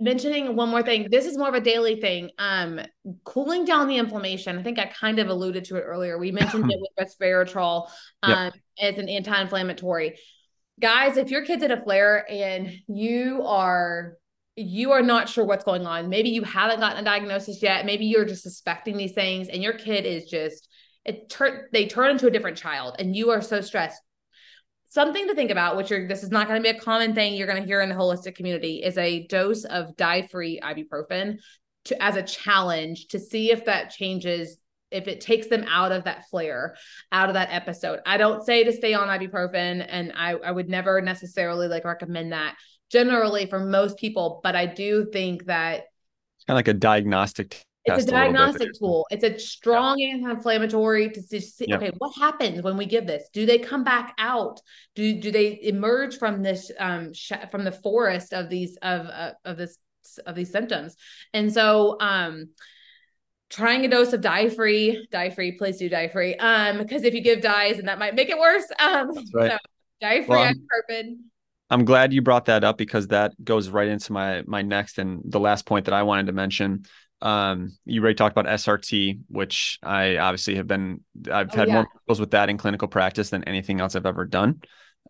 mentioning 0.00 0.54
one 0.54 0.68
more 0.68 0.82
thing. 0.82 1.08
This 1.10 1.26
is 1.26 1.36
more 1.36 1.48
of 1.48 1.54
a 1.54 1.60
daily 1.60 2.00
thing. 2.00 2.30
Um, 2.38 2.80
cooling 3.24 3.64
down 3.64 3.88
the 3.88 3.96
inflammation. 3.98 4.58
I 4.58 4.62
think 4.62 4.78
I 4.78 4.86
kind 4.86 5.18
of 5.18 5.28
alluded 5.28 5.64
to 5.66 5.76
it 5.76 5.82
earlier. 5.82 6.18
We 6.18 6.30
mentioned 6.30 6.70
it 6.70 6.78
with 6.98 7.08
resveratrol 7.20 7.88
Yep. 8.26 8.36
um, 8.38 8.52
as 8.80 8.98
an 8.98 9.08
anti-inflammatory. 9.08 10.18
Guys, 10.80 11.16
if 11.16 11.30
your 11.30 11.44
kid's 11.44 11.62
in 11.62 11.70
a 11.70 11.82
flare 11.82 12.24
and 12.30 12.72
you 12.88 13.42
are 13.44 14.16
you 14.56 14.92
are 14.92 15.02
not 15.02 15.28
sure 15.28 15.44
what's 15.44 15.64
going 15.64 15.86
on, 15.86 16.08
maybe 16.08 16.30
you 16.30 16.42
haven't 16.42 16.80
gotten 16.80 16.98
a 16.98 17.04
diagnosis 17.04 17.62
yet, 17.62 17.86
maybe 17.86 18.06
you're 18.06 18.24
just 18.24 18.42
suspecting 18.42 18.96
these 18.96 19.12
things, 19.12 19.48
and 19.48 19.62
your 19.62 19.72
kid 19.72 20.04
is 20.04 20.24
just 20.26 20.68
it 21.04 21.28
turn 21.28 21.66
they 21.72 21.86
turn 21.86 22.10
into 22.10 22.26
a 22.26 22.30
different 22.30 22.56
child, 22.56 22.96
and 22.98 23.16
you 23.16 23.30
are 23.30 23.40
so 23.40 23.60
stressed. 23.60 24.00
Something 24.88 25.26
to 25.28 25.34
think 25.34 25.50
about, 25.50 25.78
which 25.78 25.90
are 25.90 26.06
this 26.06 26.22
is 26.22 26.30
not 26.30 26.48
going 26.48 26.62
to 26.62 26.72
be 26.72 26.76
a 26.76 26.80
common 26.80 27.14
thing 27.14 27.34
you're 27.34 27.46
going 27.46 27.62
to 27.62 27.66
hear 27.66 27.80
in 27.80 27.88
the 27.88 27.94
holistic 27.94 28.34
community, 28.34 28.82
is 28.84 28.98
a 28.98 29.26
dose 29.26 29.64
of 29.64 29.96
dye-free 29.96 30.60
ibuprofen 30.62 31.38
to 31.86 32.02
as 32.02 32.16
a 32.16 32.22
challenge 32.22 33.08
to 33.08 33.18
see 33.18 33.50
if 33.50 33.64
that 33.64 33.90
changes 33.90 34.58
if 34.90 35.08
it 35.08 35.22
takes 35.22 35.46
them 35.46 35.64
out 35.66 35.90
of 35.90 36.04
that 36.04 36.28
flare, 36.28 36.76
out 37.10 37.30
of 37.30 37.34
that 37.34 37.48
episode. 37.50 38.00
I 38.04 38.18
don't 38.18 38.44
say 38.44 38.62
to 38.64 38.72
stay 38.72 38.92
on 38.92 39.08
ibuprofen, 39.08 39.84
and 39.88 40.12
I, 40.14 40.34
I 40.34 40.50
would 40.50 40.68
never 40.68 41.00
necessarily 41.00 41.66
like 41.66 41.86
recommend 41.86 42.32
that 42.32 42.56
generally 42.92 43.46
for 43.46 43.58
most 43.58 43.96
people, 43.96 44.40
but 44.42 44.54
I 44.54 44.66
do 44.66 45.06
think 45.12 45.46
that 45.46 45.84
it's 46.36 46.44
kind 46.46 46.54
of 46.54 46.58
like 46.58 46.68
a 46.68 46.74
diagnostic 46.74 47.62
it's 47.84 48.04
a 48.04 48.06
diagnostic 48.06 48.68
tool. 48.78 49.06
It's 49.10 49.24
a 49.24 49.36
strong 49.38 50.00
anti-inflammatory 50.00 51.10
to 51.10 51.20
see, 51.20 51.66
Yeah. 51.66 51.76
okay, 51.76 51.90
what 51.98 52.14
happens 52.16 52.62
when 52.62 52.76
we 52.76 52.86
give 52.86 53.08
this? 53.08 53.28
Do 53.32 53.44
they 53.44 53.58
come 53.58 53.82
back 53.82 54.14
out? 54.18 54.60
Do 54.94 55.20
do 55.20 55.32
they 55.32 55.58
emerge 55.62 56.16
from 56.18 56.42
this 56.42 56.70
um 56.78 57.12
sh- 57.12 57.32
from 57.50 57.64
the 57.64 57.72
forest 57.72 58.32
of 58.32 58.48
these 58.48 58.76
of 58.82 59.06
uh, 59.06 59.32
of 59.44 59.56
this 59.56 59.78
of 60.26 60.36
these 60.36 60.52
symptoms? 60.52 60.94
And 61.34 61.52
so 61.52 61.96
um 62.00 62.50
trying 63.50 63.84
a 63.84 63.88
dose 63.88 64.12
of 64.12 64.20
dye 64.20 64.48
free, 64.48 65.08
dye 65.10 65.30
free, 65.30 65.52
please 65.52 65.78
do 65.78 65.88
dye 65.88 66.08
free. 66.08 66.36
Um 66.36 66.78
because 66.78 67.02
if 67.02 67.14
you 67.14 67.20
give 67.20 67.40
dyes 67.40 67.78
and 67.80 67.88
that 67.88 67.98
might 67.98 68.14
make 68.14 68.28
it 68.28 68.38
worse. 68.38 68.66
Um 68.78 69.10
That's 69.12 69.34
right. 69.34 69.50
so 69.52 69.58
dye 70.00 70.22
free 70.22 70.36
Well, 70.36 70.52
ibuprofen. 70.54 71.16
I'm 71.72 71.86
glad 71.86 72.12
you 72.12 72.20
brought 72.20 72.44
that 72.46 72.64
up 72.64 72.76
because 72.76 73.08
that 73.08 73.32
goes 73.42 73.70
right 73.70 73.88
into 73.88 74.12
my 74.12 74.42
my 74.46 74.60
next 74.60 74.98
and 74.98 75.22
the 75.24 75.40
last 75.40 75.64
point 75.64 75.86
that 75.86 75.94
I 75.94 76.02
wanted 76.02 76.26
to 76.26 76.32
mention. 76.32 76.84
Um, 77.22 77.72
you 77.86 78.02
already 78.02 78.14
talked 78.16 78.36
about 78.36 78.52
SRT, 78.52 79.20
which 79.28 79.78
I 79.82 80.18
obviously 80.18 80.56
have 80.56 80.66
been 80.66 81.00
I've 81.32 81.50
Oh, 81.54 81.56
had 81.56 81.68
yeah. 81.68 81.74
more 81.74 81.88
goals 82.06 82.20
with 82.20 82.32
that 82.32 82.50
in 82.50 82.58
clinical 82.58 82.88
practice 82.88 83.30
than 83.30 83.44
anything 83.44 83.80
else 83.80 83.96
I've 83.96 84.04
ever 84.06 84.26
done. 84.26 84.60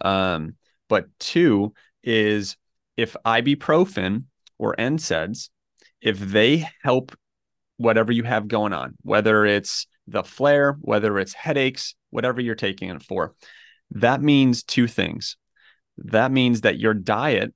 Um, 0.01 0.55
But 0.89 1.07
two 1.19 1.75
is 2.05 2.57
if 2.97 3.17
ibuprofen 3.27 4.25
or 4.59 4.77
NSAIDs, 4.79 5.49
if 6.01 6.19
they 6.19 6.69
help 6.83 7.17
whatever 7.77 8.13
you 8.13 8.23
have 8.23 8.47
going 8.47 8.73
on, 8.73 8.95
whether 9.03 9.45
it's 9.45 9.89
the 10.07 10.23
flare, 10.23 10.75
whether 10.81 11.19
it's 11.19 11.33
headaches, 11.33 11.97
whatever 12.11 12.41
you're 12.41 12.55
taking 12.55 12.91
it 12.91 13.03
for, 13.03 13.35
that 13.93 14.23
means 14.23 14.63
two 14.63 14.87
things. 14.87 15.37
That 15.99 16.33
means 16.33 16.63
that 16.63 16.79
your 16.79 16.95
diet 16.95 17.55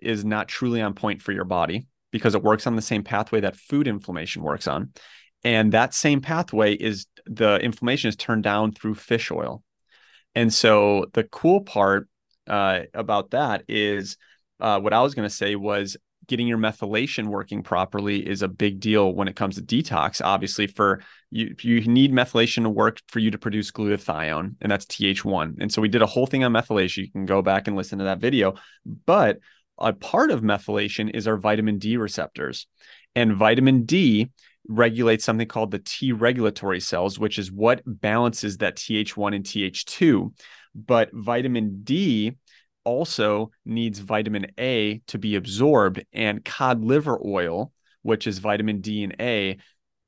is 0.00 0.24
not 0.24 0.48
truly 0.48 0.80
on 0.80 0.94
point 0.94 1.22
for 1.22 1.32
your 1.32 1.44
body 1.44 1.86
because 2.10 2.34
it 2.34 2.42
works 2.42 2.66
on 2.66 2.76
the 2.76 2.82
same 2.82 3.04
pathway 3.04 3.40
that 3.40 3.56
food 3.56 3.86
inflammation 3.86 4.42
works 4.42 4.66
on. 4.66 4.92
And 5.44 5.72
that 5.72 5.94
same 5.94 6.20
pathway 6.20 6.74
is 6.74 7.06
the 7.26 7.56
inflammation 7.56 8.08
is 8.08 8.16
turned 8.16 8.42
down 8.42 8.72
through 8.72 8.96
fish 8.96 9.30
oil. 9.30 9.62
And 10.34 10.52
so 10.52 11.06
the 11.12 11.24
cool 11.24 11.62
part 11.62 12.08
uh, 12.46 12.80
about 12.94 13.30
that 13.30 13.64
is 13.68 14.16
uh, 14.60 14.80
what 14.80 14.92
I 14.92 15.02
was 15.02 15.14
going 15.14 15.28
to 15.28 15.34
say 15.34 15.54
was 15.54 15.96
getting 16.28 16.46
your 16.46 16.58
methylation 16.58 17.26
working 17.26 17.62
properly 17.62 18.26
is 18.26 18.42
a 18.42 18.48
big 18.48 18.78
deal 18.78 19.12
when 19.12 19.26
it 19.26 19.34
comes 19.34 19.56
to 19.56 19.62
detox. 19.62 20.20
Obviously, 20.24 20.66
for 20.66 21.00
you, 21.30 21.54
you 21.60 21.80
need 21.80 22.12
methylation 22.12 22.62
to 22.62 22.70
work 22.70 23.00
for 23.08 23.18
you 23.18 23.30
to 23.30 23.38
produce 23.38 23.72
glutathione, 23.72 24.54
and 24.60 24.70
that's 24.70 24.84
TH1. 24.86 25.56
And 25.60 25.72
so 25.72 25.82
we 25.82 25.88
did 25.88 26.02
a 26.02 26.06
whole 26.06 26.26
thing 26.26 26.44
on 26.44 26.52
methylation. 26.52 26.98
You 26.98 27.10
can 27.10 27.26
go 27.26 27.42
back 27.42 27.66
and 27.66 27.76
listen 27.76 27.98
to 27.98 28.04
that 28.04 28.20
video. 28.20 28.54
But 29.06 29.38
a 29.78 29.92
part 29.92 30.30
of 30.30 30.42
methylation 30.42 31.10
is 31.14 31.26
our 31.26 31.36
vitamin 31.36 31.78
D 31.78 31.96
receptors. 31.96 32.66
And 33.16 33.34
vitamin 33.34 33.84
D 33.84 34.30
regulates 34.68 35.24
something 35.24 35.48
called 35.48 35.70
the 35.70 35.78
T 35.78 36.12
regulatory 36.12 36.80
cells, 36.80 37.18
which 37.18 37.38
is 37.38 37.50
what 37.50 37.82
balances 37.86 38.58
that 38.58 38.76
TH1 38.76 39.34
and 39.34 39.44
TH2. 39.44 40.32
But 40.74 41.10
vitamin 41.12 41.80
D 41.82 42.36
also 42.88 43.50
needs 43.64 43.98
vitamin 43.98 44.46
A 44.58 45.02
to 45.08 45.18
be 45.18 45.36
absorbed, 45.36 46.04
and 46.12 46.44
cod 46.44 46.82
liver 46.82 47.18
oil, 47.24 47.72
which 48.02 48.26
is 48.26 48.38
vitamin 48.38 48.80
D 48.80 49.04
and 49.04 49.14
A, 49.20 49.58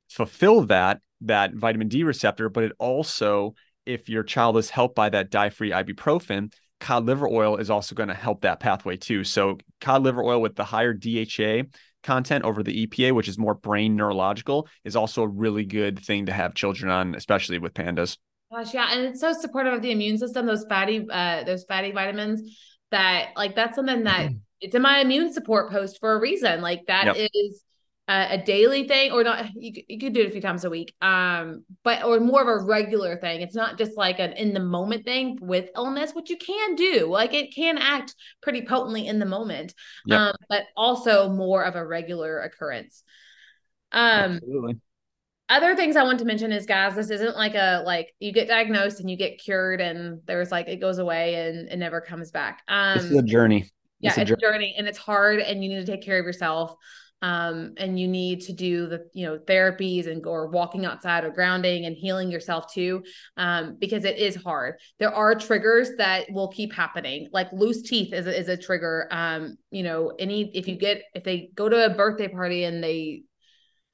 fulfill 0.09 0.65
that 0.65 1.01
that 1.21 1.53
vitamin 1.53 1.87
D 1.87 2.03
receptor. 2.03 2.49
But 2.49 2.63
it 2.63 2.71
also, 2.79 3.53
if 3.85 4.09
your 4.09 4.23
child 4.23 4.57
is 4.57 4.71
helped 4.71 4.95
by 4.95 5.09
that 5.09 5.29
dye-free 5.29 5.71
ibuprofen, 5.71 6.51
cod 6.79 7.05
liver 7.05 7.27
oil 7.27 7.57
is 7.57 7.69
also 7.69 7.93
going 7.93 8.09
to 8.09 8.15
help 8.15 8.41
that 8.41 8.59
pathway 8.59 8.97
too. 8.97 9.23
So 9.23 9.59
cod 9.79 10.01
liver 10.01 10.23
oil 10.23 10.41
with 10.41 10.55
the 10.55 10.63
higher 10.63 10.93
DHA 10.93 11.69
content 12.01 12.43
over 12.43 12.63
the 12.63 12.87
EPA, 12.87 13.13
which 13.13 13.27
is 13.27 13.37
more 13.37 13.53
brain 13.53 13.95
neurological, 13.95 14.67
is 14.83 14.95
also 14.95 15.21
a 15.21 15.27
really 15.27 15.65
good 15.65 15.99
thing 15.99 16.25
to 16.25 16.33
have 16.33 16.55
children 16.55 16.91
on, 16.91 17.13
especially 17.13 17.59
with 17.59 17.75
pandas. 17.75 18.17
Gosh, 18.51 18.73
yeah, 18.73 18.89
and 18.91 19.05
it's 19.05 19.21
so 19.21 19.33
supportive 19.33 19.73
of 19.73 19.81
the 19.81 19.91
immune 19.91 20.17
system. 20.17 20.45
Those 20.45 20.65
fatty, 20.65 21.07
uh, 21.09 21.43
those 21.45 21.63
fatty 21.63 21.91
vitamins. 21.91 22.57
That 22.91 23.29
like 23.37 23.55
that's 23.55 23.75
something 23.75 24.03
that 24.03 24.29
it's 24.59 24.75
in 24.75 24.81
my 24.81 24.99
immune 24.99 25.31
support 25.31 25.71
post 25.71 25.99
for 25.99 26.13
a 26.13 26.19
reason. 26.19 26.61
Like 26.61 26.85
that 26.87 27.05
yep. 27.05 27.29
is 27.33 27.63
a, 28.09 28.33
a, 28.33 28.37
daily 28.37 28.89
thing, 28.89 29.13
or 29.13 29.23
not. 29.23 29.45
You, 29.55 29.71
you 29.87 29.97
could 29.97 30.13
do 30.13 30.21
it 30.21 30.27
a 30.27 30.31
few 30.31 30.41
times 30.41 30.65
a 30.65 30.69
week, 30.69 30.93
um, 31.01 31.63
but 31.85 32.03
or 32.03 32.19
more 32.19 32.41
of 32.41 32.47
a 32.49 32.65
regular 32.65 33.15
thing. 33.15 33.39
It's 33.39 33.55
not 33.55 33.77
just 33.77 33.95
like 33.95 34.19
an 34.19 34.33
in 34.33 34.53
the 34.53 34.59
moment 34.59 35.05
thing 35.05 35.37
with 35.41 35.69
illness, 35.77 36.11
which 36.11 36.29
you 36.29 36.37
can 36.37 36.75
do. 36.75 37.07
Like 37.07 37.33
it 37.33 37.55
can 37.55 37.77
act 37.77 38.13
pretty 38.41 38.63
potently 38.63 39.07
in 39.07 39.19
the 39.19 39.25
moment, 39.25 39.73
yep. 40.05 40.19
um, 40.19 40.35
but 40.49 40.63
also 40.75 41.29
more 41.29 41.63
of 41.63 41.75
a 41.75 41.87
regular 41.87 42.41
occurrence. 42.41 43.03
Um, 43.93 44.33
Absolutely 44.33 44.75
other 45.51 45.75
things 45.75 45.97
I 45.97 46.03
want 46.03 46.17
to 46.19 46.25
mention 46.25 46.51
is 46.51 46.65
guys, 46.65 46.95
this 46.95 47.09
isn't 47.09 47.35
like 47.35 47.55
a 47.55 47.83
like 47.85 48.13
you 48.19 48.31
get 48.31 48.47
diagnosed 48.47 49.01
and 49.01 49.09
you 49.09 49.17
get 49.17 49.37
cured 49.37 49.81
and 49.81 50.21
there's 50.25 50.51
like 50.51 50.67
it 50.67 50.77
goes 50.77 50.97
away 50.97 51.35
and 51.35 51.69
it 51.69 51.77
never 51.77 51.99
comes 51.99 52.31
back. 52.31 52.63
Um 52.67 52.97
this 52.97 53.05
is 53.11 53.17
a 53.17 53.21
journey. 53.21 53.69
Yeah, 53.99 54.11
it's, 54.11 54.17
a, 54.17 54.25
journey. 54.25 54.41
journey 54.41 54.75
and 54.77 54.87
it's 54.87 54.97
hard 54.97 55.39
and 55.39 55.63
you 55.63 55.69
need 55.69 55.85
to 55.85 55.91
take 55.91 56.03
care 56.03 56.17
of 56.19 56.25
yourself. 56.25 56.73
Um, 57.23 57.75
and 57.77 57.99
you 57.99 58.07
need 58.07 58.41
to 58.41 58.53
do 58.53 58.87
the 58.87 59.05
you 59.13 59.27
know 59.27 59.37
therapies 59.37 60.07
and 60.07 60.25
or 60.25 60.47
walking 60.47 60.87
outside 60.87 61.23
or 61.23 61.29
grounding 61.29 61.85
and 61.85 61.95
healing 61.95 62.31
yourself 62.31 62.73
too 62.73 63.03
um, 63.37 63.77
because 63.79 64.05
it 64.05 64.17
is 64.17 64.35
hard 64.35 64.79
there 64.97 65.13
are 65.13 65.35
triggers 65.35 65.91
that 65.99 66.25
will 66.31 66.47
keep 66.47 66.73
happening 66.73 67.27
like 67.31 67.45
loose 67.53 67.83
teeth 67.83 68.11
is 68.11 68.25
a, 68.25 68.35
is 68.35 68.49
a 68.49 68.57
trigger 68.57 69.07
um, 69.11 69.55
you 69.69 69.83
know 69.83 70.11
any 70.17 70.49
if 70.55 70.67
you 70.67 70.75
get 70.75 71.03
if 71.13 71.23
they 71.23 71.51
go 71.53 71.69
to 71.69 71.85
a 71.85 71.93
birthday 71.93 72.27
party 72.27 72.63
and 72.63 72.83
they 72.83 73.21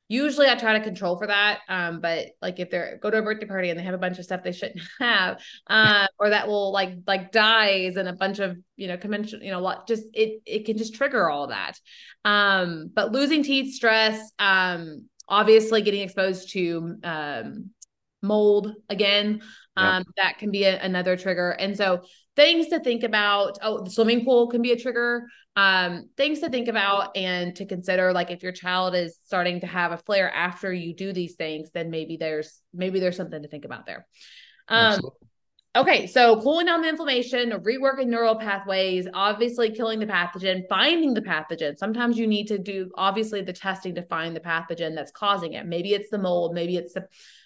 usually 0.07 0.47
I 0.47 0.55
try 0.55 0.77
to 0.77 0.83
control 0.83 1.17
for 1.17 1.27
that. 1.27 1.59
Um, 1.67 1.99
but 1.99 2.27
like 2.41 2.59
if 2.59 2.69
they're 2.69 2.99
go 3.01 3.09
to 3.09 3.17
a 3.17 3.21
birthday 3.21 3.45
party 3.45 3.69
and 3.69 3.79
they 3.79 3.83
have 3.83 3.93
a 3.93 3.99
bunch 3.99 4.19
of 4.19 4.25
stuff 4.25 4.43
they 4.43 4.51
shouldn't 4.51 4.81
have, 4.99 5.41
uh, 5.67 6.07
or 6.19 6.29
that 6.29 6.47
will 6.47 6.71
like 6.71 6.93
like 7.05 7.31
dyes 7.31 7.97
and 7.97 8.07
a 8.07 8.13
bunch 8.13 8.39
of 8.39 8.57
you 8.75 8.87
know 8.87 8.97
convention, 8.97 9.41
you 9.41 9.51
know, 9.51 9.59
lot 9.59 9.87
just 9.87 10.03
it 10.13 10.41
it 10.45 10.65
can 10.65 10.77
just 10.77 10.95
trigger 10.95 11.29
all 11.29 11.47
that. 11.47 11.79
Um, 12.25 12.91
but 12.93 13.11
losing 13.11 13.43
teeth, 13.43 13.73
stress, 13.73 14.31
um, 14.39 15.07
obviously 15.27 15.81
getting 15.81 16.01
exposed 16.01 16.51
to 16.53 16.97
um 17.03 17.71
mold 18.21 18.73
again, 18.89 19.41
um, 19.75 20.03
that 20.17 20.39
can 20.39 20.51
be 20.51 20.63
a, 20.63 20.79
another 20.81 21.17
trigger. 21.17 21.51
And 21.51 21.77
so 21.77 22.01
things 22.37 22.67
to 22.67 22.79
think 22.79 23.03
about. 23.03 23.57
Oh, 23.61 23.83
the 23.83 23.89
swimming 23.89 24.23
pool 24.23 24.47
can 24.47 24.61
be 24.61 24.71
a 24.71 24.77
trigger. 24.77 25.27
Um, 25.57 26.09
things 26.15 26.39
to 26.39 26.49
think 26.49 26.69
about 26.69 27.17
and 27.17 27.53
to 27.57 27.65
consider. 27.65 28.13
Like 28.13 28.31
if 28.31 28.43
your 28.43 28.53
child 28.53 28.95
is 28.95 29.17
starting 29.25 29.59
to 29.61 29.67
have 29.67 29.91
a 29.91 29.97
flare 29.97 30.31
after 30.33 30.71
you 30.71 30.95
do 30.95 31.11
these 31.11 31.35
things, 31.35 31.71
then 31.73 31.89
maybe 31.89 32.15
there's 32.15 32.61
maybe 32.73 33.01
there's 33.01 33.17
something 33.17 33.41
to 33.41 33.49
think 33.49 33.65
about 33.65 33.85
there. 33.85 34.07
Um, 34.69 35.01
Okay, 35.77 36.07
so 36.07 36.41
cooling 36.41 36.65
down 36.65 36.81
the 36.81 36.89
inflammation, 36.89 37.51
reworking 37.51 38.07
neural 38.07 38.35
pathways, 38.35 39.07
obviously 39.13 39.69
killing 39.69 39.99
the 39.99 40.07
pathogen, 40.07 40.63
finding 40.67 41.13
the 41.13 41.21
pathogen. 41.21 41.77
Sometimes 41.77 42.17
you 42.17 42.25
need 42.25 42.47
to 42.47 42.57
do 42.57 42.89
obviously 42.97 43.43
the 43.43 43.53
testing 43.53 43.93
to 43.93 44.01
find 44.01 44.35
the 44.35 44.39
pathogen 44.39 44.95
that's 44.95 45.11
causing 45.11 45.53
it. 45.53 45.67
Maybe 45.67 45.93
it's 45.93 46.09
the 46.09 46.17
mold, 46.17 46.55
maybe 46.55 46.77
it's 46.77 46.93
the 46.93 47.05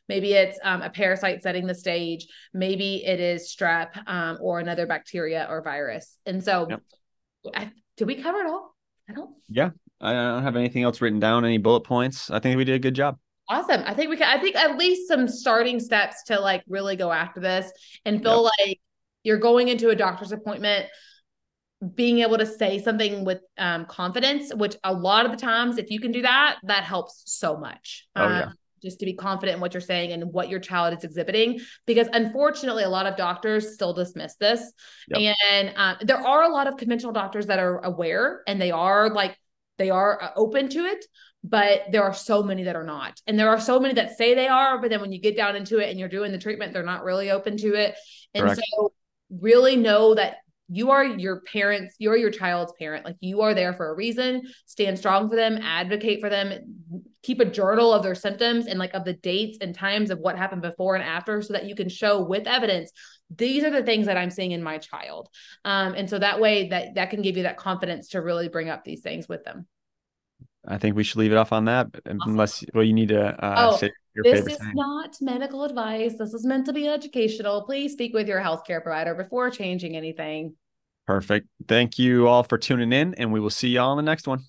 maybe 0.10 0.34
it's 0.34 0.60
um, 0.64 0.82
a 0.82 0.90
parasite 0.90 1.44
setting 1.44 1.68
the 1.68 1.76
stage, 1.76 2.28
maybe 2.54 3.04
it 3.06 3.20
is 3.20 3.54
strep 3.54 3.90
um, 4.08 4.38
or 4.42 4.60
another 4.60 4.86
bacteria 4.86 5.48
or 5.50 5.62
virus. 5.62 6.18
And 6.26 6.44
so, 6.44 6.68
yep. 6.70 6.82
I, 7.56 7.72
did 7.98 8.08
we 8.08 8.22
cover 8.22 8.40
it 8.40 8.48
all? 8.48 8.76
I 9.10 9.14
don't. 9.14 9.32
Yeah, 9.50 9.72
I 10.00 10.14
don't 10.14 10.44
have 10.44 10.56
anything 10.56 10.84
else 10.84 11.02
written 11.02 11.20
down. 11.20 11.46
Any 11.46 11.58
bullet 11.58 11.82
points? 11.82 12.30
I 12.30 12.40
think 12.40 12.58
we 12.58 12.66
did 12.66 12.76
a 12.76 12.80
good 12.80 12.96
job. 12.96 13.18
Awesome. 13.50 13.84
I 13.86 13.94
think 13.94 14.10
we 14.10 14.18
can, 14.18 14.30
I 14.30 14.42
think 14.42 14.56
at 14.56 14.78
least 14.78 15.08
some 15.08 15.28
starting 15.28 15.80
steps 15.80 16.24
to 16.28 16.40
like 16.40 16.64
really 16.68 16.96
go 16.96 17.12
after 17.12 17.42
this 17.42 17.70
and 18.06 18.24
feel 18.24 18.44
yep. 18.44 18.68
like 18.68 18.80
you're 19.24 19.40
going 19.40 19.68
into 19.68 19.90
a 19.90 19.96
doctor's 19.96 20.32
appointment 20.32 20.88
being 21.96 22.20
able 22.20 22.38
to 22.38 22.46
say 22.46 22.80
something 22.80 23.26
with 23.26 23.40
um, 23.58 23.86
confidence, 23.86 24.54
which 24.54 24.76
a 24.84 24.94
lot 24.94 25.26
of 25.26 25.32
the 25.32 25.38
times, 25.38 25.78
if 25.78 25.90
you 25.90 26.00
can 26.00 26.12
do 26.12 26.22
that, 26.22 26.58
that 26.64 26.84
helps 26.84 27.24
so 27.26 27.58
much. 27.58 28.08
Oh, 28.16 28.24
um, 28.24 28.32
yeah. 28.32 28.50
Just 28.82 29.00
to 29.00 29.06
be 29.06 29.14
confident 29.14 29.56
in 29.56 29.62
what 29.62 29.74
you're 29.74 29.82
saying 29.82 30.12
and 30.12 30.32
what 30.34 30.50
your 30.50 30.60
child 30.60 30.98
is 30.98 31.04
exhibiting, 31.04 31.60
because 31.86 32.08
unfortunately, 32.14 32.84
a 32.84 32.90
lot 32.90 33.06
of 33.06 33.16
doctors 33.16 33.74
still 33.74 33.94
dismiss 33.94 34.36
this. 34.36 34.74
Yep. 35.10 35.36
And 35.52 35.74
um, 35.76 35.98
there 36.02 36.18
are 36.18 36.44
a 36.44 36.50
lot 36.50 36.68
of 36.68 36.78
conventional 36.78 37.14
doctors 37.14 37.48
that 37.48 37.60
are 37.60 37.80
aware 37.80 38.42
and 38.48 38.60
they 38.62 38.72
are 38.72 39.10
like, 39.10 39.38
they 39.78 39.90
are 39.90 40.22
uh, 40.22 40.30
open 40.36 40.70
to 40.70 40.80
it, 40.86 41.06
but 41.44 41.82
there 41.92 42.04
are 42.04 42.14
so 42.14 42.44
many 42.44 42.64
that 42.64 42.76
are 42.76 42.84
not. 42.84 43.20
And 43.26 43.38
there 43.38 43.50
are 43.50 43.60
so 43.60 43.80
many 43.80 43.96
that 43.96 44.18
say 44.18 44.36
they 44.36 44.48
are, 44.48 44.80
but 44.80 44.90
then 44.90 45.02
when 45.02 45.12
you 45.12 45.20
get 45.20 45.36
down 45.36 45.56
into 45.56 45.80
it 45.80 45.90
and 45.90 46.00
you're 46.00 46.10
doing 46.10 46.32
the 46.32 46.38
treatment, 46.38 46.74
they're 46.74 46.84
not 46.84 47.04
really 47.04 47.32
open 47.32 47.58
to 47.58 47.74
it. 47.74 47.96
And 48.34 48.44
Correct. 48.44 48.62
so 48.78 48.94
really 49.30 49.76
know 49.76 50.16
that 50.16 50.38
you 50.72 50.90
are 50.92 51.04
your 51.04 51.42
parents, 51.42 51.96
you're 52.00 52.16
your 52.16 52.32
child's 52.32 52.74
parent. 52.80 53.04
Like 53.04 53.18
you 53.20 53.42
are 53.42 53.54
there 53.54 53.74
for 53.74 53.90
a 53.90 53.96
reason. 53.96 54.44
Stand 54.66 54.98
strong 54.98 55.30
for 55.30 55.36
them, 55.36 55.60
advocate 55.62 56.22
for 56.22 56.30
them, 56.30 56.54
keep 57.24 57.42
a 57.42 57.46
journal 57.46 57.94
of 57.94 58.04
their 58.04 58.16
symptoms 58.16 58.68
and 58.68 58.80
like 58.80 58.94
of 58.94 59.04
the 59.04 59.14
dates 59.14 59.58
and 59.60 59.76
times 59.76 60.10
of 60.10 60.20
what 60.20 60.38
happened 60.38 60.62
before 60.62 60.96
and 60.96 61.04
after 61.04 61.42
so 61.42 61.54
that 61.54 61.66
you 61.66 61.76
can 61.76 61.90
show 61.90 62.24
with 62.24 62.48
evidence 62.48 62.92
these 63.38 63.64
are 63.64 63.70
the 63.70 63.84
things 63.84 64.06
that 64.08 64.18
I'm 64.18 64.30
seeing 64.30 64.52
in 64.52 64.64
my 64.64 64.78
child. 64.78 65.30
Um, 65.64 65.94
and 65.94 66.10
so 66.10 66.20
that 66.20 66.40
way 66.40 66.70
that 66.70 66.96
that 66.96 67.10
can 67.10 67.22
give 67.22 67.38
you 67.38 67.44
that 67.44 67.58
confidence 67.58 68.10
to 68.10 68.22
really 68.22 68.48
bring 68.48 68.70
up 68.70 68.84
these 68.84 69.02
things 69.02 69.28
with 69.28 69.44
them. 69.44 69.68
I 70.68 70.78
think 70.78 70.96
we 70.96 71.04
should 71.04 71.18
leave 71.18 71.32
it 71.32 71.38
off 71.38 71.52
on 71.54 71.66
that, 71.66 71.88
awesome. 72.06 72.20
unless 72.26 72.64
well, 72.74 72.84
you 72.84 72.94
need 72.94 73.10
to 73.10 73.30
uh, 73.44 73.72
oh, 73.72 73.78
say 73.78 73.92
your 74.14 74.24
this 74.24 74.46
is 74.46 74.58
thing. 74.58 74.74
not 74.76 75.16
medical 75.22 75.64
advice. 75.64 76.16
This 76.18 76.34
is 76.34 76.46
meant 76.46 76.66
to 76.68 76.74
be 76.74 76.88
educational. 76.88 77.64
Please 77.64 77.94
speak 77.94 78.14
with 78.14 78.28
your 78.28 78.42
healthcare 78.42 78.84
provider 78.84 79.16
before 79.16 79.50
changing 79.50 79.96
anything. 79.96 80.54
Perfect. 81.08 81.48
Thank 81.68 82.00
you 82.00 82.28
all 82.28 82.44
for 82.44 82.58
tuning 82.58 82.94
in, 82.94 83.14
and 83.16 83.32
we 83.34 83.40
will 83.40 83.50
see 83.50 83.70
you 83.70 83.80
all 83.82 83.92
in 83.92 83.98
the 83.98 84.10
next 84.10 84.28
one. 84.28 84.44